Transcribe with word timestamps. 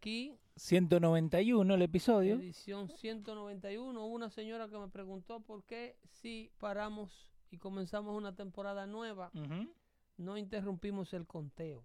Aquí. 0.00 0.34
191 0.56 1.74
el 1.74 1.82
episodio. 1.82 2.34
Edición 2.36 2.88
191. 2.88 4.02
Hubo 4.04 4.14
una 4.14 4.30
señora 4.30 4.66
que 4.68 4.78
me 4.78 4.88
preguntó 4.88 5.40
por 5.40 5.62
qué 5.64 5.96
si 6.08 6.50
paramos 6.58 7.30
y 7.50 7.58
comenzamos 7.58 8.16
una 8.16 8.34
temporada 8.34 8.86
nueva, 8.86 9.30
Ujú. 9.34 9.68
no 10.16 10.36
interrumpimos 10.38 11.12
el 11.12 11.26
conteo. 11.26 11.84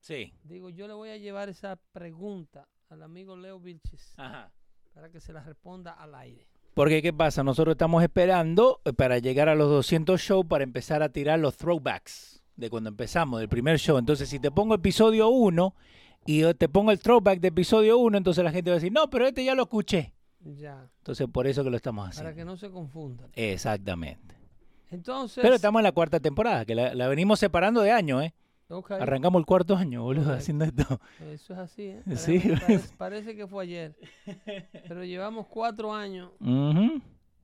Sí. 0.00 0.32
Digo, 0.42 0.68
yo 0.70 0.86
le 0.88 0.94
voy 0.94 1.10
a 1.10 1.16
llevar 1.16 1.48
esa 1.48 1.76
pregunta 1.92 2.68
al 2.88 3.02
amigo 3.02 3.36
Leo 3.36 3.60
Vilches 3.60 4.14
Ajá. 4.16 4.52
para 4.94 5.10
que 5.10 5.20
se 5.20 5.32
la 5.32 5.42
responda 5.42 5.92
al 5.92 6.14
aire. 6.16 6.48
Porque, 6.74 7.02
¿qué 7.02 7.12
pasa? 7.12 7.42
Nosotros 7.44 7.74
estamos 7.74 8.02
esperando 8.02 8.80
eh, 8.84 8.92
para 8.92 9.18
llegar 9.18 9.48
a 9.48 9.54
los 9.54 9.68
200 9.68 10.20
shows 10.20 10.46
para 10.46 10.64
empezar 10.64 11.02
a 11.02 11.08
tirar 11.10 11.38
los 11.40 11.56
throwbacks 11.56 12.42
de 12.56 12.70
cuando 12.70 12.90
empezamos, 12.90 13.38
del 13.40 13.48
primer 13.48 13.78
show. 13.78 13.98
Entonces, 13.98 14.28
si 14.28 14.38
te 14.40 14.50
pongo 14.50 14.74
episodio 14.74 15.28
1 15.28 15.74
y 16.30 16.40
yo 16.40 16.54
te 16.54 16.68
pongo 16.68 16.90
el 16.90 16.98
throwback 16.98 17.40
de 17.40 17.48
episodio 17.48 17.96
1, 17.98 18.18
entonces 18.18 18.44
la 18.44 18.52
gente 18.52 18.70
va 18.70 18.74
a 18.74 18.78
decir, 18.80 18.92
no, 18.92 19.08
pero 19.08 19.26
este 19.26 19.44
ya 19.44 19.54
lo 19.54 19.62
escuché. 19.62 20.12
Ya, 20.40 20.88
Entonces, 20.98 21.26
por 21.32 21.46
eso 21.46 21.64
que 21.64 21.70
lo 21.70 21.76
estamos 21.76 22.02
para 22.04 22.10
haciendo. 22.10 22.34
que 22.36 22.44
no 22.44 22.56
se 22.56 22.70
confundan. 22.70 23.30
Exactamente. 23.34 24.36
Entonces, 24.90 25.40
Pero 25.42 25.54
estamos 25.54 25.80
en 25.80 25.84
la 25.84 25.92
cuarta 25.92 26.20
temporada, 26.20 26.64
que 26.64 26.74
la, 26.74 26.94
la 26.94 27.08
venimos 27.08 27.38
separando 27.40 27.80
de 27.82 27.90
año, 27.92 28.20
¿eh? 28.22 28.34
Arrancamos 29.00 29.40
el 29.40 29.46
cuarto 29.46 29.76
año, 29.76 30.02
boludo, 30.02 30.34
haciendo 30.34 30.66
esto. 30.66 31.00
eso 31.32 31.54
es 31.54 31.58
así. 31.58 31.82
¿eh? 31.86 32.02
Sí. 32.16 32.38
Parece, 32.40 32.96
parece- 32.98 33.36
que 33.36 33.46
fue 33.46 33.64
ayer. 33.64 33.96
Pero 34.86 35.04
llevamos 35.04 35.46
cuatro 35.46 35.94
años 35.94 36.30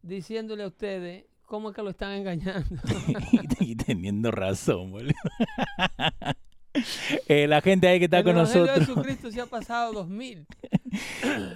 diciéndole 0.03 0.63
a 0.65 0.67
ustedes 0.67 1.25
cómo 1.47 1.71
es 1.71 1.75
que 1.77 1.83
lo 1.83 1.89
están 1.91 2.13
engañando. 2.13 2.77
y 3.61 3.75
teniendo 3.77 4.31
razón, 4.31 4.91
boludo. 4.91 5.15
Eh, 7.29 7.47
la 7.47 7.61
gente 7.61 7.87
ahí 7.89 7.99
que 7.99 8.07
está 8.07 8.19
el 8.19 8.25
con 8.25 8.37
Evangelio 8.37 8.67
nosotros. 8.67 8.87
de 8.89 8.95
Jesucristo 8.95 9.31
se 9.31 9.41
ha 9.41 9.47
pasado 9.47 9.93
dos 9.93 10.09
mil. 10.09 10.47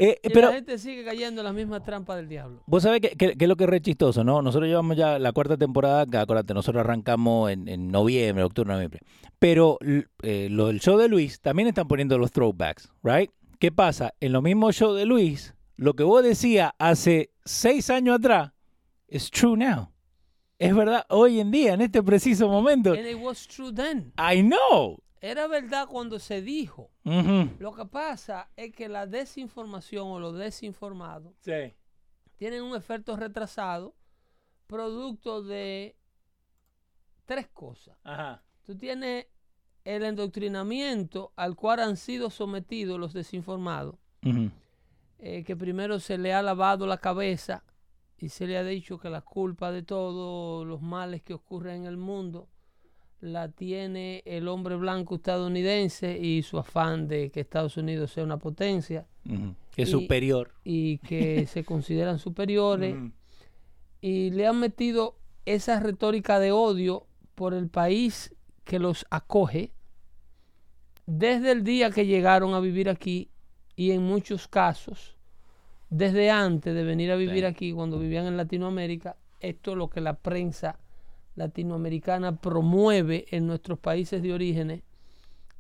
Eh, 0.01 0.19
Y 0.23 0.31
pero 0.31 0.49
la 0.49 0.55
gente 0.55 0.79
sigue 0.79 1.05
cayendo 1.05 1.41
en 1.43 1.45
la 1.45 1.53
misma 1.53 1.81
trampa 1.83 2.17
del 2.17 2.29
diablo. 2.29 2.61
vos 2.67 2.83
sabés 2.83 3.01
que, 3.01 3.11
que- 3.11 3.37
que 3.37 3.45
es 3.45 3.49
lo 3.49 3.55
que 3.57 3.65
es 3.65 3.71
re 3.71 3.81
chistoso, 3.81 4.25
¿no? 4.25 4.43
Nosotros 4.43 4.69
llevamos 4.69 4.97
ya 4.97 5.19
la 5.21 5.31
cuarta 5.33 5.57
temporada, 5.57 6.07
que 6.07 6.17
acuérdate, 6.17 6.55
nosotros 6.55 6.81
arrancamos 6.81 7.51
en, 7.53 7.69
en 7.69 7.89
noviembre, 7.93 8.43
octubre, 8.43 8.73
noviembre. 8.73 9.01
Pero 9.39 9.79
eh, 10.23 10.49
lo 10.51 10.67
del 10.69 10.81
show 10.81 10.99
de 10.99 11.07
Luis 11.09 11.41
también 11.41 11.69
están 11.69 11.87
poniendo 11.87 12.19
los 12.19 12.33
throwbacks, 12.33 12.91
¿right? 13.05 13.31
¿Qué 13.61 13.71
pasa? 13.71 14.13
En 14.19 14.33
lo 14.33 14.43
mismo 14.43 14.73
show 14.73 14.93
de 14.95 15.05
Luis, 15.05 15.55
lo 15.77 15.95
que 15.95 16.03
vos 16.03 16.23
decías 16.25 16.73
hace 16.79 17.31
seis 17.45 17.91
años 17.91 18.17
atrás 18.19 18.51
es 19.07 19.31
true 19.31 19.57
now. 19.57 19.91
Es 20.59 20.75
verdad 20.75 21.05
hoy 21.11 21.39
en 21.39 21.53
día, 21.53 21.75
en 21.75 21.81
este 21.83 22.03
preciso 22.03 22.49
momento. 22.49 22.91
And 22.93 23.07
it 23.07 23.19
was 23.21 23.47
true 23.47 23.73
then. 23.73 24.13
I 24.19 24.43
know. 24.43 24.99
Era 25.21 25.47
verdad 25.49 25.87
cuando 25.89 26.19
se 26.19 26.43
dijo. 26.43 26.91
Lo 27.59 27.75
que 27.75 27.85
pasa 27.87 28.51
es 28.57 28.73
que 28.73 28.89
la 28.89 29.07
desinformación 29.07 30.09
o 30.09 30.21
los 30.21 30.37
desinformados 30.39 31.35
Sí. 31.41 31.75
tienen 32.37 32.63
un 32.63 32.77
efecto 32.77 33.17
retrasado 33.17 33.95
producto 34.67 35.43
de 35.43 35.97
tres 37.25 37.49
cosas. 37.49 37.97
Ajá. 38.05 38.43
Tú 38.63 38.77
tienes 38.77 39.27
el 39.85 40.05
endoctrinamiento 40.05 41.33
al 41.37 41.57
cual 41.57 41.81
han 41.81 41.97
sido 41.97 42.31
sometidos 42.31 43.01
los 43.01 43.13
desinformados, 43.15 43.97
eh, 45.19 45.43
que 45.45 45.57
primero 45.57 45.99
se 45.99 46.19
le 46.19 46.33
ha 46.35 46.43
lavado 46.43 46.87
la 46.87 46.99
cabeza 46.99 47.65
y 48.19 48.29
se 48.29 48.47
le 48.47 48.59
ha 48.59 48.65
dicho 48.65 48.99
que 48.99 49.09
la 49.11 49.23
culpa 49.23 49.73
de 49.73 49.83
todos 49.83 50.67
los 50.67 50.83
males 50.83 51.23
que 51.23 51.33
ocurren 51.35 51.83
en 51.83 51.87
el 51.87 51.97
mundo 51.97 52.49
la 53.21 53.49
tiene 53.49 54.23
el 54.27 54.47
hombre 54.49 54.77
blanco 54.77 55.17
estadounidense 55.17 56.19
y 56.19 56.43
su 56.43 56.59
afán 56.59 57.09
de 57.09 57.31
que 57.31 57.41
Estados 57.41 57.77
Unidos 57.77 58.13
sea 58.13 58.25
una 58.25 58.37
potencia. 58.39 59.07
Que 59.75 59.83
es 59.83 59.89
Y- 59.89 59.93
superior. 59.93 60.53
y 60.65 60.99
que 60.99 61.47
se 61.49 61.65
consideran 61.65 62.19
superiores 62.19 62.97
y 64.01 64.31
le 64.31 64.47
han 64.47 64.59
metido 64.61 65.17
esa 65.47 65.81
retórica 65.81 66.39
de 66.39 66.53
odio 66.53 67.07
por 67.35 67.55
el 67.55 67.69
país 67.69 68.35
que 68.65 68.79
los 68.79 69.07
acoge 69.11 69.73
desde 71.07 71.53
el 71.53 71.65
día 71.65 71.91
que 71.91 72.07
llegaron 72.07 72.55
a 72.55 72.61
vivir 72.61 72.89
aquí 72.89 73.31
y 73.77 73.93
en 73.93 74.03
muchos 74.03 74.47
casos 74.49 75.17
desde 75.91 76.31
antes 76.31 76.75
de 76.75 76.85
venir 76.85 77.11
a 77.11 77.17
vivir 77.17 77.41
Sí. 77.41 77.45
aquí 77.45 77.73
cuando 77.73 77.99
vivían 77.99 78.27
en 78.27 78.37
Latinoamérica 78.37 79.17
esto 79.41 79.71
es 79.73 79.77
lo 79.79 79.89
que 79.89 80.01
la 80.01 80.15
prensa 80.15 80.79
latinoamericana 81.39 82.37
promueve 82.37 83.27
en 83.31 83.47
nuestros 83.47 83.79
países 83.79 84.23
de 84.23 84.33
orígenes 84.35 84.83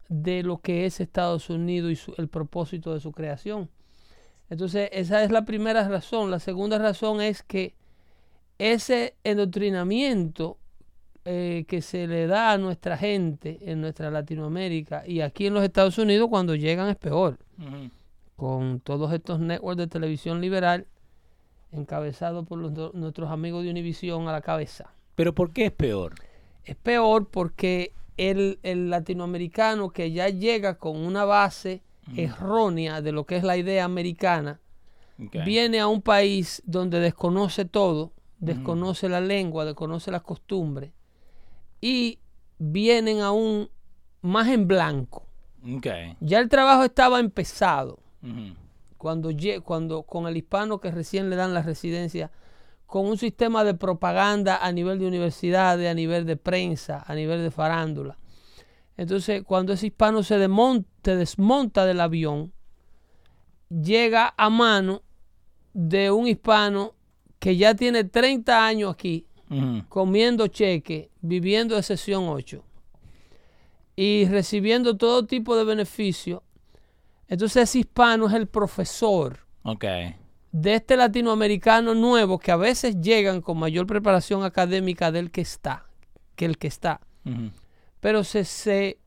de 0.08 0.42
lo 0.42 0.58
que 0.58 0.84
es 0.86 1.00
Estados 1.00 1.48
Unidos 1.50 1.90
y 1.92 1.96
su- 1.96 2.14
el 2.18 2.28
propósito 2.28 2.92
de 2.94 3.00
su 3.00 3.12
creación. 3.12 3.70
Entonces, 4.50 4.88
esa 4.92 5.22
es 5.22 5.30
la 5.30 5.44
primera 5.44 5.86
razón. 5.88 6.30
La 6.30 6.38
segunda 6.40 6.78
razón 6.78 7.20
es 7.20 7.42
que 7.42 7.74
ese 8.58 9.14
endoctrinamiento 9.24 10.58
eh, 11.24 11.66
que 11.68 11.82
se 11.82 12.06
le 12.06 12.26
da 12.26 12.52
a 12.52 12.58
nuestra 12.58 12.96
gente 12.96 13.58
en 13.70 13.82
nuestra 13.82 14.10
Latinoamérica 14.10 15.06
y 15.06 15.20
aquí 15.20 15.46
en 15.46 15.52
los 15.54 15.62
Estados 15.62 15.98
Unidos 15.98 16.28
cuando 16.30 16.54
llegan 16.54 16.88
es 16.88 16.96
peor, 16.96 17.36
con 18.34 18.80
todos 18.80 19.12
estos 19.12 19.38
networks 19.38 19.76
de 19.76 19.86
televisión 19.88 20.40
liberal 20.40 20.86
encabezados 21.70 22.46
por 22.46 22.58
los- 22.58 22.94
nuestros 22.94 23.30
amigos 23.30 23.62
de 23.64 23.70
Univision 23.70 24.26
a 24.26 24.32
la 24.32 24.40
cabeza. 24.40 24.90
Pero 25.18 25.34
¿por 25.34 25.50
qué 25.50 25.66
es 25.66 25.72
peor? 25.72 26.14
Es 26.62 26.76
peor 26.76 27.26
porque 27.26 27.92
el, 28.16 28.60
el 28.62 28.88
latinoamericano 28.88 29.90
que 29.90 30.12
ya 30.12 30.28
llega 30.28 30.78
con 30.78 30.96
una 30.96 31.24
base 31.24 31.82
errónea 32.16 33.02
de 33.02 33.10
lo 33.10 33.26
que 33.26 33.36
es 33.36 33.42
la 33.42 33.56
idea 33.56 33.84
americana, 33.84 34.60
viene 35.44 35.80
a 35.80 35.88
un 35.88 36.02
país 36.02 36.62
donde 36.66 37.00
desconoce 37.00 37.64
todo, 37.64 38.12
desconoce 38.38 39.08
la 39.08 39.20
lengua, 39.20 39.64
desconoce 39.64 40.12
las 40.12 40.22
costumbres, 40.22 40.92
y 41.80 42.20
vienen 42.60 43.18
aún 43.18 43.70
más 44.22 44.46
en 44.46 44.68
blanco. 44.68 45.26
Ya 46.20 46.38
el 46.38 46.48
trabajo 46.48 46.84
estaba 46.84 47.18
empezado. 47.18 47.98
Cuando, 48.96 49.30
cuando 49.64 50.04
con 50.04 50.28
el 50.28 50.36
hispano 50.36 50.78
que 50.78 50.92
recién 50.92 51.28
le 51.28 51.34
dan 51.34 51.54
la 51.54 51.62
residencia, 51.62 52.30
con 52.88 53.06
un 53.06 53.18
sistema 53.18 53.64
de 53.64 53.74
propaganda 53.74 54.64
a 54.64 54.72
nivel 54.72 54.98
de 54.98 55.06
universidades, 55.06 55.90
a 55.90 55.92
nivel 55.92 56.24
de 56.24 56.38
prensa, 56.38 57.04
a 57.06 57.14
nivel 57.14 57.42
de 57.42 57.50
farándula. 57.50 58.16
Entonces, 58.96 59.42
cuando 59.44 59.74
ese 59.74 59.88
hispano 59.88 60.22
se, 60.22 60.38
desmonta 60.38 61.84
del 61.84 62.00
avión, 62.00 62.50
llega 63.68 64.32
a 64.38 64.48
mano 64.48 65.02
de 65.74 66.10
un 66.10 66.26
hispano 66.26 66.94
que 67.38 67.58
ya 67.58 67.74
tiene 67.74 68.04
30 68.04 68.66
años 68.66 68.94
aquí, 68.94 69.26
comiendo 69.90 70.46
cheque, 70.46 71.10
viviendo 71.20 71.76
de 71.76 71.82
sesión 71.82 72.26
8 72.26 72.64
y 73.96 74.24
recibiendo 74.24 74.96
todo 74.96 75.26
tipo 75.26 75.58
de 75.58 75.64
beneficios. 75.64 76.40
Entonces 77.28 77.64
ese 77.64 77.80
hispano 77.80 78.28
es 78.28 78.32
el 78.32 78.46
profesor. 78.46 79.40
De 80.60 80.74
este 80.74 80.96
latinoamericano 80.96 81.94
nuevo 81.94 82.38
que 82.38 82.50
a 82.50 82.56
veces 82.56 83.00
llegan 83.00 83.40
con 83.40 83.58
mayor 83.58 83.86
preparación 83.86 84.42
académica 84.42 85.12
del 85.12 85.30
que 85.30 85.40
está, 85.40 85.86
que 86.34 86.44
el 86.44 86.58
que 86.58 86.66
está. 86.66 87.00
Pero 88.00 88.24
se, 88.24 88.44
se, 88.44 88.98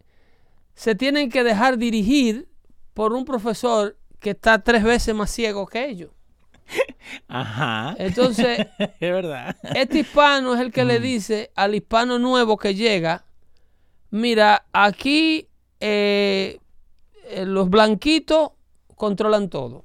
se 0.75 0.95
tienen 0.95 1.29
que 1.29 1.43
dejar 1.43 1.77
dirigir 1.77 2.47
por 2.93 3.13
un 3.13 3.25
profesor 3.25 3.97
que 4.19 4.31
está 4.31 4.59
tres 4.59 4.83
veces 4.83 5.13
más 5.13 5.31
ciego 5.31 5.65
que 5.65 5.89
ellos. 5.89 6.11
Ajá. 7.27 7.95
Entonces, 7.97 8.67
es 8.79 8.99
verdad. 8.99 9.57
este 9.75 9.99
hispano 9.99 10.53
es 10.53 10.61
el 10.61 10.71
que 10.71 10.85
le 10.85 10.99
dice 10.99 11.51
al 11.55 11.75
hispano 11.75 12.19
nuevo 12.19 12.57
que 12.57 12.75
llega, 12.75 13.25
mira, 14.11 14.65
aquí 14.71 15.49
eh, 15.79 16.59
eh, 17.25 17.45
los 17.45 17.69
blanquitos 17.69 18.51
controlan 18.95 19.49
todo. 19.49 19.83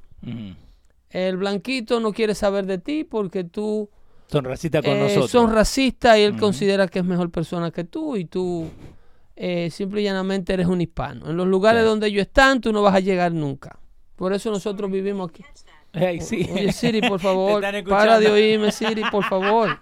El 1.16 1.36
blanquito 1.38 1.98
no 2.00 2.12
quiere 2.12 2.34
saber 2.34 2.66
de 2.66 2.78
ti 2.78 3.04
porque 3.04 3.42
tú 3.44 3.88
Son 4.26 4.44
racistas 4.44 4.82
con 4.82 4.92
eh, 4.96 5.00
nosotros. 5.00 5.30
son 5.30 5.52
racistas 5.52 6.18
y 6.18 6.22
él 6.22 6.36
considera 6.36 6.88
que 6.88 6.98
es 6.98 7.04
mejor 7.04 7.30
persona 7.30 7.70
que 7.70 7.84
tú 7.84 8.16
y 8.16 8.24
tú 8.26 8.68
eh, 9.34 9.70
simple 9.70 10.00
y 10.00 10.04
llanamente 10.04 10.52
eres 10.52 10.66
un 10.66 10.80
hispano. 10.80 11.30
En 11.30 11.36
los 11.36 11.46
lugares 11.46 11.82
Sí. 11.82 11.88
donde 11.88 12.06
ellos 12.08 12.22
están, 12.26 12.60
tú 12.60 12.72
no 12.72 12.82
vas 12.82 12.94
a 12.94 13.00
llegar 13.00 13.32
nunca. 13.32 13.78
Por 14.16 14.32
eso 14.32 14.50
nosotros 14.50 14.90
vivimos 14.90 15.30
aquí. 15.30 15.42
Hey, 15.92 16.20
sí. 16.20 16.46
Oye, 16.52 16.72
Siri, 16.72 17.00
por 17.00 17.20
favor, 17.28 17.62
para 17.88 18.18
de 18.20 18.30
oírme, 18.30 18.70
Siri, 18.72 19.02
por 19.10 19.24
favor. 19.24 19.78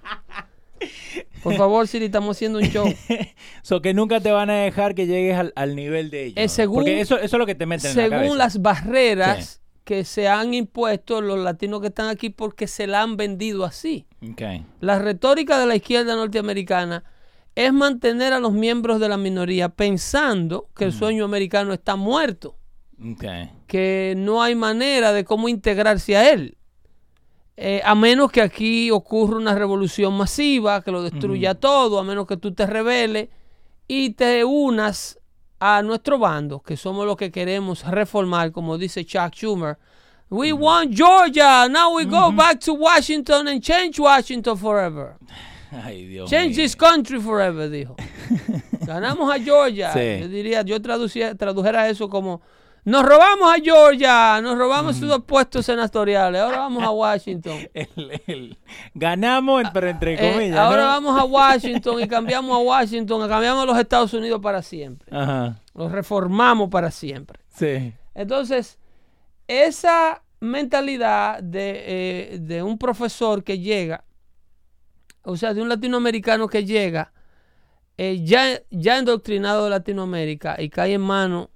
Por 1.43 1.55
favor, 1.57 1.87
Siri, 1.89 2.07
estamos 2.07 2.37
haciendo 2.37 2.59
un 2.59 2.65
show. 2.67 2.87
So 3.63 3.81
que 3.81 3.95
nunca 3.95 4.21
te 4.21 4.31
van 4.31 4.51
a 4.51 4.55
dejar 4.55 4.95
que 4.95 5.07
llegues 5.07 5.37
al, 5.39 5.53
al 5.57 5.75
nivel 5.75 6.11
de 6.11 6.25
ellos. 6.27 6.37
Eh, 6.37 6.49
según- 6.49 6.77
Porque 6.81 7.01
eso, 7.01 7.17
eso 7.17 7.25
es 7.37 7.39
lo 7.41 7.47
que 7.47 7.55
te 7.55 7.65
meten 7.67 7.91
en 7.99 8.11
la. 8.11 8.21
Según 8.21 8.39
las 8.39 8.61
barreras 8.61 9.63
que 9.85 10.05
se 10.05 10.29
han 10.29 10.55
impuesto 10.55 11.21
los 11.21 11.39
latinos 11.39 11.81
que 11.81 11.89
están 11.89 12.09
aquí 12.09 12.31
porque 12.31 12.67
se 12.67 12.87
la 12.87 13.03
han 13.03 13.17
vendido 13.17 13.65
así. 13.65 14.07
Ok. 14.31 14.43
La 14.81 14.99
retórica 14.99 15.59
de 15.59 15.67
la 15.67 15.77
izquierda 15.77 16.17
norteamericana 16.17 17.05
es 17.55 17.73
mantener 17.73 18.33
a 18.33 18.41
los 18.41 18.53
miembros 18.53 18.99
de 18.99 19.09
la 19.09 19.17
minoría 19.17 19.69
pensando 19.69 20.69
que 20.75 20.85
el 20.85 20.93
sueño 20.93 21.25
americano 21.25 21.73
está 21.73 21.95
muerto, 21.95 22.57
que 23.67 24.15
no 24.17 24.43
hay 24.43 24.55
manera 24.55 25.13
de 25.13 25.25
cómo 25.25 25.49
integrarse 25.49 26.17
a 26.17 26.33
él. 26.33 26.57
Eh, 27.57 27.81
a 27.85 27.95
menos 27.95 28.33
que 28.33 28.41
aquí 28.43 28.91
ocurra 28.91 29.37
una 29.37 29.55
revolución 29.55 30.17
masiva 30.17 30.83
que 30.83 30.91
lo 30.91 31.03
destruya 31.03 31.55
todo, 31.55 32.01
a 32.01 32.05
menos 32.05 32.27
que 32.27 32.37
tú 32.37 32.53
te 32.53 32.67
rebeles 32.67 33.29
y 33.87 34.11
te 34.11 34.45
unas 34.45 35.21
a 35.67 35.81
nuestro 35.83 36.19
bando, 36.19 36.61
que 36.61 36.77
somos 36.77 37.07
los 37.07 37.17
que 37.17 37.31
queremos 37.31 37.85
reformar, 37.87 38.53
como 38.53 38.77
dice 38.77 39.03
Chuck 39.03 39.33
Schumer. 39.35 39.79
We 40.29 40.53
want 40.53 40.91
Georgia, 40.95 41.67
now 41.71 41.97
we 41.97 42.05
go 42.05 42.31
back 42.31 42.61
to 42.61 42.75
Washington 42.75 43.49
and 43.49 43.63
change 43.63 43.99
Washington 43.99 44.59
forever. 44.59 45.17
Ay, 45.73 46.05
Dios 46.07 46.29
Change 46.29 46.51
mío. 46.51 46.57
this 46.57 46.77
country 46.77 47.19
forever, 47.19 47.71
dijo. 47.71 47.97
Ganamos 48.87 49.35
a 49.35 49.39
Georgia. 49.39 49.91
Sí. 49.95 50.21
Yo 50.21 50.29
diría, 50.29 50.63
yo 50.63 50.81
traducía, 50.83 51.35
tradujera 51.35 51.89
eso 51.89 52.11
como, 52.11 52.43
nos 52.85 53.03
robamos 53.05 53.53
a 53.55 53.61
Georgia, 53.63 54.41
nos 54.43 54.59
robamos 54.59 54.97
sus 54.97 55.19
puestos 55.25 55.65
senatoriales, 55.67 56.41
ahora 56.41 56.59
vamos 56.59 56.83
a 56.85 56.91
Washington. 56.91 57.57
El- 57.73 58.21
el- 58.27 58.59
ganamos, 58.95 59.65
pero 59.73 59.89
entre 59.89 60.15
Eh, 60.15 60.33
comillas. 60.33 60.59
ahora 60.59 60.83
¿no? 60.83 60.89
vamos 60.89 61.21
a 61.21 61.25
Washington 61.25 62.01
y 62.03 62.09
cambiamos 62.09 62.55
a 62.55 62.59
Washington, 62.61 63.29
cambiamos 63.29 63.63
a 63.63 63.67
los 63.67 63.79
Estados 63.79 64.13
Unidos 64.15 64.41
para 64.43 64.61
siempre. 64.63 65.09
Ajá. 65.17 65.61
Los 65.75 65.91
reformamos 65.91 66.69
para 66.69 66.91
siempre. 66.91 67.41
Sí. 67.49 67.93
Entonces, 68.15 68.79
esa 69.49 70.23
mentalidad 70.41 71.43
de, 71.43 72.35
eh, 72.35 72.39
de 72.41 72.63
un 72.63 72.77
profesor 72.79 73.43
que 73.43 73.59
llega, 73.59 74.05
o 75.23 75.37
sea, 75.37 75.55
de 75.55 75.63
un 75.63 75.69
latinoamericano 75.71 76.49
que 76.49 76.65
llega, 76.65 77.13
eh, 77.97 78.21
ya, 78.25 78.61
ya 78.71 78.99
endoctrinado 78.99 79.65
de 79.65 79.71
Latinoamérica 79.71 80.57
y 80.61 80.69
cae 80.69 80.95
en 80.95 81.01
manos 81.01 81.49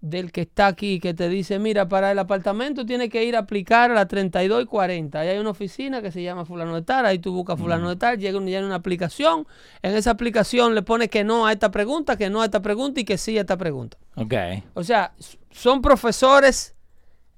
del 0.00 0.30
que 0.30 0.42
está 0.42 0.68
aquí, 0.68 1.00
que 1.00 1.12
te 1.12 1.28
dice, 1.28 1.58
mira, 1.58 1.88
para 1.88 2.12
el 2.12 2.18
apartamento 2.20 2.86
tiene 2.86 3.08
que 3.08 3.24
ir 3.24 3.34
a 3.34 3.40
aplicar 3.40 3.90
a 3.90 3.94
la 3.94 4.06
32 4.06 4.62
y 4.62 4.66
40. 4.66 5.18
Ahí 5.18 5.28
hay 5.28 5.38
una 5.38 5.50
oficina 5.50 6.00
que 6.00 6.12
se 6.12 6.22
llama 6.22 6.44
fulano 6.44 6.74
de 6.76 6.82
tal, 6.82 7.04
ahí 7.04 7.18
tú 7.18 7.32
buscas 7.32 7.58
fulano 7.58 7.88
de 7.88 7.96
tal, 7.96 8.16
llega 8.18 8.38
un- 8.38 8.46
llena 8.46 8.64
una 8.66 8.76
aplicación, 8.76 9.46
en 9.82 9.96
esa 9.96 10.12
aplicación 10.12 10.76
le 10.76 10.82
pones 10.82 11.08
que 11.08 11.24
no 11.24 11.46
a 11.46 11.52
esta 11.52 11.72
pregunta, 11.72 12.16
que 12.16 12.30
no 12.30 12.42
a 12.42 12.44
esta 12.44 12.62
pregunta 12.62 13.00
y 13.00 13.04
que 13.04 13.18
sí 13.18 13.36
a 13.38 13.40
esta 13.40 13.56
pregunta. 13.56 13.96
Ok. 14.14 14.34
O 14.74 14.84
sea, 14.84 15.12
son 15.50 15.82
profesores 15.82 16.76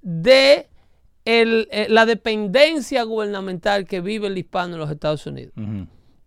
de 0.03 0.69
el- 1.25 1.69
eh, 1.71 1.87
la 1.89 2.05
dependencia 2.07 3.03
gubernamental 3.05 3.87
que 3.87 4.01
vive 4.01 4.27
el 4.27 4.37
hispano 4.39 4.75
en 4.75 4.81
los 4.81 4.91
Estados 4.91 5.27
Unidos. 5.27 5.55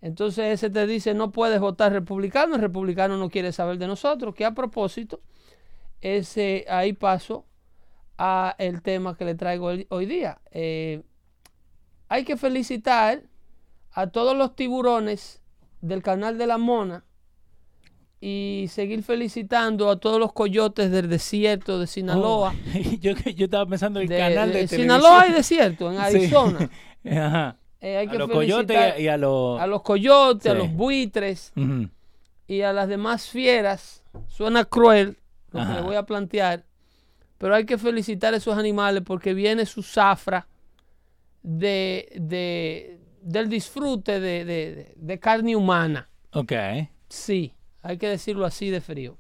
Entonces 0.02 0.46
ese 0.54 0.70
te 0.70 0.86
dice, 0.86 1.14
no 1.14 1.32
puedes 1.32 1.60
votar 1.60 1.92
republicano, 1.94 2.56
el 2.56 2.62
republicano 2.62 3.18
no 3.18 3.30
quiere 3.30 3.52
saber 3.52 3.78
de 3.78 3.88
nosotros, 3.88 4.36
que 4.36 4.46
a 4.46 4.54
propósito, 4.54 5.22
ese, 6.04 6.66
ahí 6.70 6.94
paso 6.94 7.46
a 8.18 8.56
el 8.60 8.82
tema 8.82 9.18
que 9.18 9.26
le 9.26 9.36
traigo 9.36 9.72
hoy 9.90 10.06
día. 10.06 10.40
Eh, 10.52 11.02
hay 12.10 12.26
que 12.26 12.36
felicitar 12.38 13.24
a 13.92 14.08
todos 14.08 14.36
los 14.38 14.56
tiburones 14.56 15.42
del 15.82 16.04
canal 16.04 16.38
de 16.38 16.46
la 16.46 16.58
Mona 16.58 17.06
y 18.20 18.68
seguir 18.70 19.02
felicitando 19.04 19.90
a 19.90 20.00
todos 20.00 20.20
los 20.20 20.34
coyotes 20.34 20.92
del 20.92 21.10
desierto 21.10 21.80
de 21.80 21.88
Sinaloa. 21.88 22.54
Oh, 22.54 22.80
yo, 23.02 23.14
yo 23.14 23.46
estaba 23.46 23.66
pensando 23.66 24.00
en 24.00 24.04
el 24.04 24.10
de, 24.10 24.18
canal 24.18 24.52
de, 24.54 24.60
de 24.60 24.68
televisión. 24.68 24.82
Sinaloa 24.82 25.22
hay 25.22 25.32
desierto, 25.34 25.90
en 25.92 25.98
Sí. 25.98 26.04
Arizona. 26.04 26.70
Ajá. 27.06 27.58
Eh, 27.80 27.98
hay 27.98 28.08
A 28.08 28.12
que 28.12 28.18
los 28.18 28.30
coyotes 28.30 28.78
y 29.00 29.08
a, 29.08 29.16
y 29.16 29.20
los... 29.20 29.60
a 29.60 29.68
los 29.68 29.82
coyotes, 29.82 30.52
a 30.52 30.56
los 30.56 30.72
buitres 30.72 31.52
y 32.48 32.62
a 32.62 32.72
las 32.74 32.88
demás 32.88 33.28
fieras. 33.30 34.04
Suena 34.28 34.64
cruel 34.66 35.18
lo 35.53 35.65
que 35.67 35.74
le 35.74 35.81
voy 35.81 35.95
a 35.95 36.03
plantear, 36.05 36.65
pero 37.38 37.55
hay 37.55 37.65
que 37.65 37.77
felicitar 37.77 38.33
a 38.33 38.38
esos 38.38 38.57
animales 38.57 39.03
porque 39.05 39.33
viene 39.33 39.65
su 39.65 39.83
zafra 39.83 40.48
de, 41.41 42.12
de- 42.19 43.00
del 43.22 43.50
disfrute 43.50 44.19
de, 44.19 44.45
de- 44.45 44.93
de 44.95 45.19
carne 45.19 45.55
humana. 45.55 46.10
Ok. 46.31 46.51
Sí, 47.10 47.53
hay 47.81 47.98
que 47.98 48.07
decirlo 48.10 48.45
así 48.45 48.69
de 48.69 48.81
frío. 48.81 49.17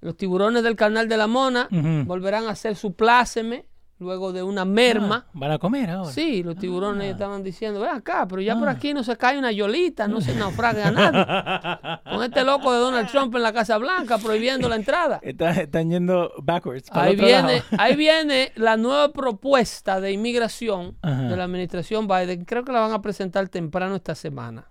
Los 0.00 0.16
tiburones 0.16 0.62
del 0.62 0.76
canal 0.76 1.08
de 1.08 1.16
la 1.16 1.26
Mona 1.26 1.68
volverán 2.06 2.44
a 2.46 2.50
hacer 2.50 2.76
su 2.76 2.94
pláceme 2.94 3.66
luego 4.00 4.32
de 4.32 4.42
una 4.44 4.64
merma. 4.64 5.24
Ah, 5.26 5.30
van 5.34 5.50
a 5.52 5.58
comer 5.58 5.90
ahora. 5.90 6.12
Sí, 6.12 6.42
los 6.44 6.56
tiburones 6.56 7.10
estaban 7.12 7.42
diciendo, 7.42 7.80
ven 7.80 7.90
acá, 7.90 8.26
pero 8.28 8.40
ya 8.40 8.52
Ah. 8.54 8.58
por 8.58 8.68
aquí 8.68 8.94
no 8.94 9.02
se 9.02 9.16
cae 9.16 9.36
una 9.38 9.50
yolita, 9.50 10.06
no 10.06 10.20
se 10.20 10.34
naufraga 10.36 10.90
nadie. 10.92 12.00
Con 12.14 12.22
este 12.22 12.44
loco 12.44 12.72
de 12.72 12.78
Donald 12.78 13.08
Trump 13.10 13.34
en 13.34 13.42
la 13.42 13.52
Casa 13.52 13.76
Blanca 13.78 14.18
prohibiendo 14.18 14.68
la 14.68 14.76
entrada. 14.76 15.18
Está- 15.22 15.50
están 15.50 15.90
yendo 15.90 16.32
backwards. 16.42 16.90
para 16.90 17.06
Ahí 17.06 17.14
otro 17.14 17.26
viene, 17.26 17.52
lado. 17.54 17.62
ahí 17.78 17.96
viene 17.96 18.52
la 18.54 18.76
nueva 18.76 19.12
propuesta 19.12 20.00
de 20.00 20.12
inmigración 20.12 20.96
Ajá. 21.02 21.22
de 21.22 21.36
la 21.36 21.44
administración 21.44 22.06
Biden. 22.06 22.44
Creo 22.44 22.64
que 22.64 22.72
la 22.72 22.80
van 22.80 22.92
a 22.92 23.02
presentar 23.02 23.48
temprano 23.48 23.96
esta 23.96 24.14
semana. 24.14 24.70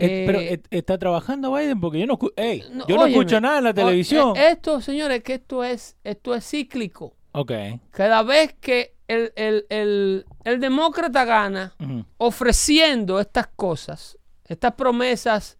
Eh, 0.00 0.22
pero 0.26 0.38
Eh, 0.40 0.52
eh, 0.54 0.62
está 0.70 0.96
trabajando 0.96 1.52
Biden 1.52 1.80
porque 1.80 1.98
yo 1.98 2.06
no, 2.06 2.16
escu- 2.16 2.32
ey, 2.36 2.62
no, 2.72 2.86
yo 2.86 2.94
no 2.96 3.02
óyeme, 3.02 3.18
escucho 3.18 3.40
nada 3.40 3.58
en 3.58 3.64
la 3.64 3.70
o- 3.70 3.74
televisión. 3.74 4.36
eh, 4.36 4.50
esto, 4.52 4.80
señores, 4.80 5.22
que 5.24 5.34
esto 5.34 5.64
es, 5.64 5.96
esto 6.04 6.34
es 6.36 6.48
cíclico. 6.48 7.16
Ok. 7.40 7.52
Cada 7.90 8.22
vez 8.22 8.54
que 8.60 8.94
el, 9.08 9.32
el- 9.36 9.66
el- 9.70 10.26
el 10.44 10.60
demócrata 10.60 11.24
gana, 11.24 11.74
ofreciendo 12.18 13.20
estas 13.20 13.46
cosas, 13.48 14.18
estas 14.44 14.74
promesas 14.74 15.58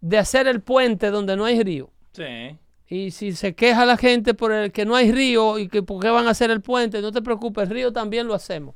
de 0.00 0.18
hacer 0.18 0.46
el 0.46 0.60
puente 0.60 1.10
donde 1.10 1.36
no 1.36 1.44
hay 1.44 1.62
río. 1.62 1.90
Sí. 2.12 2.58
Y 2.86 3.10
si 3.10 3.32
se 3.32 3.54
queja 3.54 3.86
la 3.86 3.96
gente 3.96 4.34
por 4.34 4.52
el 4.52 4.70
que 4.70 4.84
no 4.84 4.94
hay 4.94 5.10
río 5.10 5.58
y 5.58 5.68
que 5.68 5.82
por 5.82 6.00
qué 6.02 6.10
van 6.10 6.26
a 6.28 6.30
hacer 6.32 6.50
el 6.50 6.60
puente, 6.60 7.00
no 7.00 7.10
te 7.10 7.22
preocupes, 7.22 7.64
el 7.64 7.70
río 7.74 7.92
también 7.92 8.26
lo 8.26 8.34
hacemos. 8.34 8.74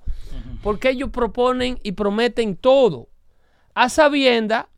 Porque 0.62 0.90
ellos 0.90 1.10
proponen 1.10 1.78
y 1.82 1.92
prometen 1.92 2.56
todo. 2.56 3.08
A 3.74 3.88
sabienda 3.90 4.68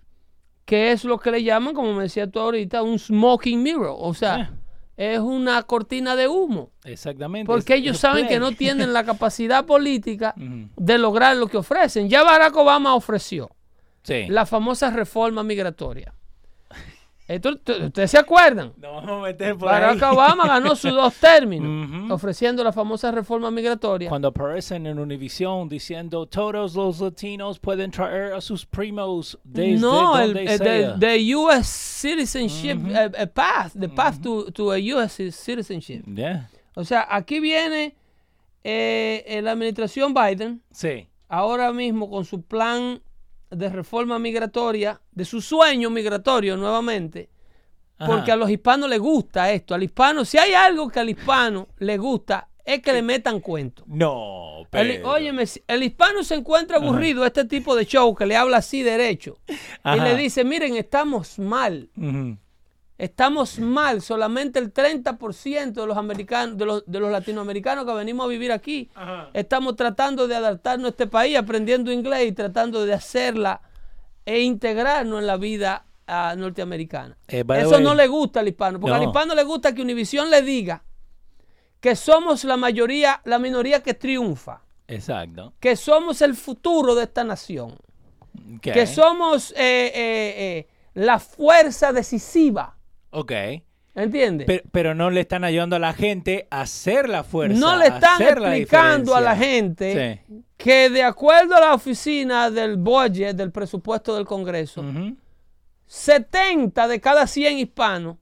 que 0.64 0.92
es 0.92 1.04
lo 1.04 1.18
que 1.18 1.30
le 1.30 1.42
llaman, 1.42 1.74
como 1.74 1.94
me 1.94 2.02
decía 2.02 2.28
tú 2.30 2.38
ahorita, 2.40 2.82
un 2.82 2.98
smoking 2.98 3.62
mirror. 3.62 3.94
O 3.98 4.12
sea, 4.14 4.52
es 5.00 5.18
una 5.18 5.62
cortina 5.62 6.14
de 6.14 6.28
humo. 6.28 6.72
Exactamente. 6.84 7.46
Porque 7.46 7.74
ellos 7.74 7.96
es 7.96 8.00
saben 8.00 8.28
que 8.28 8.38
no 8.38 8.52
tienen 8.56 8.92
la 8.92 9.04
capacidad 9.04 9.64
política 9.64 10.34
de 10.76 10.98
lograr 10.98 11.36
lo 11.36 11.46
que 11.48 11.56
ofrecen. 11.56 12.08
Ya 12.10 12.22
Barack 12.22 12.54
Obama 12.56 12.94
ofreció 12.94 13.50
Sí. 14.02 14.26
la 14.28 14.44
famosa 14.46 14.90
reforma 14.90 15.42
migratoria. 15.42 16.14
T- 17.38 17.84
¿Ustedes 17.86 18.10
se 18.10 18.18
acuerdan? 18.18 18.72
Nos 18.78 18.92
vamos 19.04 19.10
a 19.20 19.22
meter 19.28 19.56
por 19.56 19.68
Barack 19.68 20.02
ahí. 20.02 20.12
Obama 20.14 20.46
ganó 20.48 20.74
sus 20.74 20.92
dos 20.92 21.14
términos, 21.20 22.10
ofreciendo 22.10 22.64
la 22.64 22.72
famosa 22.72 23.12
reforma 23.12 23.50
migratoria. 23.50 24.08
Cuando 24.08 24.28
aparecen 24.28 24.86
en 24.86 24.98
Univision 24.98 25.68
diciendo 25.68 26.26
todos 26.26 26.74
los 26.74 27.00
latinos 27.00 27.58
pueden 27.60 27.90
traer 27.92 28.32
a 28.32 28.40
sus 28.40 28.66
primos 28.66 29.38
desde 29.44 29.78
no, 29.78 30.16
donde 30.18 30.42
el 30.42 30.58
sea. 30.58 30.94
de, 30.96 31.06
de 31.06 31.36
U.S. 31.36 31.64
citizenship, 32.08 32.78
eh, 32.88 33.10
eh, 33.16 33.26
path, 33.26 33.72
the 33.78 33.88
path 33.88 34.20
to, 34.20 34.50
to 34.50 34.72
a 34.72 34.78
U.S. 34.96 35.30
citizenship. 35.30 36.02
Yeah. 36.06 36.48
O 36.74 36.84
sea, 36.84 37.06
aquí 37.10 37.38
viene 37.38 37.94
eh, 38.64 39.24
eh, 39.26 39.42
la 39.42 39.52
administración 39.52 40.14
Biden, 40.14 40.62
Sí. 40.70 41.06
ahora 41.28 41.72
mismo 41.72 42.10
con 42.10 42.24
su 42.24 42.42
plan 42.42 43.00
de 43.50 43.68
reforma 43.68 44.18
migratoria, 44.18 45.00
de 45.10 45.24
su 45.24 45.40
sueño 45.40 45.90
migratorio 45.90 46.56
nuevamente, 46.56 47.28
Ajá. 47.98 48.10
porque 48.10 48.32
a 48.32 48.36
los 48.36 48.48
hispanos 48.50 48.88
les 48.88 48.98
gusta 49.00 49.52
esto. 49.52 49.74
Al 49.74 49.82
hispano, 49.82 50.24
si 50.24 50.38
hay 50.38 50.52
algo 50.54 50.88
que 50.88 51.00
al 51.00 51.10
hispano 51.10 51.68
le 51.78 51.98
gusta, 51.98 52.48
es 52.64 52.80
que 52.80 52.92
le 52.92 53.02
metan 53.02 53.40
cuento. 53.40 53.82
No, 53.86 54.66
pero... 54.70 55.10
óyeme, 55.10 55.44
el 55.66 55.82
hispano 55.82 56.22
se 56.22 56.36
encuentra 56.36 56.76
aburrido 56.76 57.22
de 57.22 57.28
este 57.28 57.44
tipo 57.44 57.74
de 57.74 57.84
show 57.86 58.14
que 58.14 58.26
le 58.26 58.36
habla 58.36 58.58
así 58.58 58.82
derecho 58.82 59.38
y 59.48 59.54
Ajá. 59.82 59.96
le 60.04 60.16
dice, 60.16 60.44
miren, 60.44 60.76
estamos 60.76 61.38
mal. 61.38 61.90
Estamos 63.00 63.58
mal, 63.58 64.02
solamente 64.02 64.58
el 64.58 64.74
30% 64.74 65.72
de 65.72 65.86
los 65.86 65.96
americanos, 65.96 66.58
de 66.58 66.66
los, 66.66 66.82
de 66.86 67.00
los 67.00 67.10
latinoamericanos 67.10 67.86
que 67.86 67.94
venimos 67.94 68.26
a 68.26 68.28
vivir 68.28 68.52
aquí, 68.52 68.90
estamos 69.32 69.74
tratando 69.74 70.28
de 70.28 70.36
adaptarnos 70.36 70.88
a 70.88 70.90
este 70.90 71.06
país, 71.06 71.38
aprendiendo 71.38 71.90
inglés 71.90 72.28
y 72.28 72.32
tratando 72.32 72.84
de 72.84 72.92
hacerla 72.92 73.62
e 74.26 74.42
integrarnos 74.42 75.18
en 75.20 75.26
la 75.26 75.38
vida 75.38 75.86
ah, 76.06 76.34
norteamericana. 76.36 77.16
Eh, 77.26 77.42
Eso 77.56 77.70
way- 77.76 77.82
no 77.82 77.94
le 77.94 78.06
gusta 78.06 78.40
al 78.40 78.48
hispano, 78.48 78.78
porque 78.78 78.94
al 78.94 79.00
No. 79.00 79.06
hispano 79.08 79.34
le 79.34 79.44
gusta 79.44 79.74
que 79.74 79.80
Univision 79.80 80.28
le 80.28 80.42
diga 80.42 80.82
que 81.80 81.96
somos 81.96 82.44
la 82.44 82.58
mayoría, 82.58 83.22
la 83.24 83.38
minoría 83.38 83.82
que 83.82 83.94
triunfa, 83.94 84.60
Exacto. 84.88 85.54
que 85.58 85.74
somos 85.74 86.20
el 86.20 86.34
futuro 86.34 86.94
de 86.94 87.04
esta 87.04 87.24
nación, 87.24 87.78
que 88.60 88.86
somos 88.86 89.52
eh, 89.52 89.56
eh, 89.56 89.94
eh, 89.94 90.68
la 90.92 91.18
fuerza 91.18 91.94
decisiva. 91.94 92.76
Ok. 93.10 93.32
¿Entiendes? 93.94 94.46
Pero, 94.46 94.62
pero 94.70 94.94
no 94.94 95.10
le 95.10 95.20
están 95.22 95.42
ayudando 95.44 95.74
a 95.76 95.78
la 95.80 95.92
gente 95.92 96.46
a 96.50 96.60
hacer 96.62 97.08
la 97.08 97.24
fuerza. 97.24 97.58
no 97.58 97.76
le 97.76 97.86
están 97.86 98.20
la 98.20 98.56
explicando 98.56 99.14
a 99.16 99.20
la 99.20 99.36
gente 99.36 100.22
Sí. 100.28 100.42
que 100.56 100.88
de 100.90 101.02
acuerdo 101.02 101.56
a 101.56 101.60
la 101.60 101.74
oficina 101.74 102.50
del 102.50 102.76
budget 102.76 103.34
del 103.36 103.50
presupuesto 103.50 104.14
del 104.14 104.26
Congreso, 104.26 104.82
Ujú. 104.82 105.16
70 105.86 106.86
de 106.86 107.00
cada 107.00 107.26
100 107.26 107.58
hispanos 107.58 108.16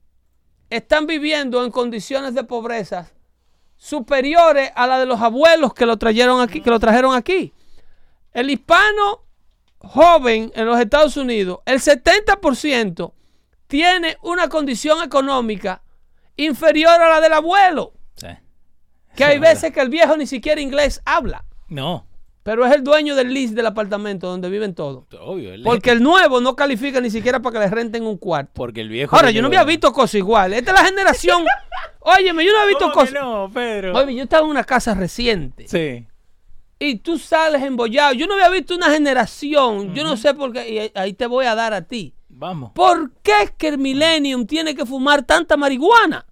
están 0.71 1.05
viviendo 1.05 1.63
en 1.63 1.69
condiciones 1.71 2.33
de 2.33 2.43
pobreza 2.43 3.11
superiores 3.77 4.71
a 4.75 4.87
la 4.87 4.99
de 4.99 5.05
los 5.05 5.21
abuelos 5.21 5.73
que 5.73 5.85
lo 5.85 5.97
trajeron 5.97 6.41
aquí, 6.41 6.61
que 6.61 6.69
lo 6.69 6.79
trajeron 6.79 7.15
aquí. 7.15 7.53
El 8.33 8.49
hispano 8.49 9.23
joven 9.77 10.51
en 10.55 10.65
los 10.65 10.79
Estados 10.79 11.15
Unidos, 11.15 11.59
el 11.65 11.79
70% 11.79 13.13
tiene 13.69 14.17
una 14.23 14.49
condición 14.49 15.01
económica 15.03 15.83
inferior 16.35 16.99
a 16.99 17.07
la 17.09 17.21
del 17.21 17.33
abuelo. 17.33 17.93
Sí. 18.15 18.27
Que 19.15 19.23
hay 19.23 19.39
veces 19.39 19.71
que 19.71 19.79
el 19.79 19.89
viejo 19.89 20.17
ni 20.17 20.25
siquiera 20.25 20.59
inglés 20.59 21.01
habla, 21.05 21.45
No. 21.67 22.07
pero 22.41 22.65
es 22.65 22.73
el 22.73 22.83
dueño 22.83 23.15
del 23.15 23.31
list 23.33 23.53
del 23.53 23.67
apartamento 23.67 24.27
donde 24.27 24.49
viven 24.49 24.73
todos. 24.73 25.05
Obvio. 25.21 25.53
él- 25.53 25.61
Porque 25.63 25.91
el 25.91 26.01
nuevo 26.01 26.41
no 26.41 26.55
califica 26.55 26.99
ni 26.99 27.11
siquiera 27.11 27.39
para 27.41 27.53
que 27.53 27.65
le 27.65 27.69
renten 27.71 28.03
un 28.07 28.17
cuarto. 28.17 28.51
Porque 28.55 28.81
el 28.81 28.89
viejo. 28.89 29.15
Ahora, 29.15 29.29
yo 29.29 29.41
no 29.41 29.47
había 29.47 29.63
visto 29.63 29.93
cosas 29.93 30.15
iguales. 30.15 30.59
Esta 30.59 30.71
es 30.71 30.81
la 30.81 30.85
generación. 30.87 31.45
Óyeme, 31.99 32.43
yo 32.43 32.51
no 32.53 32.57
había 32.59 32.69
visto 32.69 32.91
¿Cómo 32.91 33.05
que 33.05 33.11
cosas. 33.11 33.23
no, 33.23 33.51
Pedro? 33.53 33.95
Oye, 33.95 34.15
yo 34.15 34.23
estaba 34.23 34.43
en 34.45 34.49
una 34.49 34.63
casa 34.63 34.95
reciente 34.95 35.67
Sí. 35.67 36.07
y 36.79 36.95
tú 36.95 37.19
sales 37.19 37.61
embollado. 37.61 38.13
Yo 38.13 38.25
no 38.25 38.33
había 38.33 38.49
visto 38.49 38.73
una 38.73 38.89
generación. 38.89 39.93
Yo 39.93 40.03
no 40.03 40.17
sé 40.17 40.33
por 40.33 40.53
qué. 40.53 40.91
Y 40.95 40.97
ahí 40.97 41.13
te 41.13 41.27
voy 41.27 41.45
a 41.45 41.53
dar 41.53 41.73
a 41.73 41.83
ti. 41.83 42.15
Vamos. 42.39 42.71
¿Por 42.71 43.11
qué 43.21 43.33
es 43.43 43.51
que 43.51 43.67
el 43.67 43.77
Millennium 43.77 44.45
tiene 44.45 44.73
que 44.73 44.85
fumar 44.85 45.23
tanta 45.25 45.57
marihuana? 45.57 46.25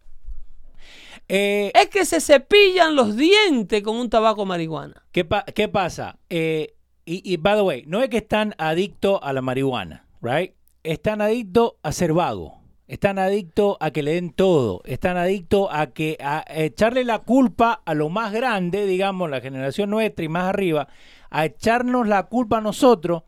Eh, 1.28 1.70
Es 1.76 1.88
que 1.90 2.06
se 2.06 2.22
cepillan 2.22 2.96
los 2.96 3.18
dientes 3.18 3.84
con 3.84 3.98
un 3.98 4.10
tabaco 4.10 4.46
marihuana. 4.46 5.04
¿qué, 5.12 5.26
pa- 5.26 5.44
qué 5.44 5.68
pasa? 5.68 6.18
Eh, 6.30 6.76
y, 7.06 7.34
y, 7.34 7.36
by 7.36 7.56
the 7.58 7.62
way, 7.62 7.84
no 7.88 8.02
es 8.02 8.10
que 8.10 8.18
están 8.18 8.56
adictos 8.58 9.20
a 9.22 9.34
la 9.34 9.42
marihuana, 9.42 10.06
right? 10.22 10.54
Están 10.84 11.20
adictos 11.22 11.74
a 11.84 11.92
ser 11.92 12.14
vagos. 12.14 12.54
Están 12.88 13.20
adictos 13.20 13.76
a 13.82 13.92
que 13.92 14.02
le 14.02 14.14
den 14.14 14.32
todo. 14.32 14.82
Están 14.86 15.18
adictos 15.18 15.68
a 15.72 15.88
que 15.88 16.18
a 16.22 16.46
echarle 16.48 17.04
la 17.04 17.20
culpa 17.20 17.82
a 17.86 17.94
lo 17.94 18.08
más 18.08 18.32
grande, 18.32 18.86
digamos, 18.86 19.30
la 19.30 19.42
generación 19.42 19.90
nuestra 19.90 20.24
y 20.24 20.30
más 20.30 20.46
arriba, 20.46 20.88
a 21.30 21.44
echarnos 21.46 22.08
la 22.08 22.24
culpa 22.28 22.60
a 22.60 22.62
nosotros 22.62 23.24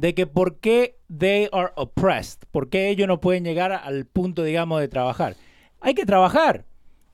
de 0.00 0.14
que 0.14 0.26
por 0.26 0.60
qué 0.60 0.96
they 1.14 1.46
are 1.52 1.72
oppressed, 1.76 2.44
por 2.50 2.70
qué 2.70 2.88
ellos 2.88 3.06
no 3.06 3.20
pueden 3.20 3.44
llegar 3.44 3.70
al 3.72 4.06
punto, 4.06 4.42
digamos, 4.42 4.80
de 4.80 4.88
trabajar. 4.88 5.36
Hay 5.82 5.92
que 5.92 6.06
trabajar. 6.06 6.64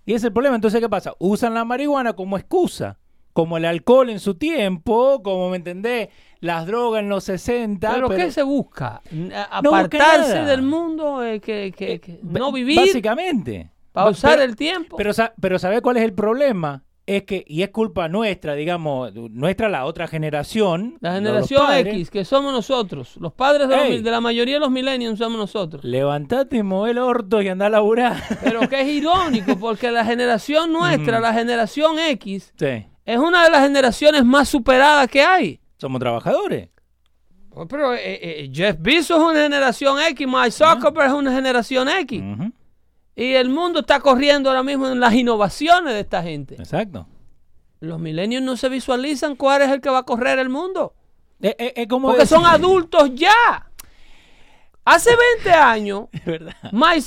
Y 0.04 0.12
ese 0.12 0.18
es 0.18 0.24
el 0.24 0.32
problema. 0.32 0.54
Entonces, 0.54 0.80
¿qué 0.80 0.88
pasa? 0.88 1.14
Usan 1.18 1.52
la 1.54 1.64
marihuana 1.64 2.12
como 2.12 2.36
excusa, 2.38 2.98
como 3.32 3.56
el 3.56 3.64
alcohol 3.64 4.08
en 4.08 4.20
su 4.20 4.36
tiempo, 4.36 5.20
como, 5.24 5.50
¿me 5.50 5.56
entendés? 5.56 6.10
Las 6.38 6.64
drogas 6.66 7.00
en 7.02 7.08
los 7.08 7.24
60. 7.24 7.92
¿Pero, 7.92 8.06
pero- 8.06 8.24
qué 8.24 8.30
se 8.30 8.44
busca? 8.44 9.00
No 9.10 9.34
Apartarse 9.50 10.44
del 10.44 10.62
mundo, 10.62 11.24
eh, 11.24 11.40
que, 11.40 11.72
que- 11.76 12.00
que 12.00 12.20
Ba- 12.22 12.38
no 12.38 12.52
vivir, 12.52 12.78
Básicamente. 12.78 13.72
pausar 13.90 14.40
el 14.40 14.54
tiempo. 14.54 14.96
Pero, 14.96 15.10
pero 15.40 15.58
¿sabe 15.58 15.82
cuál 15.82 15.96
es 15.96 16.04
el 16.04 16.12
problema? 16.12 16.84
Es 17.06 17.22
que, 17.22 17.44
y 17.46 17.62
es 17.62 17.70
culpa 17.70 18.08
nuestra, 18.08 18.54
digamos, 18.54 19.14
nuestra, 19.14 19.68
la 19.68 19.84
otra 19.84 20.08
generación. 20.08 20.98
La 21.00 21.14
generación 21.14 21.64
padres, 21.64 21.94
X, 21.94 22.10
que 22.10 22.24
somos 22.24 22.52
nosotros. 22.52 23.16
Los 23.20 23.32
padres 23.32 23.68
de, 23.68 23.76
los 23.76 23.86
Ey. 23.86 24.02
de 24.02 24.10
la 24.10 24.20
mayoría 24.20 24.54
de 24.54 24.60
los 24.60 24.72
millennials 24.72 25.18
somos 25.18 25.38
nosotros. 25.38 25.84
Levantate, 25.84 26.64
mueve 26.64 26.90
el 26.90 26.98
orto 26.98 27.40
y 27.40 27.48
anda 27.48 27.66
a 27.66 27.70
laburar. 27.70 28.20
Pero 28.42 28.68
que 28.68 28.80
es 28.80 28.88
irónico, 28.88 29.56
porque 29.56 29.92
la 29.92 30.04
generación 30.04 30.72
nuestra, 30.72 31.20
la 31.20 31.32
generación 31.32 31.96
X, 32.00 32.52
sí. 32.58 32.86
es 33.04 33.18
una 33.18 33.44
de 33.44 33.50
las 33.50 33.62
generaciones 33.62 34.24
más 34.24 34.48
superadas 34.48 35.08
que 35.08 35.22
hay. 35.22 35.60
Somos 35.76 36.00
trabajadores. 36.00 36.70
Pues, 37.50 37.68
Pero 37.70 37.94
eh, 37.94 38.00
eh, 38.04 38.50
Jeff 38.52 38.76
Bezos 38.80 39.18
es 39.18 39.24
una 39.24 39.42
generación 39.42 39.96
X, 40.10 40.26
Mike 40.26 40.50
Zuckerberg 40.50 41.06
es 41.06 41.12
una 41.14 41.32
generación 41.32 41.88
X. 41.88 42.20
Ujú, 42.20 42.52
Y 43.16 43.32
el 43.34 43.48
mundo 43.48 43.80
está 43.80 43.98
corriendo 44.00 44.50
ahora 44.50 44.62
mismo 44.62 44.86
en 44.88 45.00
las 45.00 45.14
innovaciones 45.14 45.94
de 45.94 46.00
esta 46.00 46.22
gente. 46.22 46.54
Exacto. 46.56 47.06
Los 47.80 47.98
millennials 47.98 48.44
no 48.44 48.56
se 48.56 48.68
visualizan 48.68 49.36
cuál 49.36 49.62
es 49.62 49.70
el 49.70 49.80
que 49.80 49.88
va 49.90 49.98
a 49.98 50.02
correr 50.04 50.38
el 50.38 50.50
mundo. 50.50 50.94
Es 51.40 51.86
como 51.88 52.08
Porque 52.08 52.26
son 52.26 52.44
adultos 52.46 53.10
ya. 53.14 53.70
Hace 54.84 55.10
20 55.44 55.50
años. 55.58 56.04
Mike 56.12 57.02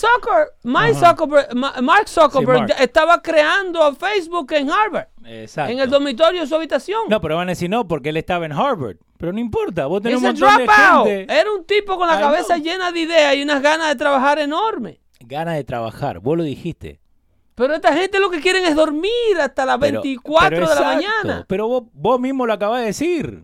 Mike 0.63 0.95
Zuckerberg- 0.99 1.81
Mark 1.81 2.07
Zuckerberg 2.09 2.59
Mark. 2.67 2.75
estaba 2.79 3.21
creando 3.21 3.95
Facebook 3.95 4.51
en 4.53 4.69
Harvard, 4.69 5.07
Exacto. 5.25 5.71
en 5.71 5.79
el 5.79 5.89
dormitorio 5.89 6.41
de 6.41 6.47
su 6.47 6.55
habitación. 6.55 7.03
No, 7.07 7.21
pero 7.21 7.37
van 7.37 7.47
a 7.47 7.51
decir 7.51 7.69
no, 7.69 7.87
porque 7.87 8.09
él 8.09 8.17
estaba 8.17 8.45
en 8.45 8.51
Harvard. 8.51 8.97
Pero 9.17 9.31
no 9.31 9.39
importa, 9.39 9.85
vos 9.85 10.01
tenés 10.01 10.21
It's 10.21 10.29
un 10.41 10.47
montón 10.49 10.65
de 10.65 10.73
gente. 11.13 11.39
Era 11.39 11.51
un 11.53 11.65
tipo 11.65 11.97
con 11.97 12.07
la 12.07 12.17
I 12.17 12.19
cabeza 12.21 12.55
know. 12.55 12.63
llena 12.63 12.91
de 12.91 12.99
ideas 12.99 13.35
y 13.35 13.43
unas 13.43 13.61
ganas 13.61 13.87
de 13.89 13.95
trabajar 13.95 14.39
enormes. 14.39 14.97
Ganas 15.19 15.55
de 15.55 15.63
trabajar, 15.63 16.19
vos 16.19 16.37
lo 16.37 16.43
dijiste. 16.43 16.99
Pero 17.55 17.73
esta 17.75 17.93
gente 17.93 18.19
lo 18.19 18.29
que 18.29 18.39
quieren 18.39 18.63
es 18.65 18.73
dormir 18.75 19.11
hasta 19.39 19.65
las 19.65 19.77
Pero- 19.77 20.01
24 20.01 20.49
pero 20.49 20.69
de 20.69 20.75
la 20.75 20.81
mañana. 20.81 21.45
Pero 21.47 21.67
vos, 21.67 21.83
vos 21.93 22.19
mismo 22.19 22.45
lo 22.45 22.53
acabas 22.53 22.79
de 22.81 22.85
decir. 22.87 23.43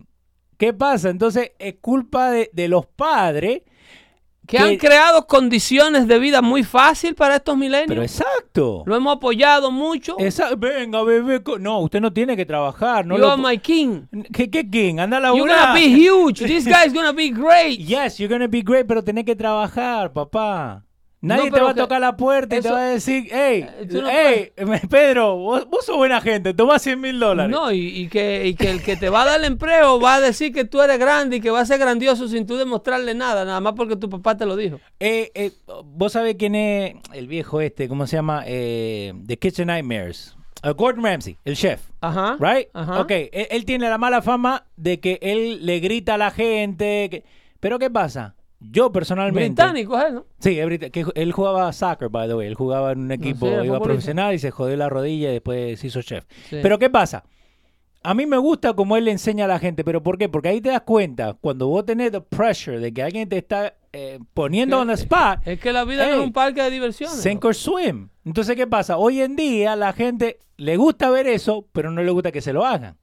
¿Qué 0.56 0.72
pasa? 0.72 1.10
Entonces 1.10 1.52
es 1.58 1.74
culpa 1.82 2.30
de, 2.30 2.48
de 2.52 2.68
los 2.68 2.86
padres. 2.86 3.62
Que 4.46 4.56
que- 4.58 4.62
han 4.62 4.76
creado 4.78 5.26
condiciones 5.26 6.06
de 6.06 6.18
vida 6.18 6.40
muy 6.40 6.62
fácil 6.64 7.14
para 7.14 7.34
estos 7.36 7.54
Pero 7.54 7.58
milenios. 7.58 8.04
exacto. 8.04 8.84
Lo 8.86 8.96
hemos 8.96 9.16
apoyado 9.16 9.70
mucho. 9.70 10.16
Esa- 10.18 10.54
venga, 10.54 11.02
bebé. 11.02 11.42
No, 11.60 11.80
usted 11.80 12.00
no 12.00 12.10
tiene 12.12 12.36
que 12.36 12.46
trabajar. 12.46 13.04
No 13.04 13.16
you 13.16 13.20
lo 13.20 13.32
are 13.32 13.42
my 13.42 13.58
king. 13.58 14.06
¿Qué, 14.32 14.48
qué 14.48 14.70
king? 14.70 14.98
Anda 14.98 15.18
a 15.18 15.20
You're 15.34 15.50
laburar. 15.50 15.60
gonna 15.60 15.74
be 15.74 15.88
huge. 15.88 16.46
This 16.46 16.64
guy's 16.64 16.94
gonna 16.94 17.12
be 17.12 17.28
great. 17.32 17.78
Yes, 17.80 18.18
you're 18.18 18.32
gonna 18.32 18.48
be 18.48 18.62
great, 18.62 18.86
pero 18.86 19.04
tenés 19.04 19.24
que 19.26 19.36
trabajar, 19.36 20.12
papá. 20.14 20.84
Nadie 21.22 21.50
te 21.50 21.60
va 21.60 21.70
a 21.70 21.74
tocar 21.74 22.00
la 22.00 22.16
puerta 22.16 22.56
y 22.56 22.60
te 22.60 22.70
va 22.70 22.78
a 22.80 22.88
decir, 22.90 23.26
hey, 23.32 23.66
Eh, 23.80 23.86
no 23.90 24.08
hey, 24.08 24.52
Pedro, 24.88 25.36
vos, 25.36 25.66
vos 25.68 25.84
sos 25.84 25.96
buena 25.96 26.20
gente, 26.20 26.54
toma 26.54 26.78
100 26.78 27.00
mil 27.00 27.18
dólares. 27.18 27.50
No, 27.50 27.72
y, 27.72 27.78
y 27.88 28.08
que, 28.08 28.46
y 28.46 28.54
que 28.54 28.70
el 28.70 28.82
que 28.82 28.96
te 28.96 29.08
va 29.08 29.22
a 29.22 29.24
dar 29.24 29.40
el 29.40 29.46
empleo 29.46 29.98
va 29.98 30.16
a 30.16 30.20
decir 30.20 30.52
que 30.52 30.64
tú 30.64 30.80
eres 30.82 30.98
grande 30.98 31.36
y 31.36 31.40
que 31.40 31.50
va 31.50 31.60
a 31.60 31.66
ser 31.66 31.78
grandioso 31.80 32.28
sin 32.28 32.46
tú 32.46 32.56
demostrarle 32.56 33.14
nada, 33.14 33.44
nada 33.44 33.60
más 33.60 33.72
porque 33.72 33.96
tu 33.96 34.08
papá 34.08 34.36
te 34.36 34.46
lo 34.46 34.54
dijo. 34.56 34.78
Eh, 35.00 35.32
eh, 35.34 35.52
vos 35.84 36.12
sabés 36.12 36.36
quién 36.38 36.54
es 36.54 36.94
el 37.12 37.26
viejo 37.26 37.60
este, 37.60 37.88
¿cómo 37.88 38.06
se 38.06 38.16
llama? 38.16 38.44
Eh, 38.46 39.12
The 39.26 39.38
Kitchen 39.38 39.66
Nightmares. 39.66 40.36
Uh, 40.64 40.74
Gordon 40.74 41.04
Ramsay, 41.04 41.36
el 41.44 41.56
chef. 41.56 41.80
Ajá. 42.00 42.36
Right? 42.38 42.68
Ajá. 42.72 43.00
Ok, 43.00 43.10
él, 43.10 43.46
él 43.50 43.64
tiene 43.64 43.88
la 43.88 43.98
mala 43.98 44.22
fama 44.22 44.66
de 44.76 45.00
que 45.00 45.18
él 45.22 45.64
le 45.66 45.80
grita 45.80 46.14
a 46.14 46.18
la 46.18 46.30
gente. 46.30 47.08
que- 47.10 47.24
Pero 47.60 47.78
¿qué 47.78 47.90
pasa? 47.90 48.35
Yo 48.60 48.90
personalmente... 48.90 49.62
Británico 49.62 49.98
es 49.98 50.04
él, 50.06 50.14
¿no? 50.14 50.26
Sí, 50.38 50.54
que 50.90 51.04
él 51.14 51.32
jugaba 51.32 51.72
soccer, 51.72 52.08
by 52.08 52.28
the 52.28 52.34
way. 52.34 52.46
Él 52.46 52.54
jugaba 52.54 52.92
en 52.92 53.00
un 53.00 53.12
equipo, 53.12 53.46
sé, 53.46 53.64
iba 53.64 53.80
profesional 53.80 54.34
y 54.34 54.38
se 54.38 54.50
jodió 54.50 54.76
la 54.76 54.88
rodilla 54.88 55.30
y 55.30 55.34
después 55.34 55.78
se 55.80 55.86
hizo 55.88 56.02
chef. 56.02 56.24
Sí. 56.48 56.58
Pero 56.62 56.78
¿qué 56.78 56.88
pasa? 56.90 57.24
A 58.02 58.14
mí 58.14 58.24
me 58.24 58.38
gusta 58.38 58.72
como 58.74 58.96
él 58.96 59.04
le 59.06 59.10
enseña 59.10 59.46
a 59.46 59.48
la 59.48 59.58
gente, 59.58 59.82
pero 59.82 60.02
¿por 60.02 60.16
qué? 60.16 60.28
Porque 60.28 60.48
ahí 60.48 60.60
te 60.60 60.68
das 60.70 60.82
cuenta, 60.82 61.34
cuando 61.40 61.66
vos 61.66 61.84
tenés 61.84 62.12
the 62.12 62.20
pressure 62.20 62.78
de 62.78 62.92
que 62.94 63.02
alguien 63.02 63.28
te 63.28 63.36
está 63.36 63.74
eh, 63.92 64.20
poniendo 64.32 64.76
Que- 64.76 64.82
on 64.82 64.88
the 64.88 64.94
spot, 64.94 65.40
Es 65.44 65.58
que 65.58 65.72
la 65.72 65.84
vida 65.84 66.06
no 66.06 66.14
es 66.14 66.20
un 66.20 66.32
parque 66.32 66.62
de 66.62 66.70
diversiones. 66.70 67.16
sink 67.16 67.44
or 67.44 67.54
swim. 67.54 68.08
Entonces, 68.24 68.54
¿qué 68.54 68.66
pasa? 68.66 68.96
Hoy 68.96 69.20
en 69.22 69.34
día 69.34 69.74
la 69.74 69.92
gente 69.92 70.38
le 70.56 70.76
gusta 70.76 71.10
ver 71.10 71.26
eso, 71.26 71.66
pero 71.72 71.90
no 71.90 72.00
le 72.02 72.10
gusta 72.12 72.30
que 72.30 72.40
se 72.40 72.52
lo 72.52 72.64
hagan. 72.64 72.96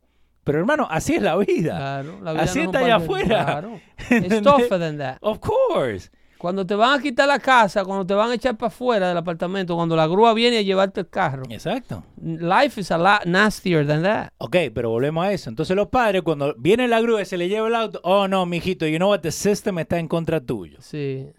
Pero 0.43 0.59
hermano, 0.59 0.87
así 0.89 1.15
es 1.15 1.21
la 1.21 1.37
vida. 1.37 1.77
Claro, 1.77 2.19
la 2.21 2.33
vida 2.33 2.43
Así 2.43 2.59
no 2.59 2.65
está 2.65 2.79
allá 2.79 2.95
afuera. 2.97 3.45
Claro. 3.45 3.79
It's 4.09 4.41
tougher 4.41 4.79
than 4.79 4.97
that. 4.97 5.17
Of 5.21 5.39
course. 5.39 6.09
Cuando 6.37 6.65
te 6.65 6.75
van 6.75 6.99
a 6.99 7.01
quitar 7.01 7.25
la 7.25 7.39
casa, 7.39 7.85
cuando 7.85 8.05
te 8.05 8.13
van 8.13 8.29
a 8.29 8.33
echar 8.33 8.57
para 8.57 8.67
afuera 8.67 9.07
del 9.07 9.15
apartamento, 9.17 9.75
cuando 9.77 9.95
la 9.95 10.05
grúa 10.07 10.33
viene 10.33 10.57
a 10.57 10.61
llevarte 10.61 10.99
el 10.99 11.07
carro. 11.07 11.43
Exacto. 11.49 12.03
Life 12.21 12.81
is 12.81 12.91
a 12.91 12.97
lot 12.97 13.23
nastier 13.25 13.87
than 13.87 14.03
that. 14.03 14.27
Ok, 14.39 14.57
pero 14.73 14.89
volvemos 14.89 15.25
a 15.25 15.31
eso. 15.31 15.49
Entonces 15.49 15.73
los 15.73 15.87
padres, 15.87 16.21
cuando 16.21 16.53
viene 16.57 16.89
la 16.89 16.99
grúa 16.99 17.21
y 17.21 17.25
se 17.25 17.37
le 17.37 17.47
lleva 17.47 17.69
el 17.69 17.75
auto, 17.75 18.01
oh 18.03 18.27
no, 18.27 18.45
mijito, 18.45 18.85
you 18.85 18.97
know 18.97 19.11
what, 19.11 19.21
the 19.21 19.31
system 19.31 19.79
está 19.79 19.97
en 19.99 20.09
contra 20.09 20.41
tuyo. 20.41 20.79
Sí. 20.81 21.29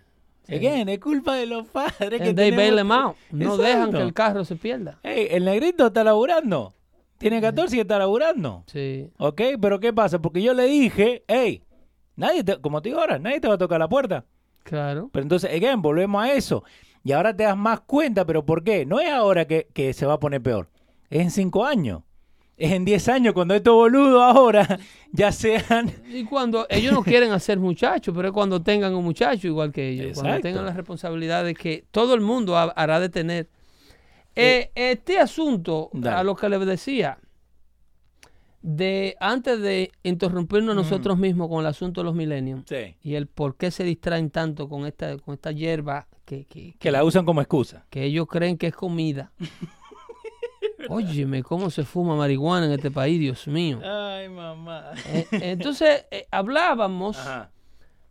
sí. 0.46 0.54
Again, 0.54 0.88
es 0.88 0.98
culpa 1.00 1.34
de 1.34 1.44
los 1.44 1.66
padres 1.68 2.22
que 2.22 2.32
they 2.32 2.50
bail 2.50 2.70
tenemos 2.76 2.76
them 2.78 2.88
que- 2.88 2.94
out. 2.94 3.16
No 3.30 3.56
dejan 3.58 3.92
que 3.92 4.00
el 4.00 4.14
carro 4.14 4.42
se 4.46 4.56
pierda. 4.56 5.00
Hey, 5.02 5.28
el 5.30 5.44
negrito 5.44 5.88
está 5.88 6.02
laburando. 6.02 6.72
Tiene 7.24 7.40
14 7.40 7.74
y 7.76 7.80
está 7.80 7.98
laburando. 7.98 8.64
Sí. 8.66 9.08
Ok, 9.16 9.40
pero 9.58 9.80
¿qué 9.80 9.94
pasa? 9.94 10.18
Porque 10.20 10.42
yo 10.42 10.52
le 10.52 10.64
dije, 10.66 11.24
hey, 11.26 11.62
nadie 12.16 12.44
te, 12.44 12.60
como 12.60 12.82
te 12.82 12.90
digo 12.90 13.00
ahora, 13.00 13.18
nadie 13.18 13.40
te 13.40 13.48
va 13.48 13.54
a 13.54 13.58
tocar 13.58 13.78
la 13.80 13.88
puerta. 13.88 14.26
Claro. 14.62 15.08
Pero 15.10 15.22
entonces, 15.22 15.50
again, 15.50 15.80
volvemos 15.80 16.22
a 16.22 16.32
eso. 16.34 16.64
Y 17.02 17.12
ahora 17.12 17.34
te 17.34 17.44
das 17.44 17.56
más 17.56 17.80
cuenta, 17.80 18.26
pero 18.26 18.44
¿por 18.44 18.62
qué? 18.62 18.84
No 18.84 19.00
es 19.00 19.08
ahora 19.08 19.46
que, 19.46 19.68
que 19.72 19.94
se 19.94 20.04
va 20.04 20.12
a 20.14 20.18
poner 20.20 20.42
peor. 20.42 20.68
Es 21.08 21.22
en 21.22 21.30
5 21.30 21.64
años. 21.64 22.02
Es 22.58 22.72
en 22.72 22.84
10 22.84 23.08
años 23.08 23.32
cuando 23.32 23.54
estos 23.54 23.72
boludos 23.74 24.22
ahora 24.22 24.78
ya 25.12 25.32
sean... 25.32 25.90
Y 26.12 26.24
cuando 26.24 26.66
ellos 26.68 26.92
no 26.92 27.02
quieren 27.02 27.32
hacer 27.32 27.58
muchachos, 27.58 28.14
pero 28.14 28.28
es 28.28 28.34
cuando 28.34 28.60
tengan 28.62 28.94
un 28.94 29.02
muchacho 29.02 29.46
igual 29.48 29.72
que 29.72 29.88
ellos. 29.88 30.18
Cuando 30.20 30.40
tengan 30.40 30.66
la 30.66 30.72
responsabilidad 30.74 31.42
de 31.42 31.54
que 31.54 31.86
todo 31.90 32.12
el 32.12 32.20
mundo 32.20 32.58
ha- 32.58 32.64
hará 32.76 33.00
de 33.00 33.08
tener. 33.08 33.48
Eh, 34.36 34.70
este 34.74 35.18
asunto, 35.18 35.90
Dale. 35.92 36.16
a 36.16 36.22
lo 36.24 36.34
que 36.36 36.48
les 36.48 36.64
decía, 36.66 37.18
de 38.62 39.16
antes 39.20 39.60
de 39.60 39.92
interrumpirnos 40.02 40.74
nosotros 40.74 41.18
mismos 41.18 41.48
con 41.48 41.60
el 41.60 41.66
asunto 41.66 42.00
de 42.00 42.04
los 42.06 42.14
millennials 42.14 42.64
Sí. 42.66 42.96
y 43.02 43.14
el 43.14 43.26
por 43.26 43.56
qué 43.56 43.70
se 43.70 43.84
distraen 43.84 44.30
tanto 44.30 44.68
con 44.68 44.86
esta, 44.86 45.18
con 45.18 45.34
esta 45.34 45.52
hierba 45.52 46.08
que, 46.24 46.46
que, 46.46 46.74
Que 46.78 46.90
la 46.90 47.04
usan 47.04 47.26
como 47.26 47.40
excusa. 47.42 47.84
que 47.90 48.04
ellos 48.04 48.26
creen 48.26 48.56
que 48.56 48.68
es 48.68 48.74
comida. 48.74 49.32
Óyeme, 50.88 51.42
cómo 51.42 51.70
se 51.70 51.84
fuma 51.84 52.14
marihuana 52.16 52.66
en 52.66 52.72
este 52.72 52.90
país, 52.90 53.18
Dios 53.18 53.46
mío. 53.48 53.80
Ay, 53.84 54.28
mamá. 54.28 54.92
Eh, 55.06 55.26
entonces, 55.32 56.04
eh, 56.10 56.26
hablábamos 56.30 57.18
Ajá. 57.18 57.50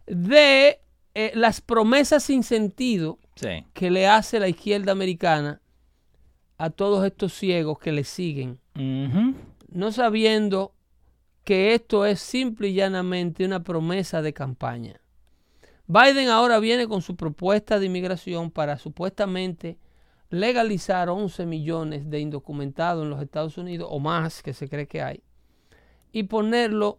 de 0.08 0.80
eh, 1.16 1.32
las 1.36 1.62
promesas 1.62 2.24
sin 2.24 2.42
sentido 2.44 3.20
Sí. 3.36 3.66
que 3.74 3.92
le 3.92 4.08
hace 4.08 4.40
la 4.40 4.48
izquierda 4.48 4.92
americana 4.92 5.62
a 6.64 6.70
todos 6.70 7.06
estos 7.06 7.34
ciegos 7.34 7.78
que 7.78 7.92
le 7.92 8.06
siguen, 8.06 8.58
no 8.74 9.92
sabiendo 9.92 10.74
que 11.44 11.74
esto 11.74 12.06
es 12.06 12.22
simple 12.22 12.70
y 12.70 12.76
llanamente 12.76 13.44
una 13.44 13.64
promesa 13.66 14.22
de 14.22 14.32
campaña. 14.32 15.02
Biden 15.88 16.30
ahora 16.30 16.60
viene 16.60 16.88
con 16.88 17.02
su 17.02 17.18
propuesta 17.18 17.80
de 17.80 17.88
inmigración 17.88 18.50
para 18.50 18.78
supuestamente 18.78 19.78
legalizar 20.30 21.10
11 21.10 21.46
millones 21.46 22.10
de 22.10 22.22
indocumentados 22.22 23.04
en 23.04 23.10
los 23.10 23.22
Estados 23.22 23.58
Unidos 23.58 23.90
o 23.92 24.00
más 24.00 24.42
que 24.42 24.54
se 24.54 24.70
cree 24.70 24.88
que 24.88 25.02
hay 25.02 25.22
y 26.14 26.24
ponerlo 26.24 26.98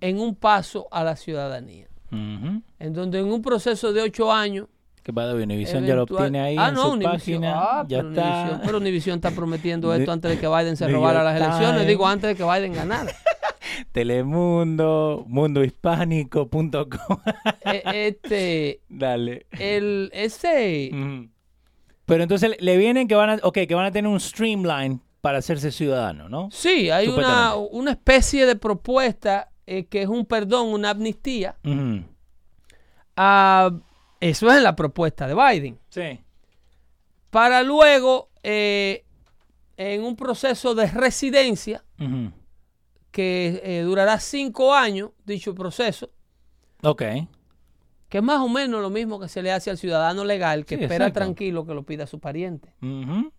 en 0.00 0.20
un 0.20 0.34
paso 0.34 0.88
a 0.90 1.04
la 1.04 1.16
ciudadanía, 1.16 1.88
en 2.10 2.92
donde 2.94 3.18
en 3.18 3.30
un 3.30 3.42
proceso 3.42 3.92
de 3.92 4.00
8 4.00 4.32
años 4.32 4.68
Que 5.02 5.12
para 5.12 5.34
Univision 5.34 5.84
ya 5.84 5.96
lo 5.96 6.04
obtiene 6.04 6.40
ahí 6.40 6.56
ah, 6.58 6.68
en 6.68 6.74
no, 6.74 6.82
su 6.82 6.90
Univision. 6.92 7.12
página. 7.42 7.52
Ah, 7.56 7.84
ya 7.88 7.98
pero 7.98 8.08
está. 8.10 8.22
Univision- 8.22 8.60
pero 8.64 8.78
Univision 8.78 9.14
está 9.16 9.30
prometiendo 9.32 9.94
esto 9.96 10.12
antes 10.12 10.30
de 10.30 10.38
que 10.38 10.48
Biden 10.48 10.76
se 10.76 10.86
robara 10.88 11.22
las 11.24 11.36
elecciones. 11.40 11.86
Digo, 11.86 12.06
antes 12.06 12.28
de 12.28 12.36
que 12.36 12.44
Biden 12.44 12.72
ganara. 12.72 13.12
Telemundo, 13.92 15.24
mundohispánico.com. 15.28 17.18
Eh, 17.64 17.82
este, 18.06 18.80
Dale. 18.88 19.46
el, 19.58 20.10
ese. 20.12 20.90
Pero 22.04 22.22
entonces 22.22 22.56
le 22.60 22.76
vienen 22.76 23.08
que 23.08 23.14
van 23.14 23.30
a, 23.30 23.38
okay, 23.42 23.66
que 23.66 23.74
van 23.74 23.86
a 23.86 23.90
tener 23.90 24.10
un 24.10 24.20
streamline 24.20 25.00
para 25.20 25.38
hacerse 25.38 25.70
ciudadano, 25.70 26.28
¿no? 26.28 26.48
sí, 26.50 26.90
hay 26.90 27.06
una, 27.06 27.54
una 27.54 27.92
especie 27.92 28.44
de 28.44 28.56
propuesta 28.56 29.50
eh, 29.66 29.84
que 29.86 30.02
es 30.02 30.08
un 30.08 30.26
perdón, 30.26 30.68
una 30.72 30.90
amnistía. 30.90 31.56
Ah, 33.16 33.70
eso 34.30 34.50
es 34.52 34.62
la 34.62 34.74
propuesta 34.76 35.26
de 35.26 35.34
Biden. 35.34 35.78
Sí. 35.90 36.20
Para 37.30 37.62
luego, 37.62 38.30
eh, 38.42 39.04
en 39.76 40.02
un 40.04 40.16
proceso 40.16 40.74
de 40.74 40.86
residencia 40.86 41.84
que 43.10 43.60
eh, 43.64 43.82
durará 43.82 44.18
cinco 44.20 44.74
años, 44.74 45.10
dicho 45.24 45.54
proceso, 45.54 46.10
Ok. 46.82 47.02
que 48.08 48.18
es 48.18 48.22
más 48.22 48.40
o 48.40 48.48
menos 48.48 48.80
lo 48.80 48.90
mismo 48.90 49.18
que 49.18 49.28
se 49.28 49.42
le 49.42 49.50
hace 49.52 49.70
al 49.70 49.76
ciudadano 49.78 50.24
legal 50.24 50.64
que 50.66 50.76
Sí, 50.76 50.82
espera 50.84 51.06
exacto. 51.06 51.20
tranquilo 51.20 51.66
que 51.66 51.74
lo 51.74 51.82
pida 51.82 52.06
su 52.06 52.20
pariente. 52.20 52.72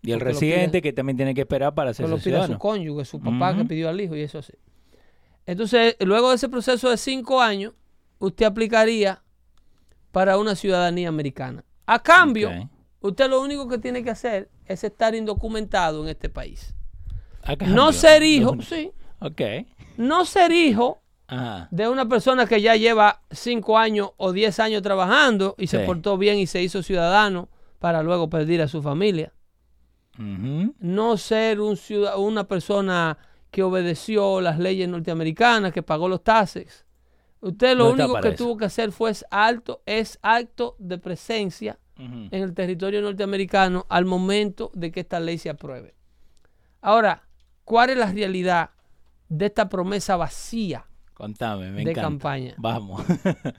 Y 0.02 0.12
el 0.12 0.20
residente 0.20 0.82
que 0.82 0.92
también 0.92 1.16
tiene 1.16 1.34
que 1.34 1.40
esperar 1.42 1.74
para 1.74 1.88
que 1.88 2.02
hacerse 2.02 2.10
lo 2.10 2.18
pida 2.18 2.46
su 2.46 2.58
cónyuge, 2.58 3.04
su 3.04 3.20
papá 3.20 3.56
que 3.56 3.64
pidió 3.64 3.88
al 3.88 4.00
hijo 4.00 4.14
y 4.16 4.20
eso 4.22 4.38
así. 4.38 4.52
Entonces, 5.46 5.96
luego 6.00 6.30
de 6.30 6.36
ese 6.36 6.48
proceso 6.48 6.90
de 6.90 6.96
cinco 6.96 7.40
años, 7.40 7.72
usted 8.18 8.46
aplicaría 8.46 9.22
para 10.14 10.38
una 10.38 10.54
ciudadanía 10.54 11.08
americana. 11.10 11.64
A 11.86 11.98
cambio, 11.98 12.50
usted 13.00 13.28
lo 13.28 13.42
único 13.42 13.68
que 13.68 13.76
tiene 13.78 14.02
que 14.02 14.10
hacer 14.10 14.48
es 14.64 14.82
estar 14.84 15.14
indocumentado 15.14 16.02
en 16.04 16.08
este 16.08 16.30
país. 16.30 16.72
No 17.66 17.92
ser 17.92 18.22
hijo, 18.22 18.56
sí, 18.62 18.92
Ok. 19.20 19.40
no 19.98 20.24
ser 20.24 20.52
hijo 20.52 21.02
Ajá. 21.26 21.68
de 21.70 21.88
una 21.88 22.08
persona 22.08 22.46
que 22.46 22.62
ya 22.62 22.76
lleva 22.76 23.20
cinco 23.30 23.76
años 23.76 24.12
o 24.16 24.32
diez 24.32 24.58
años 24.60 24.80
trabajando 24.82 25.54
y 25.58 25.66
se 25.66 25.80
portó 25.80 26.16
bien 26.16 26.38
y 26.38 26.46
se 26.46 26.62
hizo 26.62 26.82
ciudadano 26.82 27.48
para 27.80 28.02
luego 28.02 28.30
perder 28.30 28.62
a 28.62 28.68
su 28.68 28.80
familia. 28.82 29.32
No 30.16 31.16
ser 31.16 31.60
un 31.60 31.76
ciudad- 31.76 32.18
una 32.18 32.44
persona 32.44 33.18
que 33.50 33.62
obedeció 33.64 34.40
las 34.40 34.58
leyes 34.58 34.88
norteamericanas, 34.88 35.72
que 35.72 35.82
pagó 35.82 36.08
los 36.08 36.22
taxes. 36.22 36.83
Usted 37.44 37.76
lo 37.76 37.84
No 37.84 37.90
único 37.92 38.20
que 38.20 38.28
eso. 38.28 38.36
tuvo 38.44 38.56
que 38.56 38.64
hacer 38.64 38.90
fue 38.90 39.12
alto, 39.30 39.82
es 39.86 40.18
acto 40.22 40.76
de 40.78 40.98
presencia 40.98 41.78
en 41.96 42.28
el 42.32 42.54
territorio 42.54 43.00
norteamericano 43.02 43.86
al 43.88 44.04
momento 44.04 44.70
de 44.74 44.90
que 44.90 45.00
esta 45.00 45.20
ley 45.20 45.38
se 45.38 45.50
apruebe. 45.50 45.94
Ahora, 46.80 47.22
¿cuál 47.64 47.90
es 47.90 47.96
la 47.98 48.10
realidad 48.10 48.70
de 49.28 49.46
esta 49.46 49.68
promesa 49.68 50.16
vacía 50.16 50.86
Contame, 51.12 51.70
me 51.70 51.76
de 51.84 51.90
encanta. 51.92 52.00
campaña? 52.02 52.54
Vamos. 52.58 53.02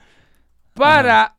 Para 0.74 1.36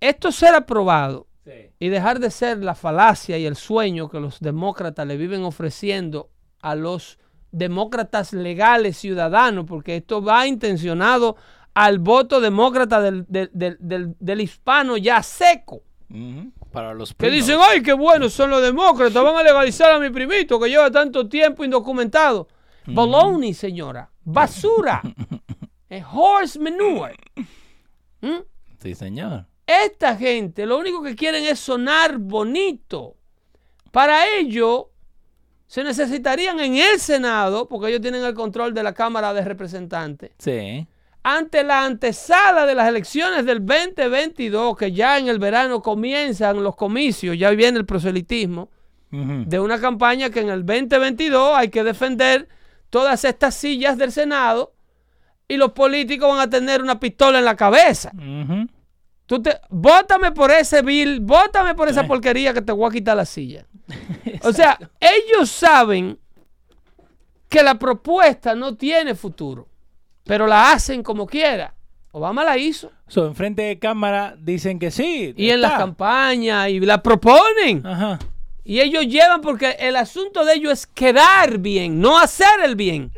esto 0.00 0.32
ser 0.32 0.54
aprobado 0.54 1.28
sí. 1.44 1.70
y 1.78 1.88
dejar 1.88 2.18
de 2.18 2.30
ser 2.30 2.58
la 2.58 2.74
falacia 2.74 3.38
y 3.38 3.46
el 3.46 3.56
sueño 3.56 4.10
que 4.10 4.20
los 4.20 4.40
demócratas 4.40 5.06
le 5.06 5.16
viven 5.16 5.44
ofreciendo 5.44 6.30
a 6.60 6.74
los 6.74 7.18
demócratas 7.52 8.32
legales 8.32 8.96
ciudadanos, 8.96 9.64
porque 9.66 9.96
esto 9.96 10.22
va 10.22 10.46
intencionado 10.46 11.36
al 11.74 11.98
voto 12.00 12.40
demócrata 12.40 13.00
del, 13.00 13.24
del- 13.28 13.50
del- 13.52 13.76
del- 13.80 14.16
del 14.18 14.40
hispano 14.40 14.96
ya 14.96 15.22
seco. 15.22 15.82
Para 16.72 16.92
los 16.92 17.14
Que 17.14 17.30
dicen, 17.30 17.58
ay, 17.60 17.82
qué 17.82 17.92
buenos 17.94 18.34
son 18.34 18.50
los 18.50 18.60
demócratas, 18.62 19.22
van 19.22 19.36
a 19.36 19.42
legalizar 19.42 19.90
a 19.92 19.98
mi 19.98 20.10
primito 20.10 20.58
que 20.60 20.68
lleva 20.68 20.90
tanto 20.90 21.28
tiempo 21.28 21.64
indocumentado. 21.64 22.48
Baloney, 22.86 23.54
señora, 23.54 24.10
basura, 24.24 25.00
es 25.88 26.04
horse 26.12 26.58
manure. 26.58 27.14
¿Mm? 28.20 28.40
Sí, 28.82 28.94
señor. 28.94 29.46
Esta 29.66 30.16
gente 30.16 30.66
lo 30.66 30.78
único 30.78 31.02
que 31.02 31.14
quieren 31.14 31.44
es 31.44 31.58
sonar 31.60 32.18
bonito. 32.18 33.16
Para 33.90 34.26
ello, 34.36 34.90
se 35.72 35.82
necesitarían 35.82 36.60
en 36.60 36.76
el 36.76 37.00
Senado, 37.00 37.66
porque 37.66 37.88
ellos 37.88 38.02
tienen 38.02 38.22
el 38.22 38.34
control 38.34 38.74
de 38.74 38.82
la 38.82 38.92
Cámara 38.92 39.32
de 39.32 39.42
Representantes, 39.42 40.32
Sí. 40.36 40.86
ante 41.22 41.64
la 41.64 41.86
antesala 41.86 42.66
de 42.66 42.74
las 42.74 42.86
elecciones 42.88 43.46
del 43.46 43.64
2022, 43.64 44.76
que 44.76 44.92
ya 44.92 45.18
en 45.18 45.28
el 45.28 45.38
verano 45.38 45.80
comienzan 45.80 46.62
los 46.62 46.76
comicios, 46.76 47.38
ya 47.38 47.48
viene 47.52 47.78
el 47.78 47.86
proselitismo, 47.86 48.68
de 49.10 49.60
una 49.60 49.80
campaña 49.80 50.28
que 50.28 50.40
en 50.40 50.50
el 50.50 50.66
2022 50.66 51.52
hay 51.54 51.70
que 51.70 51.82
defender 51.84 52.48
todas 52.90 53.24
estas 53.24 53.54
sillas 53.54 53.96
del 53.96 54.12
Senado 54.12 54.74
y 55.48 55.56
los 55.56 55.72
políticos 55.72 56.28
van 56.28 56.40
a 56.40 56.50
tener 56.50 56.82
una 56.82 57.00
pistola 57.00 57.38
en 57.38 57.46
la 57.46 57.56
cabeza. 57.56 58.10
Tú 59.32 59.40
te, 59.40 59.58
bótame 59.70 60.30
por 60.32 60.50
ese 60.50 60.82
bill, 60.82 61.18
bótame 61.20 61.74
por 61.74 61.88
esa 61.88 62.02
Sí. 62.02 62.06
porquería 62.06 62.52
que 62.52 62.60
te 62.60 62.70
voy 62.70 62.86
a 62.86 62.92
quitar 62.92 63.16
la 63.16 63.24
silla. 63.24 63.64
O 64.42 64.52
sea, 64.52 64.78
ellos 65.00 65.48
saben 65.50 66.18
que 67.48 67.62
la 67.62 67.78
propuesta 67.78 68.54
no 68.54 68.74
tiene 68.76 69.14
futuro, 69.14 69.66
pero 70.24 70.46
la 70.46 70.72
hacen 70.72 71.02
como 71.02 71.26
quiera. 71.26 71.72
Obama 72.10 72.44
la 72.44 72.58
hizo. 72.58 72.92
So, 73.08 73.26
enfrente 73.26 73.62
de 73.62 73.78
cámara 73.78 74.34
dicen 74.38 74.78
que 74.78 74.90
sí. 74.90 75.32
Y 75.34 75.48
en 75.48 75.62
las 75.62 75.78
campañas, 75.78 76.68
y 76.68 76.80
la 76.80 77.02
proponen. 77.02 77.86
Ajá. 77.86 78.18
Y 78.64 78.80
ellos 78.80 79.06
llevan 79.06 79.40
porque 79.40 79.76
el 79.78 79.96
asunto 79.96 80.44
de 80.44 80.56
ellos 80.56 80.72
es 80.74 80.86
quedar 80.86 81.56
bien, 81.56 82.02
no 82.02 82.18
hacer 82.18 82.60
el 82.62 82.76
bien. 82.76 83.10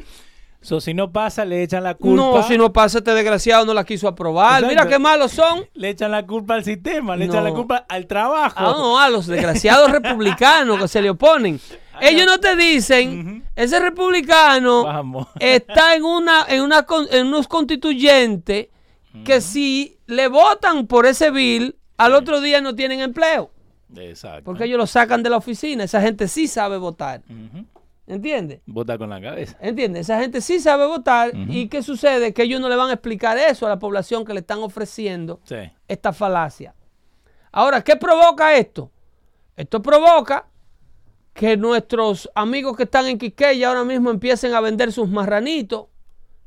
So, 0.64 0.80
si 0.80 0.94
no 0.94 1.12
pasa, 1.12 1.44
le 1.44 1.62
echan 1.62 1.82
la 1.84 1.94
culpa. 1.94 2.16
No, 2.38 2.42
si 2.42 2.56
no 2.56 2.72
pasa, 2.72 2.98
este 2.98 3.12
desgraciado 3.12 3.66
no 3.66 3.74
la 3.74 3.84
quiso 3.84 4.08
aprobar. 4.08 4.62
Exacto. 4.62 4.68
Mira 4.68 4.88
qué 4.88 4.98
malos 4.98 5.32
son. 5.32 5.66
Le 5.74 5.90
echan 5.90 6.10
la 6.10 6.24
culpa 6.26 6.54
al 6.54 6.64
sistema, 6.64 7.14
le 7.16 7.26
No. 7.26 7.32
echan 7.34 7.44
la 7.44 7.50
culpa 7.52 7.84
al 7.86 8.06
trabajo. 8.06 8.54
Ah, 8.56 8.74
no, 8.76 8.98
a 8.98 9.10
los 9.10 9.26
desgraciados 9.26 9.90
republicanos 9.92 10.80
que 10.80 10.88
se 10.88 11.02
le 11.02 11.10
oponen. 11.10 11.60
Ellos 12.00 12.26
no 12.26 12.40
te 12.40 12.56
dicen, 12.56 13.44
ese 13.54 13.78
republicano 13.78 14.84
Vamos. 14.84 15.28
está 15.38 15.94
en 15.94 16.04
una, 16.04 16.44
en 16.48 16.62
una 16.62 16.86
en 17.10 17.26
unos 17.26 17.46
constituyentes 17.46 18.68
que 19.24 19.40
si 19.40 19.98
le 20.06 20.28
votan 20.28 20.86
por 20.86 21.06
ese 21.06 21.30
bill, 21.30 21.76
al 21.98 22.14
otro 22.14 22.40
día 22.40 22.60
no 22.60 22.74
tienen 22.74 23.00
empleo. 23.00 23.50
Exacto. 23.96 24.42
Porque 24.44 24.64
ellos 24.64 24.78
lo 24.78 24.86
sacan 24.86 25.22
de 25.22 25.30
la 25.30 25.36
oficina. 25.36 25.84
Esa 25.84 26.00
gente 26.00 26.26
sí 26.26 26.48
sabe 26.48 26.78
votar. 26.78 27.20
Ujú. 27.28 27.64
¿Entiendes? 28.06 28.60
Vota 28.66 28.98
con 28.98 29.08
la 29.08 29.20
cabeza. 29.20 29.56
¿Entiendes? 29.60 30.02
Esa 30.02 30.20
gente 30.20 30.40
sí 30.42 30.60
sabe 30.60 30.86
votar. 30.86 31.32
¿Y 31.34 31.68
qué 31.68 31.82
sucede? 31.82 32.34
Que 32.34 32.42
ellos 32.42 32.60
no 32.60 32.68
le 32.68 32.76
van 32.76 32.90
a 32.90 32.94
explicar 32.94 33.38
eso 33.38 33.64
a 33.66 33.70
la 33.70 33.78
población 33.78 34.24
que 34.26 34.34
le 34.34 34.40
están 34.40 34.58
ofreciendo 34.58 35.40
Sí. 35.44 35.56
esta 35.88 36.12
falacia. 36.12 36.74
Ahora, 37.50 37.82
¿qué 37.82 37.96
provoca 37.96 38.54
esto? 38.56 38.90
Esto 39.56 39.80
provoca 39.80 40.48
que 41.32 41.56
nuestros 41.56 42.28
amigos 42.34 42.76
que 42.76 42.82
están 42.82 43.06
en 43.06 43.18
Quiqueya 43.18 43.68
ahora 43.68 43.84
mismo 43.84 44.10
empiecen 44.10 44.52
a 44.54 44.60
vender 44.60 44.92
sus 44.92 45.08
marranitos, 45.08 45.86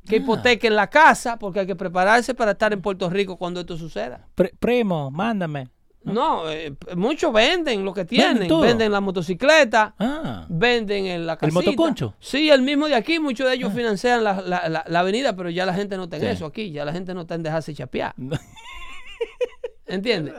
que 0.08 0.18
hipotequen 0.18 0.76
la 0.76 0.90
casa, 0.90 1.38
porque 1.38 1.62
hay 1.62 1.68
que 1.68 1.76
prepararse 1.76 2.34
para 2.34 2.52
estar 2.52 2.72
en 2.72 2.82
Puerto 2.82 3.10
Rico 3.10 3.36
cuando 3.38 3.60
esto 3.62 3.78
suceda. 3.78 4.28
Pre- 4.36 4.54
primo, 4.60 5.12
mándame. 5.12 5.70
No, 6.14 6.50
eh, 6.50 6.74
muchos 6.96 7.32
venden 7.34 7.84
lo 7.86 7.94
que 7.94 8.06
tienen. 8.06 8.48
Venden 8.62 8.92
la 8.92 9.02
motocicleta, 9.02 9.94
Ah. 10.00 10.46
venden 10.50 11.06
en 11.06 11.26
la 11.28 11.38
casita. 11.38 11.60
motoconcho? 11.60 12.14
Sí, 12.20 12.50
el 12.50 12.62
mismo 12.62 12.88
de 12.88 12.96
aquí. 12.96 13.20
Muchos 13.20 13.48
de 13.48 13.56
ellos 13.56 13.74
financian 13.74 14.24
la, 14.24 14.42
la- 14.42 14.70
la- 14.70 14.84
la 14.88 15.00
avenida, 15.00 15.36
pero 15.36 15.50
ya 15.50 15.66
la 15.66 15.74
gente 15.74 15.98
no 15.98 16.04
está 16.06 16.18
en 16.18 16.22
Sí. 16.24 16.28
eso 16.30 16.46
aquí. 16.46 16.72
Ya 16.72 16.86
la 16.86 16.94
gente 16.94 17.14
no 17.14 17.22
está 17.22 17.36
en 17.36 17.44
dejarse 17.44 17.74
chapear. 17.74 18.14
¿Entiendes? 19.86 20.34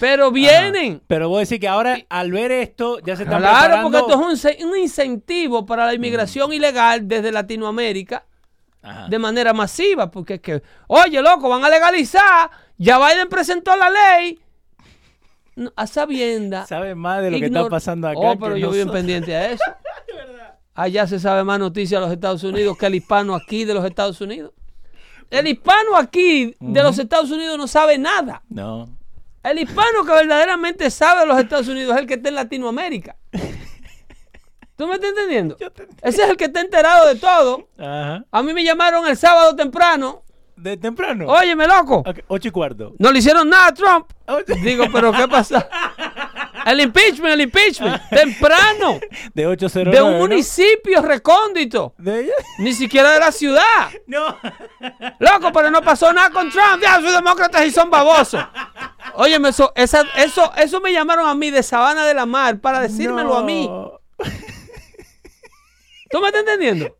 Pero 0.00 0.30
vienen. 0.30 1.02
Pero 1.06 1.28
voy 1.28 1.38
a 1.38 1.40
decir 1.40 1.60
que 1.60 1.68
ahora, 1.68 1.98
al 2.08 2.32
ver 2.32 2.50
esto, 2.50 2.98
ya 3.00 3.14
se 3.14 3.24
están 3.24 3.40
Claro, 3.40 3.82
porque 3.82 3.98
esto 3.98 4.28
es 4.30 4.44
un, 4.62 4.68
un 4.70 4.78
incentivo 4.78 5.66
para 5.66 5.86
la 5.86 5.94
inmigración 5.94 6.52
ilegal 6.52 7.06
desde 7.06 7.30
Latinoamérica 7.30 8.24
Ajá. 8.82 9.08
de 9.08 9.18
manera 9.18 9.52
masiva. 9.52 10.10
Porque 10.10 10.34
es 10.34 10.40
que, 10.40 10.62
oye, 10.88 11.20
loco, 11.20 11.48
van 11.48 11.64
a 11.64 11.68
legalizar. 11.68 12.50
Ya 12.78 12.98
Biden 12.98 13.28
presentó 13.28 13.76
la 13.76 13.90
ley. 13.90 14.38
No, 15.56 15.72
a 15.74 15.86
sabienda. 15.86 16.66
Sabe 16.66 16.94
más 16.94 17.22
de 17.22 17.30
lo 17.30 17.38
que 17.38 17.46
está 17.46 17.68
pasando 17.68 18.08
acá. 18.08 18.18
Oh, 18.20 18.38
pero 18.38 18.54
que 18.54 18.60
yo 18.60 18.70
bien 18.70 18.86
nosotros. 18.86 18.94
pendiente 18.94 19.34
a 19.34 19.50
eso. 19.52 19.64
Allá 20.74 21.06
se 21.06 21.18
sabe 21.18 21.42
más 21.42 21.58
noticias 21.58 21.98
de 21.98 22.06
los 22.06 22.14
Estados 22.14 22.44
Unidos 22.44 22.76
que 22.76 22.86
el 22.86 22.94
hispano 22.94 23.34
aquí 23.34 23.64
de 23.64 23.72
los 23.72 23.84
Estados 23.84 24.20
Unidos. 24.20 24.52
El 25.30 25.46
hispano 25.48 25.96
aquí 25.96 26.54
de 26.60 26.82
los 26.82 26.98
Estados 26.98 27.30
Unidos 27.30 27.56
no 27.56 27.66
sabe 27.66 27.96
nada. 27.96 28.42
No. 28.50 28.86
El 29.42 29.58
hispano 29.58 30.04
que 30.04 30.12
verdaderamente 30.12 30.90
sabe 30.90 31.20
de 31.20 31.26
los 31.26 31.38
Estados 31.38 31.68
Unidos 31.68 31.94
es 31.94 32.02
el 32.02 32.06
que 32.06 32.14
está 32.14 32.28
en 32.28 32.34
Latinoamérica. 32.34 33.16
¿Tú 34.76 34.86
me 34.86 34.96
estás 34.96 35.10
entendiendo? 35.10 35.56
Ese 36.02 36.22
es 36.22 36.28
el 36.28 36.36
que 36.36 36.44
está 36.44 36.60
enterado 36.60 37.08
de 37.08 37.14
todo. 37.14 37.68
Ajá. 37.78 38.26
A 38.30 38.42
mí 38.42 38.52
me 38.52 38.62
llamaron 38.62 39.06
el 39.08 39.16
sábado 39.16 39.56
temprano. 39.56 40.22
De 40.56 40.76
temprano. 40.76 41.26
Óyeme, 41.26 41.66
loco. 41.66 42.02
Ocho 42.28 42.48
y 42.48 42.50
cuarto. 42.50 42.94
No 42.98 43.12
le 43.12 43.18
hicieron 43.18 43.48
nada 43.48 43.66
a 43.68 43.74
Trump. 43.74 44.10
Ocho- 44.26 44.54
Digo, 44.62 44.86
pero 44.92 45.12
¿qué 45.12 45.28
pasa? 45.28 45.68
El 46.64 46.80
impeachment, 46.80 47.34
el 47.34 47.40
impeachment. 47.42 48.02
Temprano. 48.10 48.98
De 49.34 49.46
809. 49.46 49.96
De 49.96 50.02
un 50.02 50.12
¿no? 50.14 50.18
municipio 50.18 51.00
recóndito. 51.02 51.94
¿De 51.98 52.20
ella? 52.24 52.32
Ni 52.58 52.72
siquiera 52.72 53.12
de 53.12 53.20
la 53.20 53.30
ciudad. 53.30 53.62
No. 54.08 54.36
Loco, 55.20 55.52
pero 55.52 55.70
no 55.70 55.82
pasó 55.82 56.12
nada 56.12 56.30
con 56.30 56.50
Trump. 56.50 56.82
Ya, 56.82 57.00
sus 57.00 57.12
demócratas 57.12 57.64
y 57.66 57.70
son 57.70 57.88
babosos. 57.90 58.42
Óyeme, 59.14 59.50
eso, 59.50 59.72
esa- 59.76 60.06
eso, 60.16 60.50
eso 60.56 60.80
me 60.80 60.92
llamaron 60.92 61.28
a 61.28 61.34
mí 61.34 61.50
de 61.52 61.62
Sabana 61.62 62.04
de 62.06 62.14
la 62.14 62.26
Mar 62.26 62.58
para 62.60 62.80
decírmelo 62.80 63.36
a 63.36 63.42
mí. 63.44 63.70
¿Tú 66.10 66.20
me 66.20 66.28
estás 66.28 66.40
entendiendo? 66.40 66.95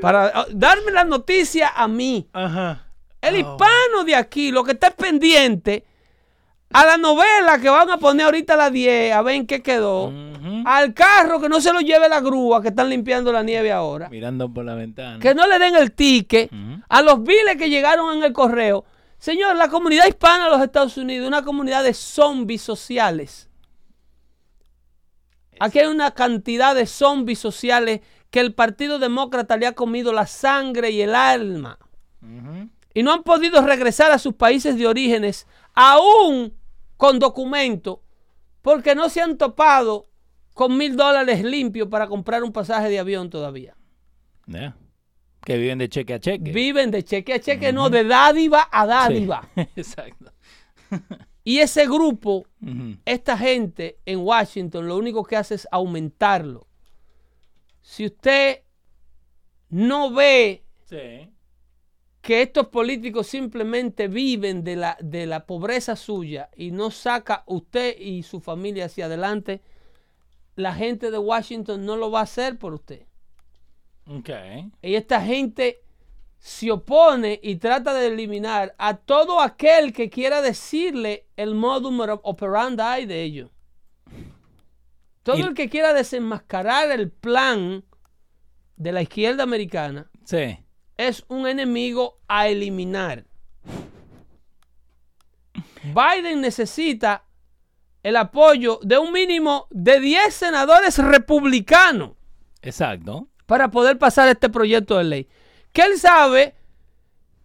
Para 0.00 0.32
ah, 0.34 0.46
darme 0.50 0.92
la 0.92 1.04
noticia 1.04 1.68
a 1.74 1.88
mí. 1.88 2.28
Ajá. 2.32 2.86
El 3.20 3.34
Oh. 3.34 3.38
hispano 3.38 4.04
de 4.04 4.14
aquí, 4.14 4.50
lo 4.50 4.64
que 4.64 4.72
está 4.72 4.88
es 4.88 4.94
pendiente 4.94 5.84
a 6.72 6.86
la 6.86 6.96
novela 6.96 7.58
que 7.60 7.68
van 7.68 7.90
a 7.90 7.98
poner 7.98 8.26
ahorita 8.26 8.54
a 8.54 8.56
las 8.56 8.72
10, 8.72 9.12
a 9.12 9.22
ver 9.22 9.34
en 9.34 9.46
qué 9.46 9.62
quedó. 9.62 10.12
Al 10.64 10.94
carro 10.94 11.40
que 11.40 11.48
no 11.48 11.60
se 11.60 11.72
lo 11.72 11.80
lleve 11.80 12.08
la 12.08 12.20
grúa 12.20 12.62
que 12.62 12.68
están 12.68 12.88
limpiando 12.88 13.32
la 13.32 13.42
nieve 13.42 13.72
ahora. 13.72 14.08
Mirando 14.08 14.52
por 14.52 14.64
la 14.64 14.74
ventana. 14.74 15.18
Que 15.18 15.34
no 15.34 15.46
le 15.46 15.58
den 15.58 15.74
el 15.74 15.92
ticket 15.92 16.50
a 16.88 17.02
los 17.02 17.22
biles 17.22 17.56
que 17.56 17.68
llegaron 17.68 18.16
en 18.16 18.22
el 18.22 18.32
correo. 18.32 18.84
Señor, 19.18 19.56
la 19.56 19.68
comunidad 19.68 20.06
hispana 20.06 20.44
de 20.44 20.50
los 20.50 20.62
Estados 20.62 20.96
Unidos 20.96 21.28
una 21.28 21.42
comunidad 21.42 21.84
de 21.84 21.92
zombies 21.92 22.62
sociales. 22.62 23.48
Aquí 25.58 25.78
hay 25.78 25.88
una 25.88 26.12
cantidad 26.12 26.74
de 26.74 26.86
zombies 26.86 27.38
sociales 27.38 28.00
que 28.30 28.40
el 28.40 28.54
Partido 28.54 28.98
Demócrata 28.98 29.56
le 29.56 29.66
ha 29.66 29.72
comido 29.72 30.12
la 30.12 30.26
sangre 30.26 30.90
y 30.90 31.00
el 31.02 31.14
alma. 31.14 31.78
Y 32.94 33.02
no 33.02 33.12
han 33.12 33.22
podido 33.22 33.60
regresar 33.62 34.10
a 34.12 34.18
sus 34.18 34.34
países 34.34 34.76
de 34.76 34.86
orígenes, 34.86 35.46
aún 35.74 36.54
con 36.96 37.18
documento, 37.18 38.02
porque 38.62 38.94
no 38.94 39.08
se 39.08 39.20
han 39.20 39.38
topado 39.38 40.08
con 40.54 40.76
mil 40.76 40.96
dólares 40.96 41.42
limpios 41.42 41.88
para 41.88 42.06
comprar 42.08 42.42
un 42.44 42.52
pasaje 42.52 42.88
de 42.88 42.98
avión 42.98 43.30
todavía. 43.30 43.76
Que 45.44 45.56
viven 45.56 45.78
de 45.78 45.88
cheque 45.88 46.14
a 46.14 46.20
cheque. 46.20 46.52
Viven 46.52 46.90
de 46.90 47.02
cheque 47.02 47.32
a 47.34 47.40
cheque, 47.40 47.72
no 47.72 47.88
de 47.88 48.04
dádiva 48.04 48.68
a 48.70 48.82
Sí. 48.82 48.88
dádiva. 48.88 49.48
Exacto. 49.76 50.32
Y 51.42 51.58
ese 51.60 51.86
grupo, 51.86 52.44
esta 53.06 53.38
gente 53.38 53.98
en 54.04 54.18
Washington, 54.20 54.86
lo 54.86 54.96
único 54.98 55.24
que 55.24 55.36
hace 55.36 55.54
es 55.54 55.66
aumentarlo. 55.70 56.66
Si 57.90 58.06
usted 58.06 58.62
no 59.68 60.12
ve 60.12 60.62
Sí. 60.84 61.28
que 62.22 62.42
estos 62.42 62.68
políticos 62.68 63.26
simplemente 63.26 64.06
viven 64.06 64.62
de 64.62 64.76
la, 64.76 64.96
de 65.00 65.26
la 65.26 65.44
pobreza 65.44 65.96
suya 65.96 66.50
y 66.54 66.70
no 66.70 66.92
saca 66.92 67.42
usted 67.46 67.98
y 67.98 68.22
su 68.22 68.40
familia 68.40 68.84
hacia 68.84 69.06
adelante, 69.06 69.60
la 70.54 70.72
gente 70.72 71.10
de 71.10 71.18
Washington 71.18 71.84
no 71.84 71.96
lo 71.96 72.12
va 72.12 72.20
a 72.20 72.22
hacer 72.22 72.60
por 72.60 72.74
usted. 72.74 73.06
Ok. 74.06 74.30
Y 74.82 74.94
esta 74.94 75.20
gente 75.20 75.80
se 76.38 76.70
opone 76.70 77.40
y 77.42 77.56
trata 77.56 77.92
de 77.92 78.06
eliminar 78.06 78.72
a 78.78 78.98
todo 78.98 79.40
aquel 79.40 79.92
que 79.92 80.10
quiera 80.10 80.42
decirle 80.42 81.26
el 81.36 81.56
modus 81.56 81.92
operandi 82.22 83.06
de 83.06 83.22
ellos. 83.24 83.50
Todo 85.22 85.38
Y- 85.38 85.42
el 85.42 85.54
que 85.54 85.68
quiera 85.68 85.92
desenmascarar 85.92 86.90
el 86.90 87.10
plan 87.10 87.84
de 88.76 88.92
la 88.92 89.02
izquierda 89.02 89.42
americana 89.42 90.10
Sí. 90.24 90.58
es 90.96 91.24
un 91.28 91.46
enemigo 91.46 92.18
a 92.28 92.48
eliminar. 92.48 93.24
Biden 95.82 96.40
necesita 96.40 97.24
el 98.02 98.16
apoyo 98.16 98.80
de 98.82 98.98
un 98.98 99.12
mínimo 99.12 99.66
de 99.70 100.00
10 100.00 100.32
senadores 100.34 100.98
republicanos 100.98 102.12
Exacto. 102.62 103.28
para 103.46 103.70
poder 103.70 103.98
pasar 103.98 104.28
este 104.28 104.48
proyecto 104.48 104.96
de 104.98 105.04
ley. 105.04 105.28
Que 105.72 105.82
él 105.82 105.98
sabe 105.98 106.54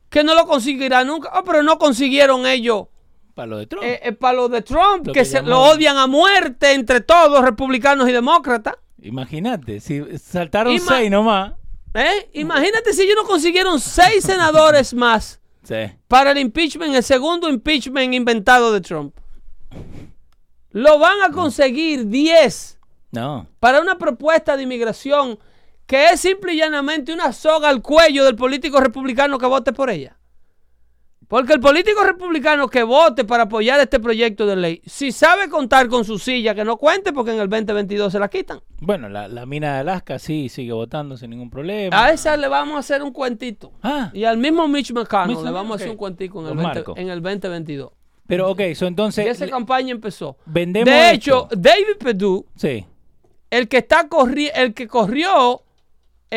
que 0.10 0.24
no 0.24 0.34
lo 0.34 0.46
conseguirá 0.48 1.04
nunca, 1.04 1.30
Oh, 1.34 1.44
pero 1.44 1.62
no 1.64 1.78
consiguieron 1.78 2.46
ellos 2.46 2.88
Para 3.36 3.48
lo 3.48 3.58
de 3.58 3.67
Trump. 3.67 3.84
eh, 3.86 4.00
eh, 4.02 4.12
para 4.13 4.34
lo 4.38 4.50
de 4.50 4.62
Trump, 4.63 5.06
Lo 5.08 5.13
que, 5.13 5.19
que 5.19 5.26
se, 5.26 5.41
lo 5.43 5.62
odian 5.62 5.98
a 5.98 6.08
muerte 6.08 6.71
entre 6.74 7.02
todos, 7.02 7.43
republicanos 7.43 8.10
y 8.10 8.12
demócratas. 8.12 8.76
Imagínate, 9.02 9.80
si 9.82 10.02
saltaron 10.17 10.74
Ima- 10.74 10.88
seis 10.98 11.12
nomás. 11.12 11.54
¿eh? 11.93 12.30
Imagínate 12.34 12.93
si 12.93 13.04
ellos 13.04 13.17
no 13.21 13.26
consiguieron 13.28 13.80
seis 13.80 14.24
senadores 14.24 14.93
más 14.93 15.39
Sí. 15.63 15.76
para 16.08 16.32
el 16.32 16.38
impeachment, 16.39 16.95
el 16.95 17.04
segundo 17.04 17.48
impeachment 17.50 18.13
inventado 18.13 18.71
de 18.74 18.82
Trump. 18.82 19.15
Lo 20.71 21.00
van 21.00 21.21
a 21.21 21.32
conseguir 21.32 22.08
10 22.08 22.78
No. 23.12 23.48
para 23.60 23.80
una 23.82 23.98
propuesta 23.98 24.58
de 24.58 24.63
inmigración 24.63 25.39
que 25.86 26.08
es 26.10 26.19
simple 26.19 26.54
y 26.54 26.58
llanamente 26.58 27.13
una 27.13 27.32
soga 27.32 27.69
al 27.69 27.82
cuello 27.82 28.26
del 28.26 28.36
político 28.36 28.80
republicano 28.80 29.38
que 29.38 29.45
vote 29.45 29.71
por 29.71 29.89
ella. 29.89 30.17
Porque 31.28 31.54
el 31.54 31.60
político 31.60 32.04
republicano 32.04 32.68
que 32.68 32.84
vote 32.84 33.26
para 33.26 33.44
apoyar 33.44 33.80
este 33.80 34.00
proyecto 34.00 34.46
de 34.46 34.56
ley, 34.56 34.82
si 34.86 35.12
sabe 35.12 35.50
contar 35.50 35.88
con 35.88 36.06
su 36.06 36.20
silla, 36.20 36.54
que 36.54 36.64
no 36.64 36.78
cuente 36.78 37.12
porque 37.14 37.32
en 37.34 37.40
el 37.40 37.50
2022 37.50 38.12
se 38.12 38.20
la 38.20 38.28
quitan. 38.30 38.60
Bueno, 38.80 39.10
la, 39.10 39.28
la 39.28 39.46
mina 39.46 39.74
de 39.74 39.80
Alaska 39.80 40.20
sí 40.20 40.50
sigue 40.50 40.72
votando 40.72 41.18
sin 41.18 41.32
ningún 41.32 41.50
problema. 41.50 42.06
A 42.06 42.12
esa 42.12 42.38
le 42.38 42.48
vamos 42.48 42.76
a 42.76 42.80
hacer 42.80 43.02
un 43.02 43.12
cuentito. 43.12 43.72
Ah, 43.82 44.12
Y 44.14 44.24
al 44.24 44.38
mismo 44.38 44.68
Mitch 44.68 44.92
McConnell 44.94 45.44
le 45.44 45.52
vamos 45.52 45.72
a 45.72 45.76
hacer 45.78 45.90
un 45.90 45.98
cuentico 45.98 46.40
en 46.42 46.46
el, 46.46 46.50
Don 46.50 46.58
20 46.58 46.74
Marco. 46.80 46.94
en 46.98 47.10
el 47.10 47.22
2022. 47.22 47.92
pero 48.28 48.50
ok, 48.52 48.62
so 48.76 48.86
Y 48.86 48.88
entonces 48.90 49.26
esa 49.28 49.46
le- 49.46 49.52
campaña 49.52 49.92
empezó. 49.92 50.38
vendemos 50.46 50.86
De 50.94 51.00
esto. 51.12 51.16
hecho, 51.16 51.48
David 51.58 51.98
Perdue, 52.00 52.46
sí, 52.56 52.86
el 53.50 53.68
que 53.68 53.78
está 53.78 54.08
corri 54.08 54.50
el 54.54 54.74
que 54.74 54.88
corrió 54.88 55.62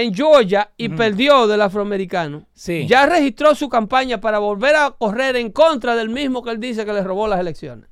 en 0.02 0.14
Georgia 0.14 0.70
y 0.76 0.88
perdió 0.90 1.46
del 1.46 1.61
afroamericano, 1.62 2.46
Sí. 2.54 2.87
ya 2.87 3.06
registró 3.06 3.54
su 3.54 3.68
campaña 3.68 4.20
para 4.20 4.38
volver 4.38 4.76
a 4.76 4.90
correr 4.92 5.37
en 5.37 5.50
contra 5.50 5.96
del 5.96 6.08
mismo 6.08 6.42
que 6.42 6.50
él 6.50 6.61
dice 6.61 6.84
que 6.84 6.92
le 6.92 7.02
robó 7.02 7.26
las 7.28 7.40
elecciones. 7.40 7.88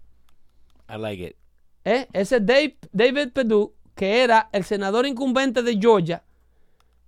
I 0.89 0.99
like 0.99 1.23
it. 1.25 1.37
¿Eh? 1.85 2.07
Ese 2.13 2.41
Dave- 2.41 2.79
David 2.93 3.31
Perdue, 3.33 3.73
que 3.95 4.23
era 4.23 4.49
el 4.53 4.65
senador 4.65 5.07
incumbente 5.07 5.63
de 5.63 5.77
Georgia, 5.79 6.23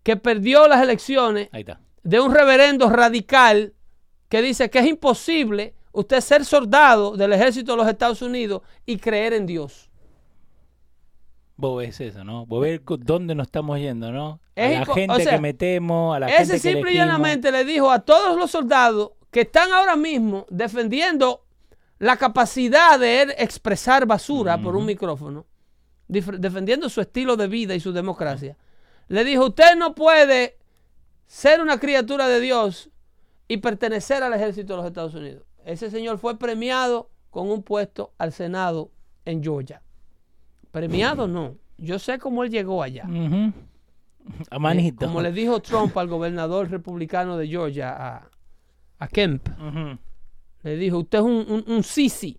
que 0.02 0.16
perdió 0.16 0.66
las 0.68 0.82
elecciones 0.82 1.48
Ahí 1.52 1.60
está. 1.60 1.80
de 2.02 2.20
un 2.20 2.34
reverendo 2.34 2.88
radical 2.88 3.74
que 4.28 4.42
dice 4.42 4.70
que 4.70 4.78
es 4.80 4.86
imposible 4.86 5.74
usted 5.92 6.20
ser 6.20 6.44
soldado 6.44 7.16
del 7.16 7.32
ejército 7.32 7.72
de 7.72 7.78
los 7.78 7.88
Estados 7.88 8.22
Unidos 8.22 8.62
y 8.86 8.98
creer 8.98 9.32
en 9.32 9.46
Dios. 9.46 9.87
Vos 11.58 11.76
ves 11.76 12.00
eso, 12.00 12.22
¿no? 12.22 12.46
Vos 12.46 12.62
ves 12.62 12.80
dónde 13.00 13.34
nos 13.34 13.48
estamos 13.48 13.80
yendo, 13.80 14.12
¿no? 14.12 14.40
A 14.54 14.62
Es 14.62 14.78
la 14.78 14.94
gente 14.94 15.12
o 15.12 15.18
sea, 15.18 15.32
que 15.32 15.40
metemos, 15.40 16.16
a 16.16 16.20
la 16.20 16.28
gente 16.28 16.42
Ese 16.44 16.52
que 16.52 16.72
simple 16.72 16.92
y 16.92 16.94
llanamente 16.94 17.50
le 17.50 17.64
dijo 17.64 17.90
a 17.90 17.98
todos 17.98 18.38
los 18.38 18.52
soldados 18.52 19.10
que 19.32 19.40
están 19.40 19.72
ahora 19.72 19.96
mismo 19.96 20.46
defendiendo 20.50 21.44
la 21.98 22.16
capacidad 22.16 22.96
de 23.00 23.22
él 23.22 23.34
expresar 23.38 24.06
basura 24.06 24.62
por 24.62 24.76
un 24.76 24.86
micrófono, 24.86 25.46
defendiendo 26.06 26.88
su 26.88 27.00
estilo 27.00 27.36
de 27.36 27.48
vida 27.48 27.74
y 27.74 27.80
su 27.80 27.92
democracia. 27.92 28.56
Le 29.08 29.24
dijo, 29.24 29.46
usted 29.46 29.74
no 29.76 29.96
puede 29.96 30.58
ser 31.26 31.60
una 31.60 31.80
criatura 31.80 32.28
de 32.28 32.38
Dios 32.38 32.88
y 33.48 33.56
pertenecer 33.56 34.22
al 34.22 34.32
ejército 34.32 34.74
de 34.74 34.76
los 34.76 34.86
Estados 34.86 35.14
Unidos. 35.14 35.42
Ese 35.64 35.90
señor 35.90 36.18
fue 36.18 36.38
premiado 36.38 37.10
con 37.30 37.50
un 37.50 37.64
puesto 37.64 38.12
al 38.16 38.32
Senado 38.32 38.92
en 39.24 39.42
Georgia. 39.42 39.82
Premiado 40.70 41.26
no. 41.28 41.54
Yo 41.76 41.98
sé 41.98 42.18
cómo 42.18 42.44
él 42.44 42.50
llegó 42.50 42.82
allá. 42.82 43.04
Ujú. 43.06 43.52
A 44.50 44.56
Eh, 44.56 44.58
manito. 44.58 45.06
Como 45.06 45.20
le 45.22 45.32
dijo 45.32 45.60
Trump 45.60 45.96
al 45.96 46.08
gobernador 46.08 46.70
republicano 46.70 47.36
de 47.36 47.48
Georgia, 47.48 47.90
a, 47.96 48.28
a 48.98 49.08
Kemp, 49.08 49.48
le 50.62 50.76
dijo, 50.76 50.98
usted 50.98 51.18
es 51.18 51.24
un, 51.24 51.46
un, 51.48 51.64
un 51.66 51.82
sisi. 51.82 52.38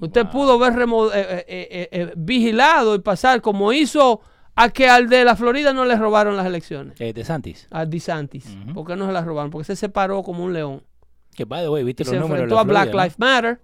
Usted 0.00 0.26
pudo 0.26 0.58
ver 0.58 0.72
eh, 0.78 1.44
eh, 1.48 1.88
eh, 1.92 2.12
vigilado 2.16 2.94
y 2.94 2.98
pasar 3.00 3.40
como 3.40 3.72
hizo 3.72 4.20
a 4.54 4.68
que 4.70 4.88
al 4.88 5.08
de 5.08 5.24
la 5.24 5.36
Florida 5.36 5.72
no 5.72 5.84
le 5.84 5.96
robaron 5.96 6.36
las 6.36 6.46
elecciones. 6.46 6.98
De 6.98 7.24
Santis. 7.24 7.68
A 7.70 7.86
DeSantis. 7.86 8.46
Ujú. 8.64 8.74
¿Por 8.74 8.86
qué 8.86 8.96
no 8.96 9.06
se 9.06 9.12
las 9.12 9.24
robaron? 9.24 9.50
Porque 9.50 9.64
se 9.64 9.76
separó 9.76 10.22
como 10.22 10.44
un 10.44 10.52
león. 10.52 10.82
Que 11.34 11.44
by 11.44 11.62
the 11.62 11.68
way, 11.70 11.82
viste 11.84 12.02
Y 12.02 12.06
los 12.06 12.14
se 12.14 12.20
números 12.20 12.38
de 12.48 12.54
enfrentó 12.54 12.54
la 12.56 12.60
a 12.60 12.64
Black. 12.84 12.94
Lives 12.94 13.18
Matter. 13.18 13.60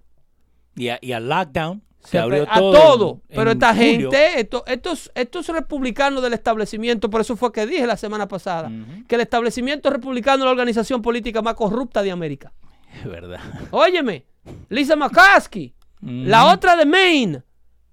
y, 0.75 0.87
a, 0.89 0.97
y 1.01 1.11
al 1.11 1.27
lockdown. 1.29 1.83
Se, 2.03 2.17
abrió 2.17 2.47
a 2.49 2.55
todo. 2.59 2.73
todo. 2.73 3.21
en- 3.29 3.35
pero 3.35 3.51
en 3.51 3.57
esta 3.57 3.73
julio. 3.75 4.09
gente, 4.11 4.39
esto- 4.39 4.63
estos, 4.67 5.11
estos 5.15 5.47
republicanos 5.47 6.23
del 6.23 6.33
establecimiento, 6.33 7.09
por 7.09 7.21
eso 7.21 7.35
fue 7.35 7.51
que 7.51 7.65
dije 7.65 7.85
la 7.85 7.97
semana 7.97 8.27
pasada, 8.27 8.71
que 9.07 9.15
el 9.15 9.21
establecimiento 9.21 9.89
republicano 9.89 10.43
es 10.43 10.45
la 10.45 10.51
organización 10.51 11.01
política 11.01 11.41
más 11.41 11.55
corrupta 11.55 12.01
de 12.01 12.11
América. 12.11 12.53
Es 12.93 13.05
verdad. 13.05 13.39
Óyeme, 13.71 14.25
Lisa 14.69 14.95
McCaskey, 14.95 15.73
la 16.01 16.45
otra 16.51 16.75
de 16.75 16.85
Maine, 16.85 17.43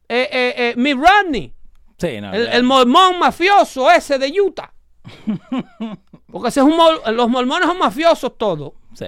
eh, 0.09 0.29
eh, 0.33 0.55
eh, 0.57 0.75
Mitt 0.77 0.97
Romney, 0.97 1.53
Sí, 1.99 2.21
no. 2.21 2.33
el, 2.33 2.63
mormón 2.63 3.19
mafioso 3.19 3.91
ese 3.91 4.19
de 4.19 4.33
Utah. 4.41 4.73
Porque 6.31 6.49
ese 6.49 6.61
es 6.61 6.67
un 6.67 6.77
los 7.15 7.29
mormones 7.29 7.69
son 7.69 7.79
mafiosos 7.79 8.37
todos. 8.37 8.73
Sí. 8.95 9.07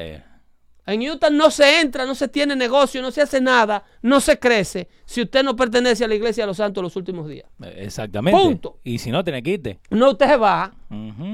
En 0.92 1.08
Utah 1.08 1.30
no 1.30 1.50
se 1.50 1.80
entra, 1.80 2.06
no 2.06 2.14
se 2.14 2.28
tiene 2.28 2.56
negocio, 2.56 3.00
no 3.02 3.10
se 3.10 3.20
hace 3.22 3.40
nada, 3.40 3.84
no 4.02 4.20
se 4.20 4.38
crece 4.38 4.88
si 5.04 5.22
usted 5.22 5.42
no 5.44 5.54
pertenece 5.54 6.04
a 6.04 6.08
la 6.08 6.14
iglesia 6.14 6.44
de 6.44 6.48
los 6.48 6.56
santos 6.56 6.82
los 6.82 6.96
últimos 6.96 7.28
días. 7.28 7.46
Eh, 7.62 7.74
Exactamente. 7.84 8.40
Punto. 8.40 8.78
Y 8.84 8.98
si 8.98 9.10
no, 9.10 9.22
tenés 9.22 9.42
que 9.42 9.50
irte. 9.50 9.78
No, 9.90 10.10
usted 10.12 10.26
se 10.26 10.36
va, 10.36 10.74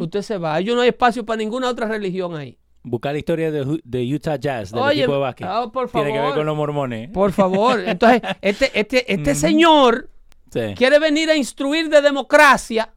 usted 0.01 0.23
se 0.23 0.39
va. 0.39 0.61
Yo 0.61 0.75
no 0.75 0.81
hay 0.83 0.89
espacio 0.89 1.25
para 1.25 1.37
ninguna 1.39 1.69
otra 1.69 1.87
religión 1.87 2.37
ahí. 2.37 2.59
Buscar 2.83 3.13
la 3.13 3.19
historia 3.19 3.51
de, 3.51 4.15
Utah 4.15 4.37
Jazz, 4.37 4.71
del 4.71 4.83
Oye, 4.83 4.99
equipo 5.01 5.15
de 5.15 5.19
básquet. 5.21 5.47
ah, 5.49 5.71
por 5.73 5.89
Tiene 5.89 6.09
que 6.09 6.13
ver 6.13 6.21
favor. 6.23 6.37
con 6.37 6.47
los 6.47 6.57
mormones. 6.57 7.11
Por 7.11 7.33
favor. 7.33 7.81
Entonces, 7.87 8.21
este, 8.43 8.79
este, 8.79 9.11
este 9.13 9.35
señor 9.35 10.11
Sí. 10.51 10.61
quiere 10.77 10.99
venir 10.99 11.31
a 11.31 11.37
instruir 11.37 11.89
de 11.89 12.03
democracia. 12.03 12.93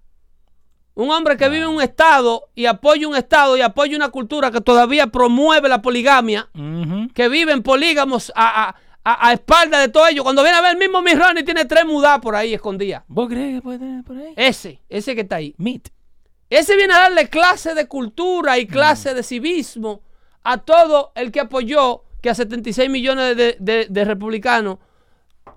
Un 0.98 1.12
hombre 1.12 1.38
que 1.38 1.48
vive 1.48 1.64
en 1.64 1.70
un 1.70 1.82
estado 1.82 2.50
y 2.56 2.66
apoya 2.66 3.08
un 3.08 3.16
estado 3.16 3.56
y 3.56 3.62
apoya 3.62 3.96
una 3.96 4.10
cultura 4.10 4.50
que 4.52 4.62
todavía 4.62 5.08
promueve 5.08 5.70
la 5.70 5.82
poligamia, 5.82 6.50
Ujú. 6.56 7.08
que 7.14 7.30
viven 7.30 7.62
polígamos 7.62 8.32
a, 8.36 8.70
a, 8.70 8.76
a, 9.04 9.28
a 9.30 9.34
espalda 9.34 9.80
de 9.80 9.90
todo 9.90 10.08
ello. 10.08 10.24
Cuando 10.24 10.42
viene 10.42 10.58
a 10.58 10.62
ver 10.62 10.72
el 10.72 10.78
mismo 10.80 11.02
Mitt 11.04 11.18
Romney 11.20 11.44
tiene 11.44 11.66
tres 11.66 11.86
mudas 11.86 12.20
por 12.20 12.36
ahí 12.36 12.54
escondidas. 12.54 13.04
¿Vos 13.08 13.28
crees 13.30 13.56
que 13.58 13.62
puede 13.62 13.78
tener 13.80 14.04
por 14.04 14.18
ahí? 14.18 14.34
Ese, 14.36 14.82
ese 14.90 15.14
que 15.14 15.22
está 15.22 15.36
ahí. 15.36 15.54
Meat. 15.58 15.90
Ese 16.50 16.76
viene 16.76 16.94
a 16.94 17.00
darle 17.02 17.30
clase 17.30 17.76
de 17.76 17.88
cultura 17.88 18.58
y 18.58 18.66
clase 18.66 19.14
de 19.14 19.22
civismo 19.22 20.02
a 20.44 20.58
todo 20.58 21.12
el 21.16 21.32
que 21.32 21.42
apoyó 21.42 22.04
que 22.22 22.30
a 22.32 22.36
76 22.36 22.90
millones 22.90 23.38
de, 23.38 23.56
de- 23.60 23.86
de 23.88 24.06
republicanos 24.06 24.78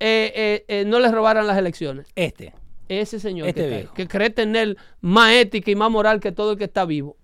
eh, 0.00 0.32
eh, 0.34 0.64
eh, 0.68 0.84
no 0.84 0.98
les 1.00 1.12
robaran 1.12 1.46
las 1.46 1.56
elecciones. 1.56 2.06
Este. 2.14 2.52
Ese 2.90 3.20
señor 3.20 3.46
Este 3.48 3.68
que, 3.68 3.78
está 3.80 3.94
que 3.94 4.08
cree 4.08 4.30
tener 4.30 4.76
más 5.00 5.32
ética 5.32 5.70
y 5.70 5.76
más 5.76 5.90
moral 5.90 6.18
que 6.18 6.32
todo 6.32 6.52
el 6.52 6.58
que 6.58 6.64
está 6.64 6.84
vivo. 6.84 7.16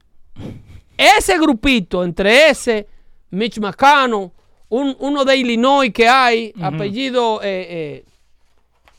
Ese 0.97 1.37
grupito, 1.39 2.05
entre 2.05 2.49
ese, 2.51 2.87
Mitch 3.31 3.59
McConnell, 3.59 4.31
un- 4.69 4.97
uno 5.01 5.25
de 5.25 5.37
Illinois 5.37 5.93
que 5.93 6.09
hay, 6.09 6.53
apellido, 6.63 7.41
eh, 7.43 7.67
eh, 7.69 8.05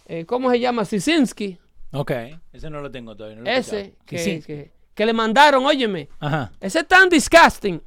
eh, 0.07 0.25
¿cómo 0.25 0.51
se 0.51 0.59
llama? 0.59 0.83
Sisinski. 0.85 1.57
Ok. 1.93 2.11
Ese 2.51 2.69
no 2.69 2.81
lo 2.81 2.91
tengo 2.91 3.15
todavía. 3.15 3.37
no 3.37 3.43
lo 3.43 3.49
he 3.49 3.57
Ese 3.57 3.93
que, 4.05 4.17
Sí. 4.17 4.41
que- 4.45 4.71
que 4.93 5.05
le 5.05 5.13
mandaron, 5.13 5.65
óyeme, 5.65 6.09
Ajá. 6.19 6.51
ese 6.59 6.79
es 6.79 6.87
tan 6.87 7.07
disgusting 7.07 7.81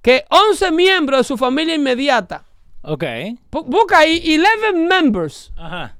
que 0.00 0.24
11 0.30 0.70
miembros 0.70 1.20
de 1.20 1.24
su 1.24 1.36
familia 1.36 1.74
inmediata, 1.74 2.44
Ok. 2.82 3.02
bu- 3.50 3.64
busca 3.64 3.98
ahí 3.98 4.18
11 4.38 4.72
members 4.86 5.52
Ajá. 5.56 5.96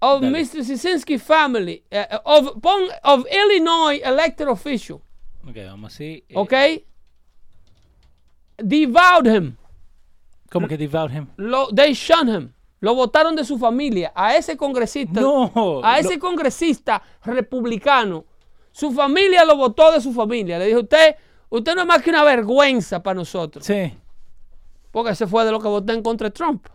Of 0.00 0.20
Dale. 0.20 0.30
Mr. 0.32 0.62
Sisinski 0.64 1.18
family, 1.18 1.82
eh, 1.90 2.06
of, 2.24 2.60
pon- 2.60 2.90
of 3.04 3.24
Illinois 3.30 4.00
elected 4.04 4.48
official, 4.48 5.00
Ok, 5.48 5.56
vamos 5.66 5.94
así. 5.94 6.24
Eh, 6.28 6.34
¿ok? 6.36 6.52
Devoured 8.58 9.26
him, 9.26 9.56
¿Cómo 10.50 10.66
que 10.66 10.76
devout 10.76 11.10
him? 11.12 11.26
lo, 11.36 11.68
they 11.72 11.92
shunned 11.94 12.28
him, 12.34 12.52
lo 12.80 12.94
votaron 12.94 13.36
de 13.36 13.44
su 13.44 13.56
familia, 13.58 14.12
a 14.14 14.34
ese 14.36 14.56
congresista, 14.56 15.20
No. 15.20 15.80
a 15.84 15.98
ese 16.00 16.14
lo- 16.14 16.20
congresista 16.20 17.00
republicano, 17.24 18.24
su 18.72 18.90
familia 18.92 19.44
lo 19.44 19.56
votó 19.56 19.92
de 19.92 20.00
su 20.00 20.12
familia, 20.12 20.58
le 20.58 20.66
dijo, 20.66 20.80
usted, 20.80 21.16
usted 21.50 21.74
no 21.74 21.82
es 21.82 21.86
más 21.86 22.02
que 22.02 22.10
una 22.10 22.24
vergüenza 22.24 23.02
para 23.02 23.14
nosotros. 23.14 23.64
Sí. 23.64 23.94
Porque 24.90 25.12
ese 25.12 25.26
fue 25.26 25.44
de 25.44 25.52
lo 25.52 25.60
que 25.60 25.68
voté 25.68 25.92
en 25.92 26.02
contra 26.02 26.28
de 26.28 26.32
Trump. 26.32 26.66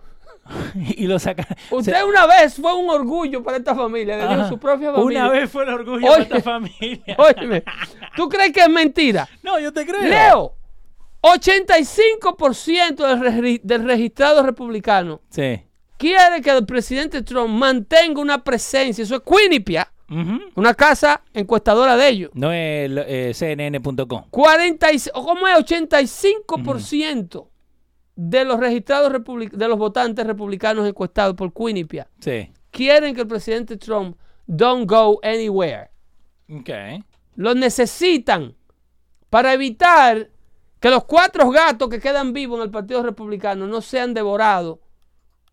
y 0.75 1.07
lo 1.07 1.19
saca. 1.19 1.47
Usted 1.71 1.93
se- 1.95 2.03
una 2.03 2.25
vez 2.25 2.55
fue 2.55 2.73
un 2.73 2.89
orgullo 2.89 3.41
para 3.43 3.57
esta 3.57 3.73
familia, 3.75 4.17
le 4.17 4.23
Ajá. 4.23 4.49
su 4.49 4.57
propia 4.57 4.91
familia. 4.91 5.21
Una 5.25 5.29
vez 5.31 5.49
fue 5.49 5.63
el 5.63 5.69
orgullo 5.69 6.07
Oye. 6.11 6.17
de 6.17 6.21
esta 6.23 6.41
familia. 6.41 7.15
Óyeme, 7.17 7.63
¿tú 8.15 8.27
crees 8.29 8.51
que 8.51 8.59
es 8.61 8.69
mentira? 8.69 9.27
No, 9.43 9.59
yo 9.59 9.71
te 9.73 9.85
creo. 9.85 10.01
Leo, 10.01 10.55
85% 11.21 12.95
del, 13.07 13.19
regri- 13.21 13.61
del 13.63 13.83
registrado 13.85 14.43
republicano 14.43 15.21
Sí. 15.29 15.61
quiere 15.97 16.41
que 16.41 16.49
el 16.51 16.65
presidente 16.65 17.21
Trump 17.21 17.49
mantenga 17.49 18.19
una 18.21 18.43
presencia, 18.43 19.03
eso 19.03 19.15
es 19.15 19.21
Quinnipiac, 19.21 19.91
Ujú. 20.09 20.39
una 20.55 20.73
casa 20.73 21.21
encuestadora 21.33 21.95
de 21.95 22.07
ellos. 22.09 22.31
No 22.33 22.51
es 22.51 22.91
eh, 23.07 23.31
CNN.com. 23.33 24.25
40 24.29 24.91
y- 24.91 24.97
o 25.13 25.23
¿Cómo 25.25 25.47
es? 25.47 25.55
85% 25.57 27.47
de 28.15 28.45
los 28.45 28.59
registrados 28.59 29.11
de 29.11 29.67
los 29.67 29.77
votantes 29.77 30.25
republicanos 30.27 30.87
encuestados 30.87 31.35
por 31.35 31.51
Quinnipiac 31.53 32.07
Sí. 32.19 32.51
quieren 32.71 33.15
que 33.15 33.21
el 33.21 33.27
presidente 33.27 33.77
Trump 33.77 34.17
don't 34.45 34.89
go 34.89 35.19
anywhere. 35.23 35.89
Ok. 36.49 36.69
Lo 37.35 37.55
necesitan 37.55 38.55
para 39.29 39.53
evitar 39.53 40.29
que 40.79 40.89
los 40.89 41.05
cuatro 41.05 41.49
gatos 41.49 41.89
que 41.89 41.99
quedan 41.99 42.33
vivos 42.33 42.57
en 42.59 42.65
el 42.65 42.71
Partido 42.71 43.01
Republicano 43.01 43.65
no 43.67 43.81
sean 43.81 44.13
devorados 44.13 44.79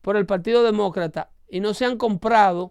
por 0.02 0.16
el 0.16 0.26
Partido 0.26 0.62
Demócrata 0.62 1.30
y 1.48 1.60
no 1.60 1.72
sean 1.72 1.96
comprados 1.96 2.70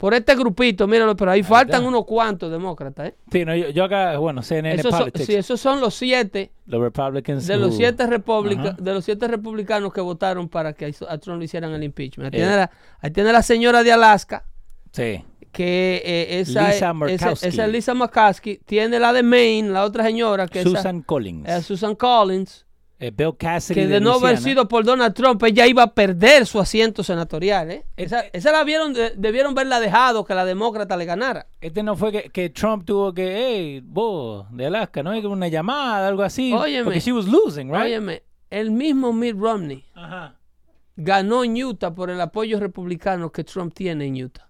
por 0.00 0.14
este 0.14 0.34
grupito, 0.34 0.88
míralo, 0.88 1.14
pero 1.14 1.30
ahí 1.30 1.42
faltan 1.42 1.82
está. 1.82 1.88
unos 1.88 2.06
cuantos 2.06 2.50
demócratas, 2.50 3.08
¿eh? 3.10 3.14
Sí, 3.30 3.44
no, 3.44 3.54
yo, 3.54 3.68
yo 3.68 3.84
acá, 3.84 4.16
bueno, 4.16 4.40
CNN 4.42 4.80
Esos 4.80 4.90
son, 4.92 5.00
Politics, 5.00 5.26
sí, 5.26 5.34
esos 5.34 5.60
son 5.60 5.78
los 5.78 5.94
siete 5.94 6.52
los 6.64 6.80
Republicans. 6.80 7.46
de 7.46 7.58
los 7.58 7.76
siete 7.76 8.06
republica- 8.06 8.72
de 8.78 8.94
los 8.94 9.04
siete 9.04 9.28
republicanos 9.28 9.92
que 9.92 10.00
votaron 10.00 10.48
para 10.48 10.72
que 10.72 10.94
a 11.06 11.18
Trump 11.18 11.38
le 11.38 11.44
hicieran 11.44 11.72
el 11.72 11.82
impeachment. 11.84 12.32
Ahí, 12.32 12.40
Eh. 12.40 12.42
tiene, 12.44 12.56
la, 12.56 12.70
ahí 13.02 13.10
tiene 13.10 13.30
la 13.30 13.42
señora 13.42 13.82
de 13.82 13.92
Alaska, 13.92 14.46
Sí. 14.90 15.22
que 15.52 16.00
eh, 16.02 16.40
esa, 16.40 16.62
Lisa 16.68 16.74
esa, 16.74 16.92
Murkowski. 16.94 17.48
esa 17.48 17.66
es 17.66 17.70
Lisa 17.70 17.92
McCaskey. 17.92 18.58
Tiene 18.64 18.98
la 18.98 19.12
de 19.12 19.22
Maine, 19.22 19.68
la 19.68 19.84
otra 19.84 20.04
señora, 20.04 20.48
que 20.48 20.62
Susan 20.62 21.02
Collins. 21.02 21.46
eh, 21.46 21.60
Susan 21.60 21.94
Collins, 21.94 22.64
eh, 23.00 23.10
Bill 23.10 23.36
Cassidy 23.36 23.80
que 23.80 23.86
de, 23.88 24.00
no 24.00 24.12
haber 24.12 24.38
sido 24.38 24.68
por 24.68 24.84
Donald 24.84 25.14
Trump, 25.14 25.42
ella 25.42 25.66
iba 25.66 25.82
a 25.82 25.94
perder 25.94 26.46
su 26.46 26.60
asiento 26.60 27.02
senatorial. 27.02 27.70
¿eh? 27.70 27.84
Esa, 27.96 28.20
eh. 28.26 28.30
esa 28.34 28.52
la 28.52 28.62
vieron, 28.62 28.92
de- 28.92 29.14
debieron 29.16 29.54
verla 29.54 29.80
dejado 29.80 30.24
que 30.24 30.34
la 30.34 30.44
demócrata 30.44 30.96
le 30.96 31.06
ganara. 31.06 31.46
Este 31.60 31.82
no 31.82 31.96
fue 31.96 32.12
que, 32.12 32.30
que 32.30 32.50
Trump 32.50 32.84
tuvo 32.84 33.12
que, 33.12 33.34
hey, 33.36 33.82
vos, 33.84 34.46
de 34.52 34.66
Alaska, 34.66 35.02
¿no? 35.02 35.10
Hay 35.10 35.24
una 35.24 35.48
llamada, 35.48 36.06
algo 36.06 36.22
así. 36.22 36.52
Óyeme. 36.52 36.84
Porque 36.84 37.00
she 37.00 37.12
was 37.12 37.26
losing, 37.26 37.68
right? 37.72 37.82
Óyeme, 37.84 38.22
el 38.50 38.70
mismo 38.70 39.12
Mitt 39.12 39.36
Romney 39.36 39.84
Ajá. 39.94 40.36
ganó 40.96 41.42
en 41.42 41.62
Utah 41.62 41.94
por 41.94 42.10
el 42.10 42.20
apoyo 42.20 42.60
republicano 42.60 43.32
que 43.32 43.44
Trump 43.44 43.72
tiene 43.74 44.04
en 44.06 44.22
Utah. 44.24 44.48